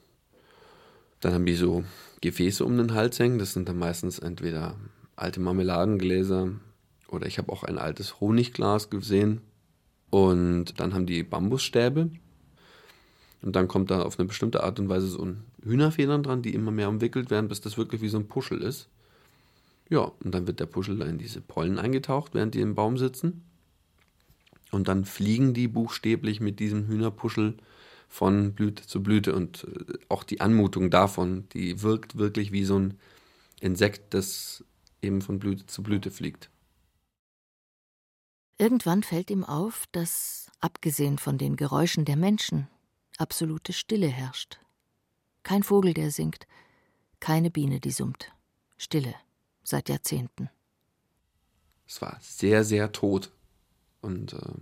Dann 1.21 1.35
haben 1.35 1.47
die 1.47 1.55
so 1.55 1.85
Gefäße 2.21 2.65
um 2.65 2.77
den 2.77 2.95
Hals 2.95 3.19
hängen. 3.19 3.39
Das 3.39 3.53
sind 3.53 3.69
dann 3.69 3.79
meistens 3.79 4.19
entweder 4.19 4.77
alte 5.17 5.41
Marmeladengläser 5.41 6.51
oder 7.09 7.27
ich 7.27 7.39
habe 7.39 7.53
auch 7.53 7.65
ein 7.65 7.79
altes 7.79 8.21
Honigglas 8.21 8.91
gesehen. 8.91 9.41
Und 10.11 10.81
dann 10.81 10.95
haben 10.95 11.07
die 11.07 11.23
Bambusstäbe. 11.23 12.11
Und 13.43 13.57
dann 13.57 13.69
kommt 13.69 13.91
da 13.91 14.03
auf 14.03 14.19
eine 14.19 14.27
bestimmte 14.27 14.65
Art 14.65 14.81
und 14.81 14.89
Weise 14.89 15.07
so 15.07 15.25
ein 15.25 15.45
Hühnerfedern 15.63 16.23
dran, 16.23 16.43
die 16.43 16.55
immer 16.55 16.71
mehr 16.71 16.89
umwickelt 16.89 17.31
werden, 17.31 17.49
bis 17.49 17.61
das 17.61 17.79
wirklich 17.79 18.01
wie 18.01 18.09
so 18.09 18.19
ein 18.19 18.29
Puschel 18.29 18.63
ist. 18.63 18.89
Ja, 19.89 20.01
und 20.01 20.35
dann 20.35 20.47
wird 20.47 20.61
der 20.61 20.67
Puschel 20.67 21.01
in 21.03 21.19
diese 21.19 21.41
Pollen 21.41 21.79
eingetaucht, 21.79 22.35
während 22.35 22.55
die 22.55 22.61
im 22.61 22.75
Baum 22.75 22.99
sitzen. 22.99 23.43
Und 24.71 24.89
dann 24.89 25.05
fliegen 25.05 25.55
die 25.55 25.69
buchstäblich 25.69 26.41
mit 26.41 26.61
diesem 26.61 26.87
Hühnerpuschel 26.89 27.55
von 28.09 28.53
Blüte 28.53 28.87
zu 28.87 29.03
Blüte. 29.03 29.35
Und 29.35 29.65
äh, 29.65 29.95
auch 30.09 30.25
die 30.25 30.41
Anmutung 30.41 30.91
davon, 30.91 31.45
die 31.53 31.83
wirkt 31.83 32.19
wirklich 32.19 32.53
wie 32.53 32.65
so 32.65 32.79
ein 32.79 32.95
Insekt, 33.61 34.15
das 34.15 34.65
eben 35.01 35.23
von 35.23 35.39
Blüte 35.39 35.67
zu 35.67 35.83
Blüte 35.83 36.11
fliegt. 36.11 36.51
Irgendwann 38.59 39.05
fällt 39.05 39.31
ihm 39.31 39.45
auf, 39.45 39.85
dass, 39.93 40.51
abgesehen 40.61 41.19
von 41.19 41.39
den 41.39 41.55
Geräuschen 41.55 42.05
der 42.05 42.17
Menschen, 42.17 42.67
absolute 43.17 43.73
Stille 43.73 44.09
herrscht. 44.09 44.59
Kein 45.45 45.63
Vogel, 45.63 45.95
der 45.95 46.11
singt, 46.11 46.47
keine 47.21 47.51
Biene, 47.51 47.79
die 47.79 47.93
summt. 47.93 48.33
Stille 48.77 49.15
seit 49.63 49.89
Jahrzehnten. 49.89 50.51
Es 51.87 52.03
war 52.03 52.19
sehr, 52.21 52.65
sehr 52.65 52.91
tot. 52.93 53.31
Und 54.01 54.33
äh, 54.33 54.53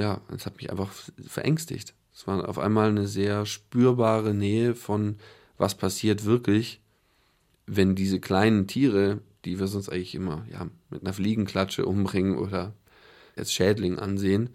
ja, 0.00 0.20
es 0.34 0.44
hat 0.44 0.56
mich 0.58 0.70
einfach 0.70 0.92
verängstigt. 1.26 1.94
Es 2.14 2.26
war 2.26 2.48
auf 2.48 2.58
einmal 2.58 2.90
eine 2.90 3.06
sehr 3.06 3.46
spürbare 3.46 4.34
Nähe 4.34 4.74
von, 4.74 5.16
was 5.56 5.74
passiert 5.74 6.24
wirklich, 6.24 6.80
wenn 7.66 7.94
diese 7.94 8.20
kleinen 8.20 8.66
Tiere, 8.66 9.20
die 9.44 9.58
wir 9.58 9.66
sonst 9.66 9.88
eigentlich 9.88 10.14
immer 10.14 10.46
ja, 10.50 10.68
mit 10.90 11.02
einer 11.02 11.12
Fliegenklatsche 11.12 11.86
umbringen 11.86 12.36
oder 12.36 12.74
als 13.38 13.52
Schädling 13.52 13.98
ansehen, 13.98 14.50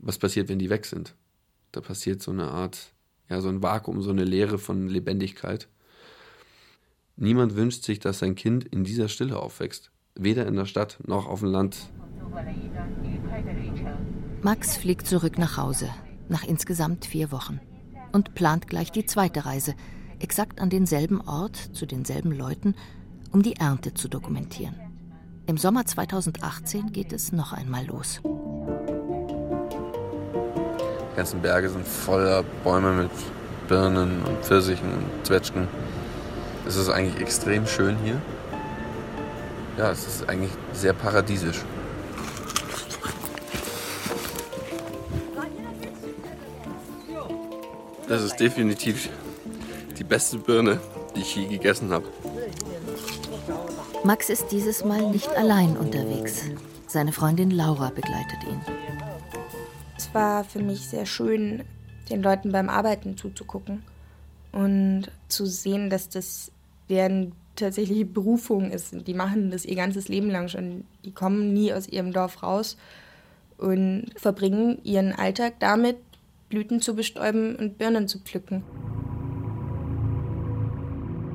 was 0.00 0.18
passiert, 0.18 0.48
wenn 0.48 0.58
die 0.58 0.70
weg 0.70 0.86
sind. 0.86 1.14
Da 1.72 1.80
passiert 1.80 2.22
so 2.22 2.30
eine 2.30 2.50
Art, 2.50 2.92
ja, 3.28 3.40
so 3.40 3.48
ein 3.48 3.62
Vakuum, 3.62 4.02
so 4.02 4.10
eine 4.10 4.24
Leere 4.24 4.58
von 4.58 4.88
Lebendigkeit. 4.88 5.68
Niemand 7.16 7.56
wünscht 7.56 7.84
sich, 7.84 8.00
dass 8.00 8.18
sein 8.18 8.34
Kind 8.34 8.64
in 8.64 8.84
dieser 8.84 9.08
Stille 9.08 9.38
aufwächst, 9.38 9.90
weder 10.14 10.46
in 10.46 10.54
der 10.54 10.66
Stadt 10.66 10.98
noch 11.06 11.26
auf 11.26 11.40
dem 11.40 11.50
Land. 11.50 11.90
Max 14.42 14.76
fliegt 14.76 15.06
zurück 15.06 15.38
nach 15.38 15.56
Hause, 15.56 15.88
nach 16.28 16.44
insgesamt 16.44 17.06
vier 17.06 17.32
Wochen, 17.32 17.60
und 18.12 18.34
plant 18.34 18.66
gleich 18.66 18.92
die 18.92 19.06
zweite 19.06 19.46
Reise, 19.46 19.74
exakt 20.18 20.60
an 20.60 20.70
denselben 20.70 21.20
Ort, 21.20 21.56
zu 21.56 21.86
denselben 21.86 22.32
Leuten, 22.32 22.74
um 23.32 23.42
die 23.42 23.56
Ernte 23.56 23.94
zu 23.94 24.08
dokumentieren. 24.08 24.83
Im 25.46 25.58
Sommer 25.58 25.84
2018 25.84 26.90
geht 26.90 27.12
es 27.12 27.30
noch 27.30 27.52
einmal 27.52 27.84
los. 27.84 28.22
Die 31.12 31.16
ganzen 31.16 31.42
Berge 31.42 31.68
sind 31.68 31.86
voller 31.86 32.42
Bäume 32.64 33.02
mit 33.02 33.10
Birnen 33.68 34.22
und 34.22 34.42
Pfirsichen 34.42 34.90
und 34.90 35.26
Zwetschgen. 35.26 35.68
Es 36.66 36.76
ist 36.76 36.88
eigentlich 36.88 37.20
extrem 37.20 37.66
schön 37.66 37.94
hier. 38.02 38.22
Ja, 39.76 39.90
es 39.90 40.06
ist 40.06 40.26
eigentlich 40.30 40.52
sehr 40.72 40.94
paradiesisch. 40.94 41.60
Das 48.08 48.22
ist 48.22 48.36
definitiv 48.40 49.10
die 49.98 50.04
beste 50.04 50.38
Birne, 50.38 50.80
die 51.14 51.20
ich 51.20 51.36
je 51.36 51.46
gegessen 51.46 51.92
habe. 51.92 52.06
Max 54.04 54.28
ist 54.28 54.52
dieses 54.52 54.84
Mal 54.84 55.10
nicht 55.10 55.30
allein 55.30 55.78
unterwegs. 55.78 56.44
Seine 56.86 57.10
Freundin 57.10 57.50
Laura 57.50 57.88
begleitet 57.88 58.36
ihn. 58.46 58.60
Es 59.96 60.12
war 60.12 60.44
für 60.44 60.58
mich 60.58 60.86
sehr 60.86 61.06
schön, 61.06 61.64
den 62.10 62.22
Leuten 62.22 62.52
beim 62.52 62.68
Arbeiten 62.68 63.16
zuzugucken 63.16 63.82
und 64.52 65.10
zu 65.28 65.46
sehen, 65.46 65.88
dass 65.88 66.10
das 66.10 66.52
deren 66.90 67.32
tatsächliche 67.56 68.04
Berufung 68.04 68.70
ist. 68.72 68.94
Die 69.06 69.14
machen 69.14 69.50
das 69.50 69.64
ihr 69.64 69.76
ganzes 69.76 70.08
Leben 70.08 70.28
lang 70.28 70.48
schon. 70.48 70.84
Die 71.06 71.12
kommen 71.12 71.54
nie 71.54 71.72
aus 71.72 71.88
ihrem 71.88 72.12
Dorf 72.12 72.42
raus 72.42 72.76
und 73.56 74.10
verbringen 74.16 74.80
ihren 74.84 75.14
Alltag 75.14 75.54
damit, 75.60 75.96
Blüten 76.50 76.82
zu 76.82 76.94
bestäuben 76.94 77.56
und 77.56 77.78
Birnen 77.78 78.06
zu 78.06 78.18
pflücken. 78.18 78.64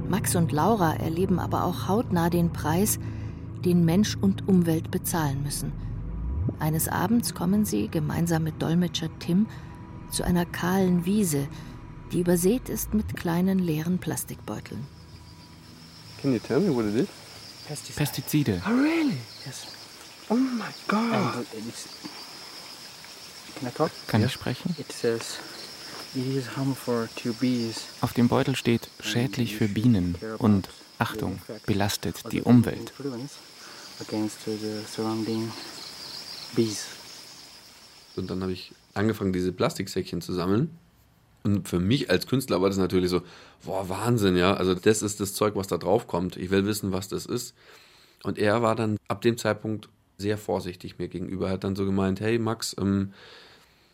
Max 0.10 0.36
und 0.36 0.51
Laura 0.51 0.95
erleben 0.95 1.39
aber 1.39 1.64
auch 1.64 1.88
hautnah 1.88 2.32
den 2.32 2.51
Preis, 2.51 2.99
den 3.64 3.86
Mensch 3.86 4.18
und 4.20 4.47
Umwelt 4.47 4.89
bezahlen 4.89 5.43
müssen. 5.43 5.72
Eines 6.57 6.88
Abends 6.88 7.36
kommen 7.36 7.64
sie 7.64 7.89
gemeinsam 7.89 8.43
mit 8.43 8.60
Dolmetscher 8.60 9.10
Tim 9.20 9.45
zu 10.10 10.24
einer 10.24 10.47
kahlen 10.47 11.05
Wiese, 11.05 11.47
die 12.12 12.22
übersät 12.22 12.70
ist 12.70 12.95
mit 12.95 13.16
kleinen 13.16 13.60
leeren 13.60 13.99
Plastikbeuteln. 13.99 14.88
Can 16.22 16.34
you 16.34 16.39
tell 16.39 16.60
me 16.60 16.74
what 16.74 16.86
it 16.86 16.95
is? 16.95 17.07
Pestizide. 17.95 18.62
Oh 18.66 18.72
really? 18.72 19.18
Yes. 19.45 19.68
Oh 20.30 20.34
my 20.34 20.66
God. 20.88 21.45
Kann 24.07 24.24
ich 24.26 24.32
sprechen? 24.32 24.76
It 24.80 24.91
says 24.91 25.38
Auf 28.01 28.14
dem 28.14 28.28
Beutel 28.28 28.55
steht 28.55 28.89
schädlich 28.99 29.55
für 29.55 29.68
Bienen 29.68 30.16
und 30.39 30.70
Achtung, 30.97 31.39
belastet 31.66 32.32
die 32.32 32.41
Umwelt. 32.41 32.93
Against 33.99 34.38
the 34.45 34.57
surrounding 34.88 35.51
bees. 36.55 36.86
Und 38.16 38.30
dann 38.30 38.41
habe 38.41 38.53
ich 38.53 38.74
angefangen, 38.93 39.34
diese 39.34 39.51
Plastiksäckchen 39.51 40.22
zu 40.22 40.34
sammeln. 40.34 40.70
Und 41.43 41.68
für 41.70 41.80
mich 41.80 42.10
als 42.10 42.28
Künstler 42.28 42.62
war 42.62 42.70
das 42.70 42.78
natürlich 42.78 43.10
so, 43.10 43.22
boah, 43.64 43.88
Wahnsinn, 43.88 44.36
ja. 44.36 44.53
Also 44.53 44.74
das 44.74 45.01
ist 45.01 45.20
das 45.20 45.34
Zeug, 45.34 45.55
was 45.55 45.68
da 45.68 45.78
drauf 45.78 46.07
kommt. 46.07 46.38
Ich 46.38 46.49
will 46.49 46.66
wissen, 46.66 46.91
was 46.91 47.07
das 47.07 47.26
ist. 47.26 47.55
Und 48.24 48.38
er 48.38 48.62
war 48.62 48.76
dann 48.76 48.97
ab 49.07 49.22
dem 49.22 49.38
Zeitpunkt 49.38 49.89
sehr 50.18 50.38
vorsichtig 50.38 50.97
mir 50.97 51.07
gegenüber. 51.07 51.47
Er 51.47 51.53
hat 51.53 51.64
dann 51.64 51.76
so 51.76 51.86
gemeint, 51.86 52.20
hey 52.20 52.39
Max, 52.39 52.76
ähm, 52.80 53.14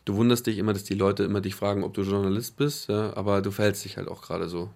du 0.06 0.16
wunderst 0.16 0.48
dich 0.48 0.58
immer, 0.58 0.74
dass 0.74 0.84
die 0.84 0.94
Leute 0.94 1.24
immer 1.24 1.42
dich 1.42 1.56
fragen, 1.56 1.84
ob 1.84 1.94
du 1.94 2.04
Journalist 2.04 2.58
bist, 2.58 2.90
ja, 2.90 3.16
aber 3.18 3.42
du 3.42 3.52
verhältst 3.52 3.84
dich 3.84 3.98
halt 3.98 4.08
auch 4.08 4.22
gerade 4.22 4.48
so. 4.48 4.70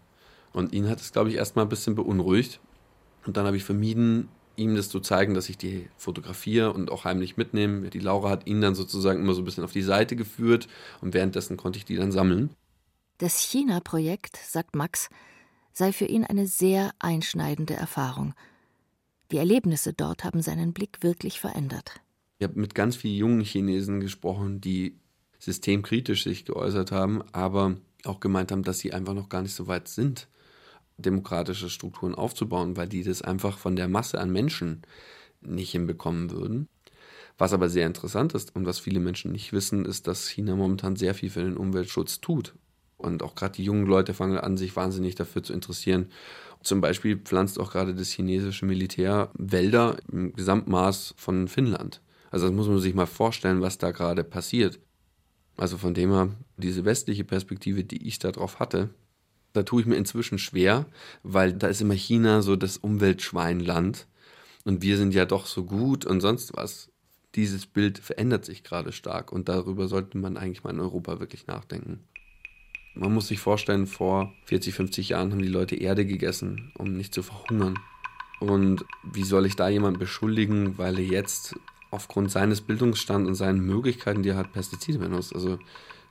Und 0.52 0.74
ihn 0.74 0.90
hat 0.90 1.00
es, 1.00 1.12
glaube 1.12 1.30
ich, 1.30 1.36
erstmal 1.36 1.66
ein 1.66 1.70
bisschen 1.70 1.96
beunruhigt. 1.96 2.60
Und 3.26 3.38
dann 3.38 3.46
habe 3.46 3.58
ich 3.58 3.64
vermieden, 3.64 4.30
ihm 4.56 4.76
das 4.76 4.90
zu 4.90 5.00
zeigen, 5.00 5.34
dass 5.34 5.50
ich 5.50 5.58
die 5.58 5.88
fotografiere 5.98 6.74
und 6.74 6.92
auch 6.92 7.06
heimlich 7.06 7.38
mitnehme. 7.38 7.90
Die 7.90 8.00
Laura 8.00 8.30
hat 8.30 8.48
ihn 8.48 8.62
dann 8.62 8.76
sozusagen 8.76 9.22
immer 9.22 9.34
so 9.34 9.42
ein 9.42 9.46
bisschen 9.46 9.64
auf 9.64 9.72
die 9.72 9.84
Seite 9.84 10.16
geführt 10.16 10.68
und 11.02 11.14
währenddessen 11.14 11.58
konnte 11.58 11.78
ich 11.78 11.86
die 11.86 11.96
dann 11.96 12.12
sammeln. 12.12 12.50
Das 13.20 13.40
China-Projekt, 13.40 14.38
sagt 14.38 14.76
Max, 14.76 15.10
sei 15.74 15.92
für 15.92 16.06
ihn 16.06 16.24
eine 16.24 16.48
sehr 16.48 16.92
einschneidende 17.00 17.76
Erfahrung. 17.76 18.34
Die 19.32 19.38
Erlebnisse 19.38 19.94
dort 19.94 20.24
haben 20.24 20.42
seinen 20.42 20.74
Blick 20.74 21.04
wirklich 21.04 21.40
verändert. 21.40 22.02
Ich 22.40 22.48
habe 22.48 22.60
mit 22.60 22.74
ganz 22.74 22.96
vielen 22.96 23.18
jungen 23.18 23.42
Chinesen 23.42 24.00
gesprochen, 24.00 24.62
die 24.62 24.96
systemkritisch 25.40 26.24
sich 26.24 26.46
geäußert 26.46 26.92
haben, 26.92 27.24
aber 27.32 27.78
auch 28.06 28.20
gemeint 28.20 28.52
haben, 28.52 28.64
dass 28.64 28.80
sie 28.80 28.94
einfach 28.94 29.14
noch 29.14 29.30
gar 29.30 29.42
nicht 29.42 29.56
so 29.56 29.68
weit 29.68 29.88
sind, 29.88 30.28
demokratische 30.98 31.70
Strukturen 31.70 32.14
aufzubauen, 32.16 32.78
weil 32.78 32.88
die 32.88 33.04
das 33.04 33.22
einfach 33.22 33.58
von 33.58 33.76
der 33.76 33.88
Masse 33.88 34.20
an 34.20 34.32
Menschen 34.32 34.82
nicht 35.42 35.72
hinbekommen 35.72 36.32
würden. 36.32 36.68
Was 37.38 37.54
aber 37.54 37.70
sehr 37.70 37.88
interessant 37.88 38.34
ist 38.34 38.54
und 38.56 38.66
was 38.66 38.80
viele 38.80 39.00
Menschen 39.00 39.32
nicht 39.32 39.54
wissen, 39.54 39.86
ist, 39.86 40.08
dass 40.08 40.28
China 40.28 40.56
momentan 40.56 40.98
sehr 40.98 41.16
viel 41.16 41.30
für 41.30 41.44
den 41.44 41.56
Umweltschutz 41.56 42.20
tut. 42.20 42.54
Und 42.98 43.24
auch 43.24 43.34
gerade 43.34 43.54
die 43.54 43.64
jungen 43.64 43.86
Leute 43.86 44.14
fangen 44.14 44.38
an, 44.38 44.58
sich 44.58 44.76
wahnsinnig 44.76 45.16
dafür 45.16 45.42
zu 45.42 45.54
interessieren. 45.54 46.12
Zum 46.62 46.82
Beispiel 46.82 47.16
pflanzt 47.16 47.58
auch 47.58 47.72
gerade 47.72 47.96
das 47.96 48.10
chinesische 48.10 48.66
Militär 48.66 49.32
Wälder 49.36 49.96
im 50.12 50.34
Gesamtmaß 50.34 51.14
von 51.16 51.48
Finnland. 51.48 52.02
Also 52.30 52.48
das 52.48 52.56
muss 52.56 52.68
man 52.68 52.80
sich 52.80 52.94
mal 52.94 53.06
vorstellen, 53.06 53.62
was 53.62 53.78
da 53.78 53.92
gerade 53.92 54.26
passiert. 54.26 54.80
Also 55.60 55.78
von 55.78 55.94
dem 55.94 56.12
her, 56.12 56.30
diese 56.56 56.86
westliche 56.86 57.26
Perspektive, 57.26 57.84
die 57.84 58.08
ich 58.08 58.18
darauf 58.18 58.60
hatte, 58.60 58.92
da 59.52 59.64
tue 59.64 59.82
ich 59.82 59.88
mir 59.88 59.98
inzwischen 59.98 60.40
schwer, 60.40 60.86
weil 61.22 61.52
da 61.52 61.68
ist 61.68 61.82
immer 61.82 61.96
China 61.96 62.42
so 62.42 62.56
das 62.56 62.78
Umweltschweinland 62.78 64.08
und 64.64 64.82
wir 64.82 64.96
sind 64.96 65.14
ja 65.14 65.26
doch 65.26 65.48
so 65.48 65.66
gut 65.66 66.06
und 66.06 66.22
sonst 66.22 66.56
was. 66.56 66.90
Dieses 67.36 67.66
Bild 67.66 68.00
verändert 68.00 68.46
sich 68.46 68.64
gerade 68.64 68.94
stark 68.94 69.34
und 69.34 69.50
darüber 69.50 69.90
sollte 69.90 70.18
man 70.18 70.38
eigentlich 70.38 70.64
mal 70.64 70.74
in 70.74 70.80
Europa 70.80 71.20
wirklich 71.20 71.46
nachdenken. 71.46 72.06
Man 72.96 73.14
muss 73.14 73.28
sich 73.28 73.40
vorstellen, 73.40 73.86
vor 73.86 74.34
40, 74.46 74.74
50 74.74 75.10
Jahren 75.10 75.32
haben 75.32 75.42
die 75.42 75.50
Leute 75.50 75.76
Erde 75.76 76.06
gegessen, 76.06 76.72
um 76.78 76.96
nicht 76.96 77.14
zu 77.14 77.22
verhungern. 77.22 77.78
Und 78.40 78.86
wie 79.04 79.24
soll 79.24 79.46
ich 79.46 79.58
da 79.58 79.68
jemanden 79.68 80.00
beschuldigen, 80.00 80.78
weil 80.78 81.00
er 81.00 81.06
jetzt 81.06 81.56
aufgrund 81.92 82.32
seines 82.32 82.62
Bildungsstands 82.62 83.28
und 83.28 83.36
seinen 83.36 83.62
Möglichkeiten, 83.62 84.24
die 84.24 84.30
er 84.30 84.38
hat, 84.38 84.54
Pestizide 84.54 85.00
benutzt? 85.00 85.34
Also 85.34 85.60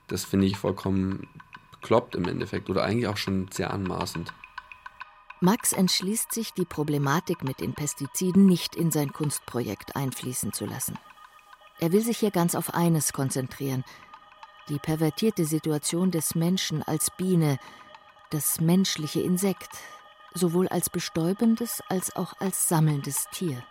das 0.07 0.25
finde 0.25 0.47
ich 0.47 0.57
vollkommen 0.57 1.27
bekloppt 1.71 2.15
im 2.15 2.25
Endeffekt 2.25 2.69
oder 2.69 2.83
eigentlich 2.83 3.07
auch 3.07 3.17
schon 3.17 3.47
sehr 3.51 3.71
anmaßend. 3.71 4.33
Max 5.41 5.71
entschließt 5.71 6.33
sich, 6.33 6.53
die 6.53 6.65
Problematik 6.65 7.43
mit 7.43 7.61
den 7.61 7.73
Pestiziden 7.73 8.45
nicht 8.45 8.75
in 8.75 8.91
sein 8.91 9.13
Kunstprojekt 9.13 9.95
einfließen 9.95 10.51
zu 10.51 10.65
lassen. 10.65 10.97
Er 11.79 11.93
will 11.93 12.01
sich 12.01 12.17
hier 12.17 12.31
ganz 12.31 12.55
auf 12.55 12.73
eines 12.73 13.13
konzentrieren, 13.13 13.85
die 14.67 14.79
pervertierte 14.79 15.45
Situation 15.45 16.11
des 16.11 16.35
Menschen 16.35 16.83
als 16.83 17.09
Biene, 17.11 17.57
das 18.31 18.59
menschliche 18.59 19.21
Insekt, 19.21 19.69
sowohl 20.33 20.67
als 20.67 20.89
bestäubendes 20.89 21.81
als 21.87 22.15
auch 22.17 22.33
als 22.39 22.67
sammelndes 22.67 23.25
Tier. 23.31 23.63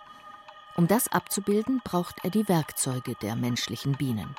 Um 0.79 0.87
das 0.87 1.09
abzubilden, 1.09 1.81
braucht 1.83 2.18
er 2.22 2.31
die 2.31 2.49
Werkzeuge 2.49 3.16
der 3.20 3.35
menschlichen 3.35 3.97
Bienen. 3.97 4.37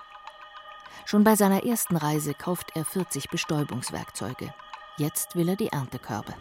Schon 1.04 1.26
bei 1.26 1.36
seiner 1.36 1.66
ersten 1.66 1.98
Reise 1.98 2.34
kauft 2.34 2.72
er 2.76 2.86
40 2.86 3.30
Bestäubungswerkzeuge. 3.30 4.54
Jetzt 4.96 5.36
will 5.36 5.50
er 5.50 5.58
die 5.58 5.68
Erntekörbe. 5.68 6.34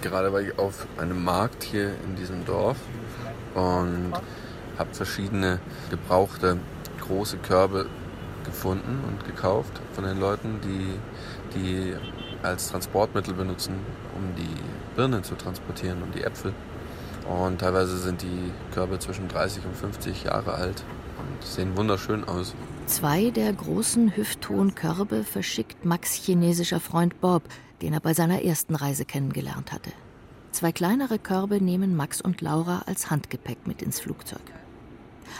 Gerade 0.00 0.32
war 0.32 0.40
ich 0.40 0.58
auf 0.58 0.86
einem 0.96 1.22
Markt 1.22 1.62
hier 1.62 1.94
in 2.04 2.16
diesem 2.16 2.46
Dorf 2.46 2.78
und 3.54 4.14
habe 4.78 4.94
verschiedene 4.94 5.60
gebrauchte 5.90 6.56
große 7.02 7.36
Körbe 7.36 7.90
gefunden 8.46 9.04
und 9.06 9.26
gekauft 9.26 9.78
von 9.92 10.04
den 10.04 10.20
Leuten, 10.20 10.58
die 10.62 10.98
die 11.54 11.94
als 12.42 12.70
Transportmittel 12.70 13.34
benutzen, 13.34 13.74
um 14.16 14.34
die 14.36 14.96
Birnen 14.96 15.22
zu 15.22 15.34
transportieren 15.34 16.02
und 16.02 16.14
die 16.14 16.22
Äpfel. 16.22 16.54
Und 17.28 17.60
teilweise 17.60 17.98
sind 17.98 18.22
die 18.22 18.50
Körbe 18.72 18.98
zwischen 18.98 19.28
30 19.28 19.64
und 19.64 19.76
50 19.76 20.24
Jahre 20.24 20.54
alt 20.54 20.84
und 21.18 21.44
sehen 21.44 21.76
wunderschön 21.76 22.24
aus. 22.24 22.54
Zwei 22.86 23.30
der 23.30 23.52
großen 23.52 24.16
hüfthohen 24.16 24.74
Körbe 24.74 25.24
verschickt 25.24 25.84
Max 25.84 26.14
chinesischer 26.14 26.80
Freund 26.80 27.20
Bob, 27.20 27.42
den 27.80 27.92
er 27.92 28.00
bei 28.00 28.14
seiner 28.14 28.42
ersten 28.42 28.74
Reise 28.74 29.04
kennengelernt 29.04 29.72
hatte. 29.72 29.90
Zwei 30.50 30.72
kleinere 30.72 31.18
Körbe 31.18 31.62
nehmen 31.62 31.96
Max 31.96 32.20
und 32.20 32.40
Laura 32.40 32.82
als 32.86 33.10
Handgepäck 33.10 33.66
mit 33.66 33.82
ins 33.82 34.00
Flugzeug. 34.00 34.42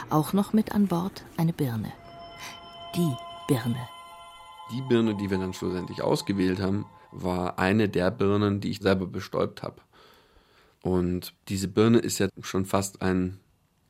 Auch 0.09 0.33
noch 0.33 0.53
mit 0.53 0.73
an 0.73 0.87
Bord 0.87 1.23
eine 1.37 1.53
Birne 1.53 1.91
die 2.95 3.15
Birne. 3.47 3.89
Die 4.71 4.81
Birne, 4.81 5.15
die 5.15 5.29
wir 5.29 5.37
dann 5.37 5.53
schlussendlich 5.53 6.01
ausgewählt 6.01 6.61
haben, 6.61 6.85
war 7.11 7.59
eine 7.59 7.89
der 7.89 8.11
Birnen, 8.11 8.59
die 8.59 8.69
ich 8.69 8.79
selber 8.79 9.07
bestäubt 9.07 9.63
habe. 9.63 9.81
Und 10.83 11.33
diese 11.47 11.69
Birne 11.69 11.99
ist 11.99 12.19
ja 12.19 12.27
schon 12.41 12.65
fast 12.65 13.01
ein 13.01 13.39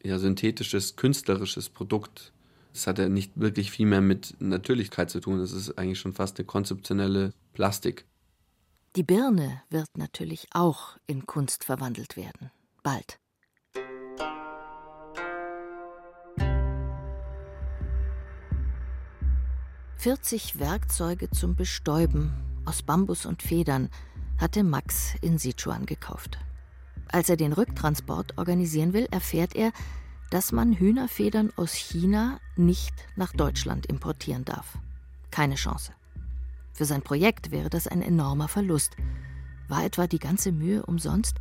ja, 0.03 0.19
synthetisches, 0.19 0.95
künstlerisches 0.95 1.69
Produkt. 1.69 2.31
Es 2.71 2.85
hat 2.85 2.99
ja 2.99 3.09
nicht 3.09 3.31
wirklich 3.35 3.71
viel 3.71 3.87
mehr 3.87 4.01
mit 4.01 4.35
Natürlichkeit 4.39 5.09
zu 5.09 5.19
tun. 5.19 5.39
Es 5.39 5.51
ist 5.53 5.77
eigentlich 5.77 5.99
schon 5.99 6.13
fast 6.13 6.37
eine 6.37 6.45
konzeptionelle 6.45 7.33
Plastik. 7.53 8.05
Die 8.95 9.01
Birne 9.01 9.63
wird 9.71 9.89
natürlich 9.97 10.47
auch 10.53 10.97
in 11.07 11.25
Kunst 11.25 11.63
verwandelt 11.63 12.15
werden. 12.15 12.51
Bald. 12.83 13.19
40 19.97 20.59
Werkzeuge 20.59 21.31
zum 21.31 21.55
Bestäuben 21.55 22.33
aus 22.65 22.83
Bambus 22.83 23.25
und 23.25 23.41
Federn 23.41 23.89
hatte 24.37 24.63
Max 24.63 25.15
in 25.21 25.39
Sichuan 25.39 25.87
gekauft. 25.87 26.37
Als 27.11 27.29
er 27.29 27.37
den 27.37 27.53
Rücktransport 27.53 28.37
organisieren 28.37 28.93
will, 28.93 29.07
erfährt 29.11 29.55
er, 29.55 29.71
dass 30.31 30.51
man 30.51 30.73
Hühnerfedern 30.73 31.51
aus 31.55 31.73
China 31.73 32.39
nicht 32.55 32.93
nach 33.15 33.33
Deutschland 33.33 33.85
importieren 33.85 34.45
darf. 34.45 34.77
Keine 35.29 35.55
Chance. 35.55 35.93
Für 36.73 36.85
sein 36.85 37.03
Projekt 37.03 37.51
wäre 37.51 37.69
das 37.69 37.87
ein 37.87 38.01
enormer 38.01 38.47
Verlust. 38.47 38.95
War 39.67 39.85
etwa 39.85 40.07
die 40.07 40.19
ganze 40.19 40.51
Mühe 40.51 40.83
umsonst? 40.85 41.37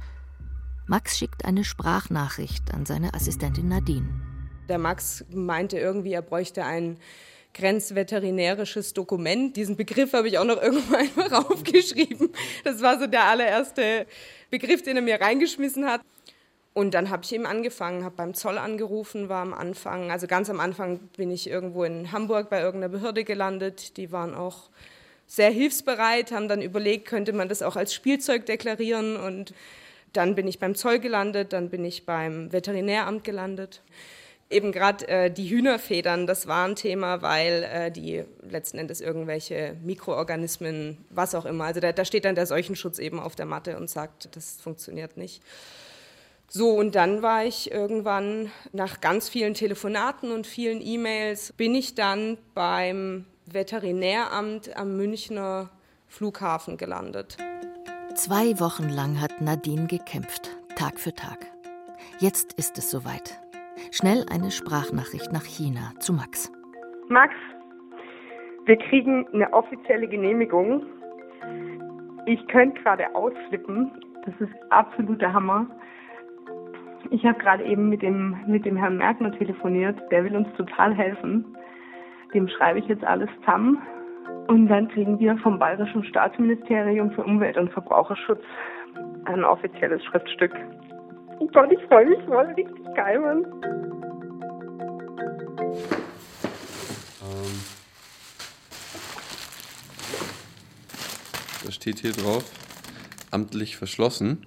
Max 0.86 1.16
schickt 1.16 1.44
eine 1.44 1.64
Sprachnachricht 1.64 2.74
an 2.74 2.84
seine 2.84 3.14
Assistentin 3.14 3.68
Nadine. 3.68 4.08
Der 4.68 4.78
Max 4.78 5.24
meinte 5.30 5.78
irgendwie, 5.78 6.12
er 6.12 6.22
bräuchte 6.22 6.64
einen 6.64 6.98
grenzveterinärisches 7.54 8.94
Dokument. 8.94 9.56
Diesen 9.56 9.76
Begriff 9.76 10.12
habe 10.12 10.28
ich 10.28 10.38
auch 10.38 10.44
noch 10.44 10.60
irgendwann 10.60 11.08
einmal 11.16 11.44
aufgeschrieben. 11.44 12.30
Das 12.64 12.80
war 12.82 12.98
so 12.98 13.06
der 13.06 13.24
allererste 13.24 14.06
Begriff, 14.50 14.82
den 14.82 14.96
er 14.96 15.02
mir 15.02 15.20
reingeschmissen 15.20 15.86
hat. 15.86 16.00
Und 16.74 16.94
dann 16.94 17.10
habe 17.10 17.22
ich 17.24 17.34
eben 17.34 17.44
angefangen, 17.44 18.02
habe 18.02 18.16
beim 18.16 18.32
Zoll 18.32 18.56
angerufen, 18.56 19.28
war 19.28 19.42
am 19.42 19.52
Anfang, 19.52 20.10
also 20.10 20.26
ganz 20.26 20.48
am 20.48 20.58
Anfang 20.58 21.00
bin 21.16 21.30
ich 21.30 21.48
irgendwo 21.48 21.84
in 21.84 22.12
Hamburg 22.12 22.48
bei 22.48 22.60
irgendeiner 22.60 22.90
Behörde 22.90 23.24
gelandet. 23.24 23.98
Die 23.98 24.10
waren 24.10 24.34
auch 24.34 24.70
sehr 25.26 25.50
hilfsbereit, 25.50 26.32
haben 26.32 26.48
dann 26.48 26.62
überlegt, 26.62 27.06
könnte 27.06 27.34
man 27.34 27.50
das 27.50 27.62
auch 27.62 27.76
als 27.76 27.92
Spielzeug 27.92 28.46
deklarieren. 28.46 29.16
Und 29.16 29.52
dann 30.14 30.34
bin 30.34 30.48
ich 30.48 30.58
beim 30.58 30.74
Zoll 30.74 30.98
gelandet, 30.98 31.52
dann 31.52 31.68
bin 31.68 31.84
ich 31.84 32.06
beim 32.06 32.50
Veterinäramt 32.52 33.22
gelandet 33.22 33.82
eben 34.52 34.72
gerade 34.72 35.08
äh, 35.08 35.30
die 35.30 35.48
Hühnerfedern, 35.48 36.26
das 36.26 36.46
war 36.46 36.66
ein 36.66 36.76
Thema, 36.76 37.22
weil 37.22 37.62
äh, 37.64 37.90
die 37.90 38.24
letzten 38.48 38.78
Endes 38.78 39.00
irgendwelche 39.00 39.76
Mikroorganismen, 39.82 40.98
was 41.10 41.34
auch 41.34 41.44
immer, 41.44 41.64
also 41.64 41.80
da, 41.80 41.92
da, 41.92 42.04
steht 42.04 42.24
dann 42.24 42.34
der 42.34 42.46
Seuchenschutz 42.46 42.98
eben 42.98 43.18
auf 43.18 43.34
der 43.34 43.46
Matte 43.46 43.76
und 43.76 43.90
sagt, 43.90 44.34
das 44.36 44.60
funktioniert 44.60 45.16
nicht. 45.16 45.42
So, 46.48 46.70
und 46.70 46.94
dann 46.94 47.22
war 47.22 47.44
ich 47.44 47.70
irgendwann 47.70 48.50
nach 48.72 49.00
ganz 49.00 49.28
vielen 49.28 49.54
Telefonaten 49.54 50.32
und 50.32 50.46
vielen 50.46 50.82
E-Mails, 50.82 51.54
bin 51.54 51.74
ich 51.74 51.94
dann 51.94 52.36
beim 52.54 53.24
Veterinäramt 53.46 54.76
am 54.76 54.96
Münchner 54.96 55.70
Flughafen 56.08 56.76
gelandet. 56.76 57.38
Zwei 58.14 58.60
Wochen 58.60 58.90
lang 58.90 59.18
hat 59.18 59.40
Nadine 59.40 59.86
gekämpft, 59.86 60.50
Tag 60.76 61.00
für 61.00 61.14
Tag. 61.14 61.46
Jetzt 62.20 62.52
ist 62.52 62.76
es 62.76 62.90
soweit. 62.90 63.40
Schnell 63.90 64.24
eine 64.32 64.50
Sprachnachricht 64.50 65.32
nach 65.32 65.44
China 65.44 65.92
zu 65.98 66.12
Max. 66.12 66.52
Max, 67.08 67.34
wir 68.64 68.76
kriegen 68.76 69.26
eine 69.32 69.52
offizielle 69.52 70.06
Genehmigung. 70.08 70.84
Ich 72.26 72.46
könnte 72.48 72.80
gerade 72.82 73.14
ausflippen. 73.14 73.90
Das 74.24 74.34
ist 74.38 74.52
absoluter 74.70 75.32
Hammer. 75.32 75.66
Ich 77.10 77.24
habe 77.24 77.38
gerade 77.38 77.64
eben 77.64 77.88
mit 77.88 78.02
dem, 78.02 78.36
mit 78.46 78.64
dem 78.64 78.76
Herrn 78.76 78.96
Merkner 78.96 79.32
telefoniert. 79.36 80.00
Der 80.10 80.24
will 80.24 80.36
uns 80.36 80.48
total 80.56 80.94
helfen. 80.94 81.44
Dem 82.32 82.48
schreibe 82.48 82.78
ich 82.78 82.86
jetzt 82.86 83.04
alles 83.04 83.28
zusammen. 83.40 83.82
Und 84.46 84.68
dann 84.68 84.88
kriegen 84.88 85.18
wir 85.18 85.36
vom 85.38 85.58
Bayerischen 85.58 86.04
Staatsministerium 86.04 87.10
für 87.12 87.24
Umwelt 87.24 87.56
und 87.56 87.70
Verbraucherschutz 87.72 88.42
ein 89.24 89.44
offizielles 89.44 90.04
Schriftstück. 90.04 90.52
Oh 91.42 91.48
Gott, 91.52 91.72
ich 91.72 91.84
freue 91.88 92.06
mich 92.06 92.22
voll, 92.24 92.46
richtig 92.56 92.94
geil, 92.94 93.18
Mann. 93.18 93.44
Ähm, 97.20 97.60
da 101.64 101.72
steht 101.72 101.98
hier 101.98 102.12
drauf, 102.12 102.44
amtlich 103.32 103.76
verschlossen. 103.76 104.46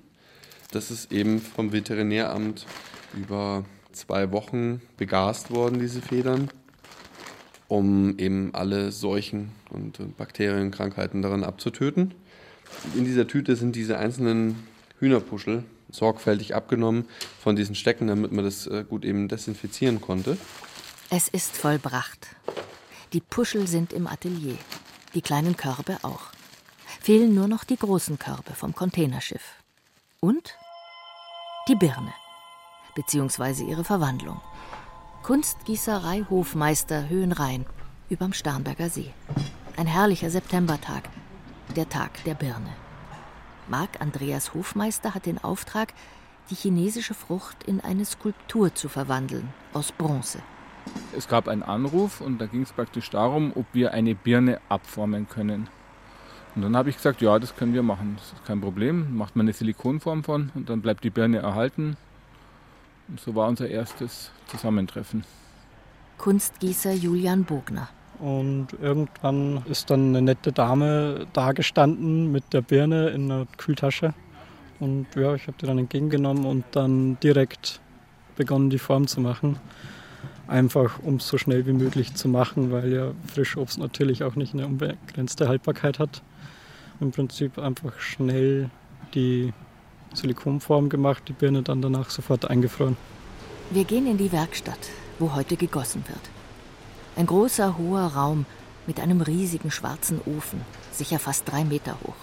Das 0.72 0.90
ist 0.90 1.12
eben 1.12 1.42
vom 1.42 1.74
Veterinäramt 1.74 2.66
über 3.14 3.66
zwei 3.92 4.32
Wochen 4.32 4.82
begast 4.96 5.52
worden, 5.52 5.82
diese 5.82 6.02
Federn, 6.02 6.50
um 7.68 8.18
eben 8.20 8.52
alle 8.54 8.94
Seuchen 8.94 9.52
und 9.70 10.16
Bakterienkrankheiten 10.16 11.22
daran 11.22 11.44
abzutöten. 11.44 12.14
In 12.96 13.04
dieser 13.04 13.28
Tüte 13.28 13.58
sind 13.58 13.76
diese 13.76 13.98
einzelnen 13.98 14.66
Hühnerpuschel 15.00 15.66
sorgfältig 15.96 16.56
abgenommen 16.56 17.06
von 17.42 17.56
diesen 17.56 17.76
Stecken, 17.76 18.08
damit 18.08 18.32
man 18.32 18.46
das 18.46 18.68
äh, 18.68 18.84
gut 18.88 19.06
eben 19.06 19.28
desinfizieren 19.28 20.02
konnte. 20.02 20.38
Es 21.10 21.28
ist 21.28 21.56
vollbracht. 21.56 22.28
Die 23.14 23.22
Puschel 23.22 23.68
sind 23.68 23.94
im 23.94 24.08
Atelier, 24.08 24.58
die 25.14 25.22
kleinen 25.22 25.56
Körbe 25.56 25.98
auch. 26.02 26.32
Fehlen 27.02 27.36
nur 27.36 27.48
noch 27.48 27.64
die 27.64 27.78
großen 27.78 28.18
Körbe 28.18 28.54
vom 28.54 28.74
Containerschiff. 28.74 29.44
Und 30.20 30.56
die 31.68 31.76
Birne, 31.76 32.14
beziehungsweise 32.96 33.64
ihre 33.64 33.84
Verwandlung. 33.84 34.42
Kunstgießerei 35.24 36.26
Hofmeister 36.30 37.10
Höhenrhein 37.10 37.66
überm 38.10 38.34
Starnberger 38.34 38.90
See. 38.90 39.14
Ein 39.78 39.88
herrlicher 39.88 40.30
Septembertag, 40.30 41.10
der 41.76 41.90
Tag 41.90 42.24
der 42.24 42.36
Birne. 42.36 42.85
Marc 43.68 44.00
Andreas 44.00 44.54
Hofmeister 44.54 45.16
hat 45.16 45.26
den 45.26 45.44
Auftrag, 45.44 45.94
die 46.50 46.56
chinesische 46.56 47.14
Frucht 47.14 47.64
in 47.64 47.82
eine 47.82 48.06
Skulptur 48.06 48.76
zu 48.76 48.90
verwandeln, 48.90 49.50
aus 49.74 49.92
Bronze. 49.92 50.40
Es 51.18 51.28
gab 51.28 51.48
einen 51.48 51.64
Anruf 51.64 52.22
und 52.22 52.40
da 52.40 52.46
ging 52.46 52.62
es 52.62 52.72
praktisch 52.72 53.10
darum, 53.10 53.54
ob 53.56 53.66
wir 53.74 53.92
eine 53.94 54.14
Birne 54.14 54.62
abformen 54.70 55.28
können. 55.28 55.68
Und 56.56 56.62
dann 56.62 56.78
habe 56.78 56.90
ich 56.90 56.98
gesagt, 56.98 57.22
ja, 57.22 57.38
das 57.40 57.56
können 57.56 57.74
wir 57.74 57.84
machen, 57.84 58.16
das 58.18 58.34
ist 58.34 58.46
kein 58.46 58.62
Problem. 58.62 59.18
Macht 59.18 59.36
man 59.36 59.46
eine 59.46 59.54
Silikonform 59.54 60.24
von 60.24 60.52
und 60.54 60.70
dann 60.70 60.82
bleibt 60.82 61.04
die 61.04 61.10
Birne 61.10 61.40
erhalten. 61.40 61.98
Und 63.08 63.20
so 63.20 63.36
war 63.36 63.48
unser 63.48 63.68
erstes 63.68 64.32
Zusammentreffen. 64.48 65.26
Kunstgießer 66.18 66.94
Julian 66.94 67.44
Bogner. 67.44 67.90
Und 68.20 68.68
irgendwann 68.82 69.64
ist 69.66 69.90
dann 69.90 70.10
eine 70.10 70.22
nette 70.22 70.52
Dame 70.52 71.28
da 71.34 71.52
gestanden 71.52 72.32
mit 72.32 72.54
der 72.54 72.62
Birne 72.62 73.10
in 73.10 73.32
einer 73.32 73.46
Kühltasche. 73.58 74.14
Und 74.80 75.08
ja, 75.16 75.36
ich 75.36 75.48
habe 75.48 75.58
die 75.60 75.66
dann 75.66 75.78
entgegengenommen 75.78 76.46
und 76.46 76.66
dann 76.72 77.18
direkt 77.22 77.80
begonnen, 78.36 78.70
die 78.70 78.80
Form 78.80 79.08
zu 79.08 79.22
machen. 79.22 79.58
Einfach 80.48 81.00
um 81.04 81.16
es 81.16 81.28
so 81.28 81.38
schnell 81.38 81.66
wie 81.66 81.74
möglich 81.74 82.14
zu 82.14 82.28
machen, 82.28 82.72
weil 82.72 82.94
ja 82.94 83.12
Frischobst 83.34 83.80
natürlich 83.80 84.24
auch 84.24 84.36
nicht 84.36 84.54
eine 84.54 84.68
unbegrenzte 84.68 85.48
Haltbarkeit 85.48 86.00
hat. 86.00 86.22
Im 87.00 87.12
Prinzip 87.12 87.58
einfach 87.58 88.00
schnell 88.00 88.70
die 89.14 89.54
Silikonform 90.14 90.90
gemacht, 90.90 91.24
die 91.28 91.34
Birne 91.34 91.62
dann 91.62 91.82
danach 91.82 92.10
sofort 92.10 92.50
eingefroren. 92.50 92.96
Wir 93.72 93.84
gehen 93.84 94.08
in 94.08 94.18
die 94.18 94.32
Werkstatt, 94.32 94.78
wo 95.20 95.34
heute 95.34 95.58
gegossen 95.58 96.04
wird. 96.08 96.35
Ein 97.18 97.28
großer, 97.28 97.78
hoher 97.78 98.08
Raum 98.08 98.46
mit 98.88 99.00
einem 99.00 99.22
riesigen 99.22 99.72
schwarzen 99.72 100.20
Ofen, 100.26 100.60
sicher 100.92 101.18
fast 101.18 101.50
drei 101.50 101.64
Meter 101.64 101.98
hoch. 102.04 102.16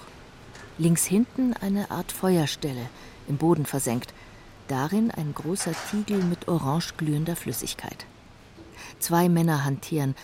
Links 0.76 1.06
hinten 1.06 1.54
eine 1.54 1.90
Art 1.90 2.12
Feuerstelle, 2.12 2.90
im 3.26 3.38
Boden 3.38 3.64
versenkt. 3.64 4.12
Darin 4.68 5.10
ein 5.10 5.32
großer 5.34 5.72
Tiegel 5.90 6.22
mit 6.22 6.46
orange 6.46 6.92
glühender 6.98 7.36
Flüssigkeit. 7.36 8.04
Zwei 8.98 9.30
Männer 9.30 9.64
hantieren. 9.64 10.14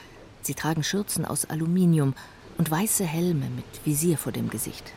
Sie 0.43 0.55
tragen 0.55 0.85
Schürzen 0.85 1.25
aus 1.25 1.47
Aluminium 1.47 2.15
und 2.59 2.71
weiße 2.71 3.05
Helme 3.05 3.47
mit 3.49 3.65
Visier 3.87 4.19
vor 4.19 4.33
dem 4.33 4.51
Gesicht. 4.51 4.93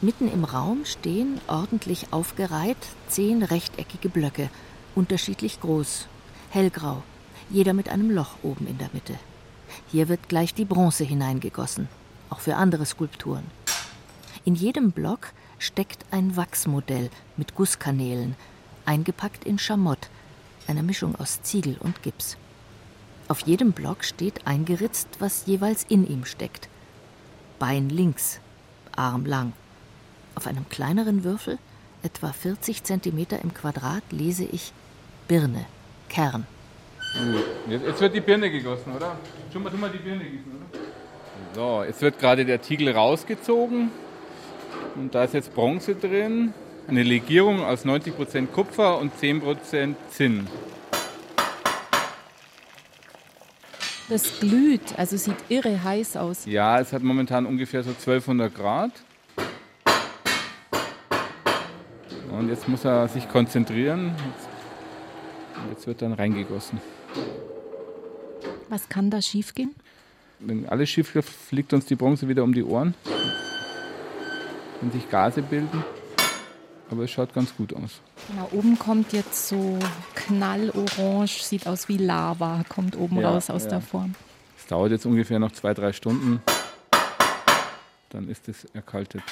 Mitten 0.00 0.30
im 0.32 0.44
Raum 0.44 0.86
stehen, 0.86 1.38
ordentlich 1.48 2.12
aufgereiht, 2.12 2.76
zehn 3.08 3.42
rechteckige 3.42 4.08
Blöcke, 4.08 4.48
unterschiedlich 4.94 5.60
groß, 5.60 6.06
hellgrau, 6.50 7.02
jeder 7.50 7.72
mit 7.72 7.88
einem 7.88 8.10
Loch 8.10 8.36
oben 8.42 8.66
in 8.66 8.78
der 8.78 8.90
Mitte. 8.92 9.14
Hier 9.90 10.08
wird 10.08 10.28
gleich 10.28 10.54
die 10.54 10.64
Bronze 10.64 11.04
hineingegossen, 11.04 11.88
auch 12.30 12.40
für 12.40 12.56
andere 12.56 12.86
Skulpturen. 12.86 13.44
In 14.44 14.54
jedem 14.54 14.92
Block 14.92 15.32
steckt 15.58 16.04
ein 16.10 16.36
Wachsmodell 16.36 17.10
mit 17.36 17.54
Gusskanälen, 17.54 18.36
eingepackt 18.84 19.44
in 19.44 19.58
Schamott, 19.58 20.10
einer 20.66 20.82
Mischung 20.82 21.14
aus 21.16 21.42
Ziegel 21.42 21.76
und 21.80 22.02
Gips. 22.02 22.36
Auf 23.28 23.40
jedem 23.40 23.72
Block 23.72 24.04
steht 24.04 24.46
eingeritzt, 24.46 25.08
was 25.18 25.46
jeweils 25.46 25.84
in 25.84 26.06
ihm 26.06 26.24
steckt. 26.24 26.68
Bein 27.58 27.88
links, 27.88 28.40
Arm 28.94 29.24
lang. 29.24 29.52
Auf 30.34 30.46
einem 30.46 30.68
kleineren 30.68 31.24
Würfel, 31.24 31.58
etwa 32.02 32.32
40 32.32 32.82
cm 32.84 33.26
im 33.42 33.54
Quadrat, 33.54 34.02
lese 34.10 34.44
ich 34.44 34.72
Birne, 35.26 35.64
Kern. 36.08 36.46
Jetzt 37.68 38.00
wird 38.00 38.14
die 38.14 38.20
Birne 38.20 38.50
gegossen, 38.50 38.92
oder? 38.94 39.16
Schon 39.52 39.62
mal, 39.62 39.70
schon 39.70 39.80
mal 39.80 39.90
die 39.90 39.98
Birne 39.98 40.24
gießen, 40.24 40.52
oder? 40.52 40.80
So, 41.54 41.84
jetzt 41.84 42.02
wird 42.02 42.18
gerade 42.18 42.44
der 42.44 42.60
Tiegel 42.60 42.90
rausgezogen. 42.90 43.90
Und 44.96 45.14
da 45.14 45.24
ist 45.24 45.34
jetzt 45.34 45.54
Bronze 45.54 45.94
drin. 45.94 46.52
Eine 46.86 47.02
Legierung 47.02 47.64
aus 47.64 47.84
90% 47.84 48.48
Kupfer 48.48 48.98
und 48.98 49.14
10% 49.14 49.94
Zinn. 50.10 50.46
Das 54.08 54.38
glüht, 54.38 54.98
also 54.98 55.16
sieht 55.16 55.36
irre 55.48 55.82
heiß 55.82 56.18
aus. 56.18 56.44
Ja, 56.44 56.78
es 56.78 56.92
hat 56.92 57.02
momentan 57.02 57.46
ungefähr 57.46 57.82
so 57.82 57.90
1200 57.90 58.54
Grad. 58.54 58.90
Und 62.30 62.50
jetzt 62.50 62.68
muss 62.68 62.84
er 62.84 63.08
sich 63.08 63.28
konzentrieren. 63.28 64.14
Jetzt, 64.34 64.48
jetzt 65.70 65.86
wird 65.86 66.02
dann 66.02 66.12
reingegossen. 66.12 66.80
Was 68.68 68.88
kann 68.88 69.10
da 69.10 69.22
schiefgehen? 69.22 69.74
Wenn 70.40 70.68
alles 70.68 70.90
schief 70.90 71.14
läuft, 71.14 71.30
fliegt 71.30 71.72
uns 71.72 71.86
die 71.86 71.94
Bronze 71.94 72.28
wieder 72.28 72.42
um 72.42 72.52
die 72.52 72.64
Ohren. 72.64 72.94
Wenn 74.80 74.90
sich 74.90 75.08
Gase 75.08 75.42
bilden. 75.42 75.84
Aber 76.90 77.04
es 77.04 77.10
schaut 77.10 77.32
ganz 77.32 77.56
gut 77.56 77.74
aus. 77.74 78.00
Genau, 78.28 78.48
oben 78.52 78.78
kommt 78.78 79.12
jetzt 79.12 79.48
so 79.48 79.78
knallorange, 80.14 81.28
sieht 81.28 81.66
aus 81.66 81.88
wie 81.88 81.96
Lava, 81.96 82.62
kommt 82.68 82.96
oben 82.96 83.20
Ja, 83.20 83.30
raus 83.30 83.48
aus 83.48 83.64
ja. 83.64 83.70
der 83.70 83.80
Form. 83.80 84.14
Es 84.58 84.66
dauert 84.66 84.90
jetzt 84.92 85.06
ungefähr 85.06 85.38
noch 85.38 85.52
zwei, 85.52 85.72
drei 85.74 85.92
Stunden. 85.92 86.42
Dann 88.10 88.28
ist 88.28 88.48
es 88.48 88.64
erkaltet. 88.74 89.22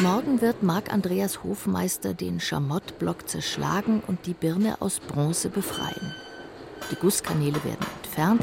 Morgen 0.00 0.40
wird 0.40 0.62
Marc 0.62 0.92
Andreas 0.92 1.44
Hofmeister 1.44 2.14
den 2.14 2.40
Schamottblock 2.40 3.28
zerschlagen 3.28 4.02
und 4.06 4.26
die 4.26 4.34
Birne 4.34 4.80
aus 4.80 4.98
Bronze 5.00 5.50
befreien. 5.50 6.14
Die 6.90 6.96
Gusskanäle 6.96 7.62
werden 7.64 7.86
entfernt, 8.02 8.42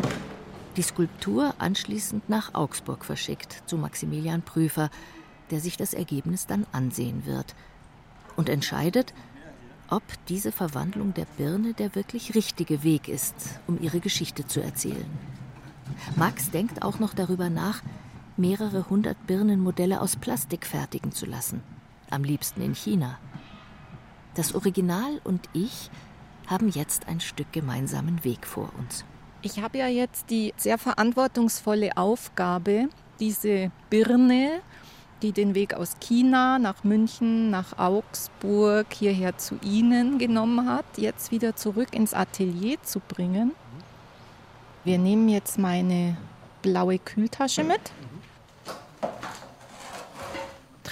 die 0.75 0.83
Skulptur 0.83 1.55
anschließend 1.57 2.29
nach 2.29 2.53
Augsburg 2.53 3.03
verschickt 3.03 3.63
zu 3.65 3.77
Maximilian 3.77 4.43
Prüfer, 4.43 4.91
der 5.49 5.59
sich 5.59 5.77
das 5.77 5.95
Ergebnis 5.95 6.45
dann 6.45 6.67
ansehen 6.71 7.25
wird 7.25 7.55
und 8.35 8.49
entscheidet, 8.49 9.13
ob 9.89 10.03
diese 10.27 10.51
Verwandlung 10.51 11.13
der 11.15 11.25
Birne 11.37 11.73
der 11.73 11.95
wirklich 11.95 12.35
richtige 12.35 12.83
Weg 12.83 13.07
ist, 13.07 13.35
um 13.65 13.81
ihre 13.81 13.99
Geschichte 13.99 14.45
zu 14.45 14.61
erzählen. 14.61 15.09
Max 16.15 16.51
denkt 16.51 16.83
auch 16.83 16.99
noch 16.99 17.13
darüber 17.13 17.49
nach, 17.49 17.81
mehrere 18.37 18.89
hundert 18.89 19.27
Birnenmodelle 19.27 20.01
aus 20.01 20.15
Plastik 20.15 20.65
fertigen 20.65 21.11
zu 21.11 21.25
lassen, 21.25 21.61
am 22.09 22.23
liebsten 22.23 22.61
in 22.61 22.75
China. 22.75 23.17
Das 24.35 24.53
Original 24.53 25.19
und 25.23 25.49
ich 25.53 25.89
haben 26.47 26.69
jetzt 26.69 27.07
ein 27.07 27.19
Stück 27.19 27.51
gemeinsamen 27.51 28.23
Weg 28.23 28.45
vor 28.45 28.69
uns. 28.77 29.03
Ich 29.41 29.61
habe 29.61 29.77
ja 29.77 29.87
jetzt 29.87 30.29
die 30.29 30.53
sehr 30.57 30.77
verantwortungsvolle 30.77 31.97
Aufgabe, 31.97 32.89
diese 33.19 33.71
Birne, 33.89 34.61
die 35.21 35.31
den 35.31 35.55
Weg 35.55 35.73
aus 35.73 35.95
China 35.99 36.59
nach 36.59 36.83
München, 36.83 37.49
nach 37.49 37.77
Augsburg, 37.77 38.87
hierher 38.93 39.37
zu 39.37 39.59
Ihnen 39.63 40.19
genommen 40.19 40.69
hat, 40.69 40.85
jetzt 40.97 41.31
wieder 41.31 41.55
zurück 41.55 41.93
ins 41.93 42.13
Atelier 42.13 42.77
zu 42.83 42.99
bringen. 42.99 43.51
Wir 44.83 44.99
nehmen 44.99 45.27
jetzt 45.27 45.57
meine 45.57 46.17
blaue 46.61 46.99
Kühltasche 46.99 47.63
mit. 47.63 47.81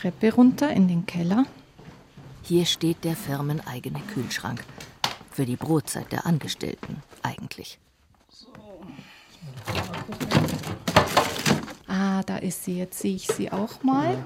Treppe 0.06 0.36
runter 0.36 0.70
in 0.72 0.88
den 0.88 1.08
Keller. 1.08 1.47
Hier 2.43 2.68
steht 2.68 3.03
der 3.03 3.16
firmeneigene 3.16 3.99
Kühlschrank. 4.14 4.64
Für 5.32 5.47
die 5.47 5.56
Brotzeit 5.56 6.12
der 6.12 6.28
Angestellten 6.28 7.01
eigentlich. 7.24 7.80
Ah, 11.88 12.22
da 12.22 12.38
ist 12.38 12.66
sie. 12.66 12.78
Jetzt 12.78 12.99
sehe 12.99 13.16
ich 13.16 13.26
sie 13.26 13.51
auch 13.51 13.82
mal. 13.82 14.14
Ja. 14.14 14.26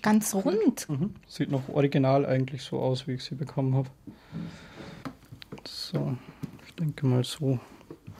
Ganz 0.00 0.32
rund. 0.32 0.88
Mhm. 0.88 1.16
Sieht 1.26 1.50
noch 1.50 1.68
original 1.70 2.24
eigentlich 2.24 2.62
so 2.62 2.78
aus, 2.78 3.08
wie 3.08 3.14
ich 3.14 3.24
sie 3.24 3.34
bekommen 3.34 3.74
habe. 3.74 3.90
So, 5.66 6.16
ich 6.68 6.74
denke 6.76 7.04
mal, 7.04 7.24
so 7.24 7.58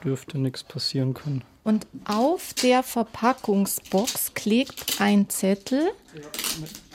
dürfte 0.03 0.39
nichts 0.39 0.61
passieren 0.61 1.13
können. 1.13 1.41
Und 1.63 1.87
auf 2.03 2.53
der 2.53 2.83
Verpackungsbox 2.83 4.33
klebt 4.33 4.99
ein 4.99 5.29
Zettel. 5.29 5.91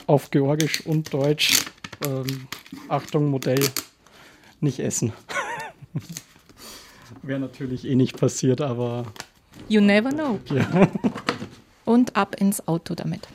Auf 0.07 0.31
Georgisch 0.31 0.85
und 0.85 1.13
Deutsch. 1.13 1.65
Ähm, 2.05 2.47
Achtung, 2.89 3.29
Modell, 3.29 3.65
nicht 4.59 4.79
essen. 4.79 5.13
Wäre 7.21 7.39
natürlich 7.39 7.85
eh 7.85 7.95
nicht 7.95 8.19
passiert, 8.19 8.59
aber. 8.59 9.05
You 9.69 9.79
never 9.79 10.11
know. 10.11 10.39
Ja. 10.53 10.89
Und 11.85 12.15
ab 12.15 12.35
ins 12.39 12.67
Auto 12.67 12.95
damit. 12.95 13.27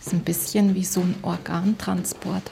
Ist 0.00 0.12
ein 0.12 0.24
bisschen 0.24 0.74
wie 0.74 0.84
so 0.84 1.00
ein 1.00 1.14
Organtransport. 1.22 2.50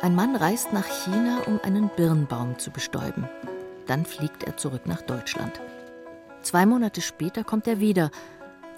Ein 0.00 0.14
Mann 0.14 0.34
reist 0.34 0.72
nach 0.72 0.86
China, 1.04 1.42
um 1.46 1.60
einen 1.62 1.88
Birnbaum 1.94 2.58
zu 2.58 2.70
bestäuben. 2.70 3.28
Dann 3.86 4.04
fliegt 4.04 4.44
er 4.44 4.56
zurück 4.56 4.86
nach 4.86 5.02
Deutschland. 5.02 5.60
Zwei 6.42 6.66
Monate 6.66 7.00
später 7.00 7.44
kommt 7.44 7.66
er 7.66 7.80
wieder, 7.80 8.10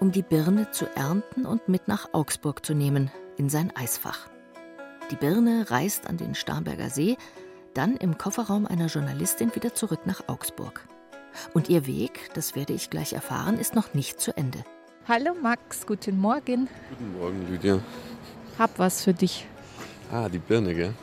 um 0.00 0.12
die 0.12 0.22
Birne 0.22 0.70
zu 0.70 0.86
ernten 0.96 1.46
und 1.46 1.68
mit 1.68 1.88
nach 1.88 2.08
Augsburg 2.12 2.64
zu 2.64 2.74
nehmen, 2.74 3.10
in 3.36 3.48
sein 3.48 3.74
Eisfach. 3.74 4.28
Die 5.10 5.16
Birne 5.16 5.70
reist 5.70 6.08
an 6.08 6.16
den 6.16 6.34
Starnberger 6.34 6.90
See, 6.90 7.16
dann 7.74 7.96
im 7.96 8.18
Kofferraum 8.18 8.66
einer 8.66 8.86
Journalistin 8.86 9.54
wieder 9.54 9.74
zurück 9.74 10.06
nach 10.06 10.28
Augsburg. 10.28 10.86
Und 11.52 11.68
ihr 11.68 11.86
Weg, 11.86 12.30
das 12.34 12.54
werde 12.54 12.72
ich 12.72 12.90
gleich 12.90 13.12
erfahren, 13.12 13.58
ist 13.58 13.74
noch 13.74 13.94
nicht 13.94 14.20
zu 14.20 14.36
Ende. 14.36 14.64
Hallo 15.06 15.34
Max, 15.34 15.86
guten 15.86 16.18
Morgen. 16.18 16.68
Guten 16.90 17.18
Morgen, 17.18 17.46
Lydia. 17.50 17.78
Hab 18.58 18.78
was 18.78 19.02
für 19.02 19.12
dich. 19.12 19.46
Ah, 20.10 20.28
die 20.28 20.38
Birne, 20.38 20.74
gell? 20.74 20.94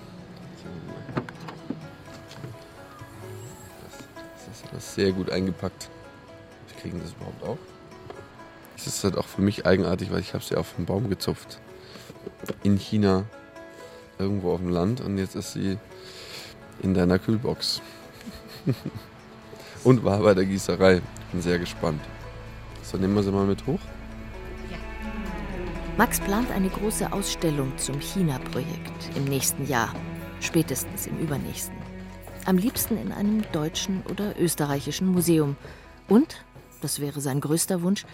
Das 4.71 4.85
ist 4.85 4.95
sehr 4.95 5.11
gut 5.11 5.29
eingepackt. 5.29 5.89
Wir 6.67 6.81
kriegen 6.81 7.01
das 7.01 7.13
überhaupt 7.13 7.43
auch. 7.43 7.57
Es 8.77 8.87
ist 8.87 9.03
halt 9.03 9.17
auch 9.17 9.27
für 9.27 9.41
mich 9.41 9.65
eigenartig, 9.65 10.11
weil 10.11 10.21
ich 10.21 10.33
habe 10.33 10.43
sie 10.43 10.55
auf 10.55 10.73
den 10.75 10.85
Baum 10.85 11.09
gezupft. 11.09 11.59
In 12.63 12.77
China, 12.77 13.25
irgendwo 14.17 14.53
auf 14.53 14.59
dem 14.59 14.69
Land 14.69 15.01
und 15.01 15.17
jetzt 15.17 15.35
ist 15.35 15.53
sie 15.53 15.77
in 16.81 16.93
deiner 16.93 17.19
Kühlbox. 17.19 17.81
und 19.83 20.03
war 20.03 20.19
bei 20.19 20.33
der 20.33 20.45
Gießerei. 20.45 20.97
Ich 20.97 21.31
bin 21.31 21.41
sehr 21.41 21.59
gespannt. 21.59 22.01
So, 22.83 22.97
nehmen 22.97 23.15
wir 23.15 23.23
sie 23.23 23.31
mal 23.31 23.45
mit 23.45 23.65
hoch. 23.67 23.79
Max 25.97 26.19
plant 26.19 26.49
eine 26.51 26.69
große 26.69 27.11
Ausstellung 27.11 27.77
zum 27.77 27.99
China-Projekt 27.99 29.15
im 29.15 29.25
nächsten 29.25 29.67
Jahr, 29.67 29.93
spätestens 30.39 31.05
im 31.05 31.19
übernächsten. 31.19 31.80
Am 32.45 32.57
liebsten 32.57 32.97
in 32.97 33.11
einem 33.11 33.43
deutschen 33.51 34.03
oder 34.09 34.39
österreichischen 34.39 35.07
Museum. 35.07 35.55
Und, 36.07 36.43
das 36.81 36.99
wäre 36.99 37.21
sein 37.21 37.39
größter 37.39 37.81
Wunsch, 37.81 38.05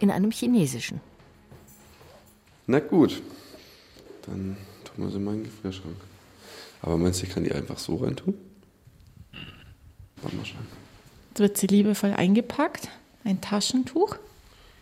in 0.00 0.10
einem 0.10 0.30
chinesischen. 0.30 1.00
Na 2.66 2.80
gut, 2.80 3.22
dann 4.26 4.56
tun 4.84 5.04
wir 5.04 5.10
sie 5.10 5.18
mal 5.18 5.34
in 5.34 5.42
den 5.42 5.50
Gefrierschrank. 5.50 5.96
Aber 6.82 6.96
meinst 6.96 7.20
du, 7.20 7.26
ich 7.26 7.32
kann 7.32 7.44
die 7.44 7.52
einfach 7.52 7.78
so 7.78 7.96
reintun? 7.96 8.34
Mal 10.22 10.30
schauen. 10.44 10.66
Jetzt 11.30 11.40
wird 11.40 11.56
sie 11.58 11.66
liebevoll 11.66 12.12
eingepackt. 12.12 12.88
Ein 13.24 13.40
Taschentuch. 13.40 14.16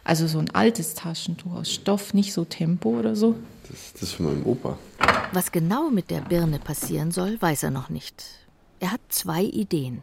Also 0.04 0.26
so 0.26 0.38
ein 0.38 0.50
altes 0.50 0.94
Taschentuch 0.94 1.52
aus 1.52 1.72
Stoff, 1.72 2.14
nicht 2.14 2.32
so 2.32 2.44
Tempo 2.44 2.98
oder 2.98 3.16
so. 3.16 3.36
Das, 3.68 3.92
das 3.94 4.02
ist 4.02 4.12
für 4.12 4.24
meinen 4.24 4.44
Opa. 4.44 4.78
Was 5.32 5.50
genau 5.52 5.90
mit 5.90 6.10
der 6.10 6.20
Birne 6.20 6.58
passieren 6.58 7.10
soll, 7.10 7.40
weiß 7.40 7.62
er 7.62 7.70
noch 7.70 7.88
nicht. 7.88 8.24
Er 8.82 8.90
hat 8.90 9.00
zwei 9.10 9.44
Ideen. 9.44 10.02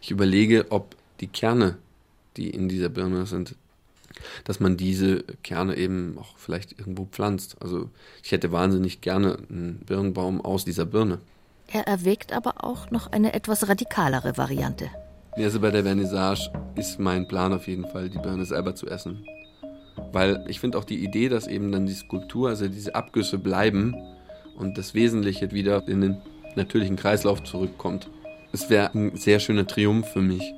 Ich 0.00 0.10
überlege, 0.10 0.68
ob 0.70 0.96
die 1.20 1.26
Kerne, 1.26 1.76
die 2.38 2.48
in 2.48 2.70
dieser 2.70 2.88
Birne 2.88 3.26
sind, 3.26 3.56
dass 4.44 4.58
man 4.58 4.78
diese 4.78 5.22
Kerne 5.42 5.76
eben 5.76 6.16
auch 6.18 6.38
vielleicht 6.38 6.78
irgendwo 6.78 7.04
pflanzt. 7.04 7.56
Also 7.60 7.90
ich 8.22 8.32
hätte 8.32 8.52
wahnsinnig 8.52 9.02
gerne 9.02 9.36
einen 9.50 9.80
Birnbaum 9.84 10.40
aus 10.40 10.64
dieser 10.64 10.86
Birne. 10.86 11.18
Er 11.68 11.86
erwägt 11.86 12.32
aber 12.32 12.64
auch 12.64 12.90
noch 12.90 13.12
eine 13.12 13.34
etwas 13.34 13.68
radikalere 13.68 14.38
Variante. 14.38 14.88
Also 15.32 15.60
bei 15.60 15.70
der 15.70 15.82
Vernissage 15.82 16.50
ist 16.76 16.98
mein 16.98 17.28
Plan 17.28 17.52
auf 17.52 17.68
jeden 17.68 17.86
Fall, 17.86 18.08
die 18.08 18.18
Birne 18.18 18.46
selber 18.46 18.74
zu 18.74 18.88
essen. 18.88 19.26
Weil 20.10 20.42
ich 20.48 20.58
finde 20.58 20.78
auch 20.78 20.84
die 20.84 21.04
Idee, 21.04 21.28
dass 21.28 21.46
eben 21.46 21.70
dann 21.70 21.84
die 21.84 21.92
Skulptur, 21.92 22.48
also 22.48 22.66
diese 22.66 22.94
Abgüsse 22.94 23.36
bleiben 23.36 23.94
und 24.56 24.78
das 24.78 24.94
Wesentliche 24.94 25.52
wieder 25.52 25.86
in 25.86 26.00
den 26.00 26.22
natürlichen 26.56 26.96
Kreislauf 26.96 27.42
zurückkommt. 27.42 28.08
Es 28.52 28.70
wäre 28.70 28.90
ein 28.94 29.16
sehr 29.16 29.40
schöner 29.40 29.66
Triumph 29.66 30.08
für 30.12 30.20
mich. 30.20 30.54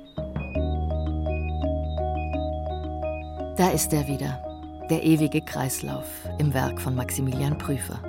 Da 3.57 3.69
ist 3.69 3.91
er 3.91 4.07
wieder, 4.07 4.39
der 4.89 5.03
ewige 5.03 5.41
Kreislauf 5.41 6.05
im 6.37 6.53
Werk 6.53 6.79
von 6.79 6.95
Maximilian 6.95 7.57
Prüfer. 7.57 7.99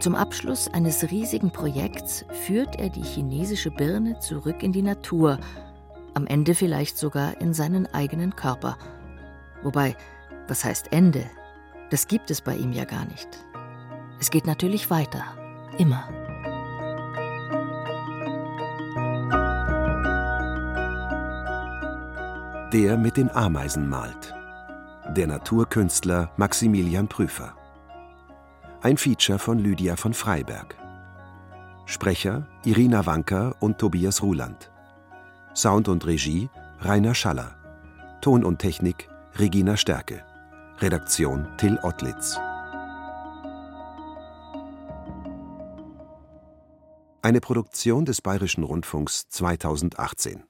Zum 0.00 0.14
Abschluss 0.14 0.68
eines 0.68 1.10
riesigen 1.10 1.50
Projekts 1.50 2.24
führt 2.46 2.78
er 2.78 2.88
die 2.88 3.02
chinesische 3.02 3.70
Birne 3.70 4.18
zurück 4.18 4.62
in 4.62 4.72
die 4.72 4.82
Natur, 4.82 5.38
am 6.14 6.26
Ende 6.26 6.54
vielleicht 6.54 6.98
sogar 6.98 7.40
in 7.40 7.54
seinen 7.54 7.86
eigenen 7.94 8.36
Körper. 8.36 8.76
Wobei, 9.62 9.96
was 10.48 10.64
heißt 10.64 10.92
Ende? 10.92 11.24
Das 11.90 12.08
gibt 12.08 12.30
es 12.30 12.40
bei 12.40 12.56
ihm 12.56 12.72
ja 12.72 12.84
gar 12.84 13.04
nicht. 13.06 13.28
Es 14.20 14.30
geht 14.30 14.46
natürlich 14.46 14.90
weiter, 14.90 15.24
immer. 15.78 16.08
Der 22.72 22.96
mit 22.96 23.16
den 23.16 23.28
Ameisen 23.30 23.88
malt. 23.88 24.32
Der 25.16 25.26
Naturkünstler 25.26 26.30
Maximilian 26.36 27.08
Prüfer. 27.08 27.56
Ein 28.80 28.96
Feature 28.96 29.40
von 29.40 29.58
Lydia 29.58 29.96
von 29.96 30.14
Freiberg. 30.14 30.76
Sprecher 31.86 32.46
Irina 32.64 33.06
Wanker 33.06 33.56
und 33.58 33.78
Tobias 33.78 34.22
Ruland. 34.22 34.70
Sound 35.52 35.88
und 35.88 36.06
Regie 36.06 36.48
Rainer 36.78 37.16
Schaller. 37.16 37.56
Ton 38.20 38.44
und 38.44 38.60
Technik 38.60 39.08
Regina 39.34 39.76
Stärke. 39.76 40.22
Redaktion 40.78 41.48
Till 41.56 41.76
Ottlitz. 41.82 42.38
Eine 47.22 47.40
Produktion 47.40 48.04
des 48.04 48.22
Bayerischen 48.22 48.62
Rundfunks 48.62 49.28
2018. 49.28 50.44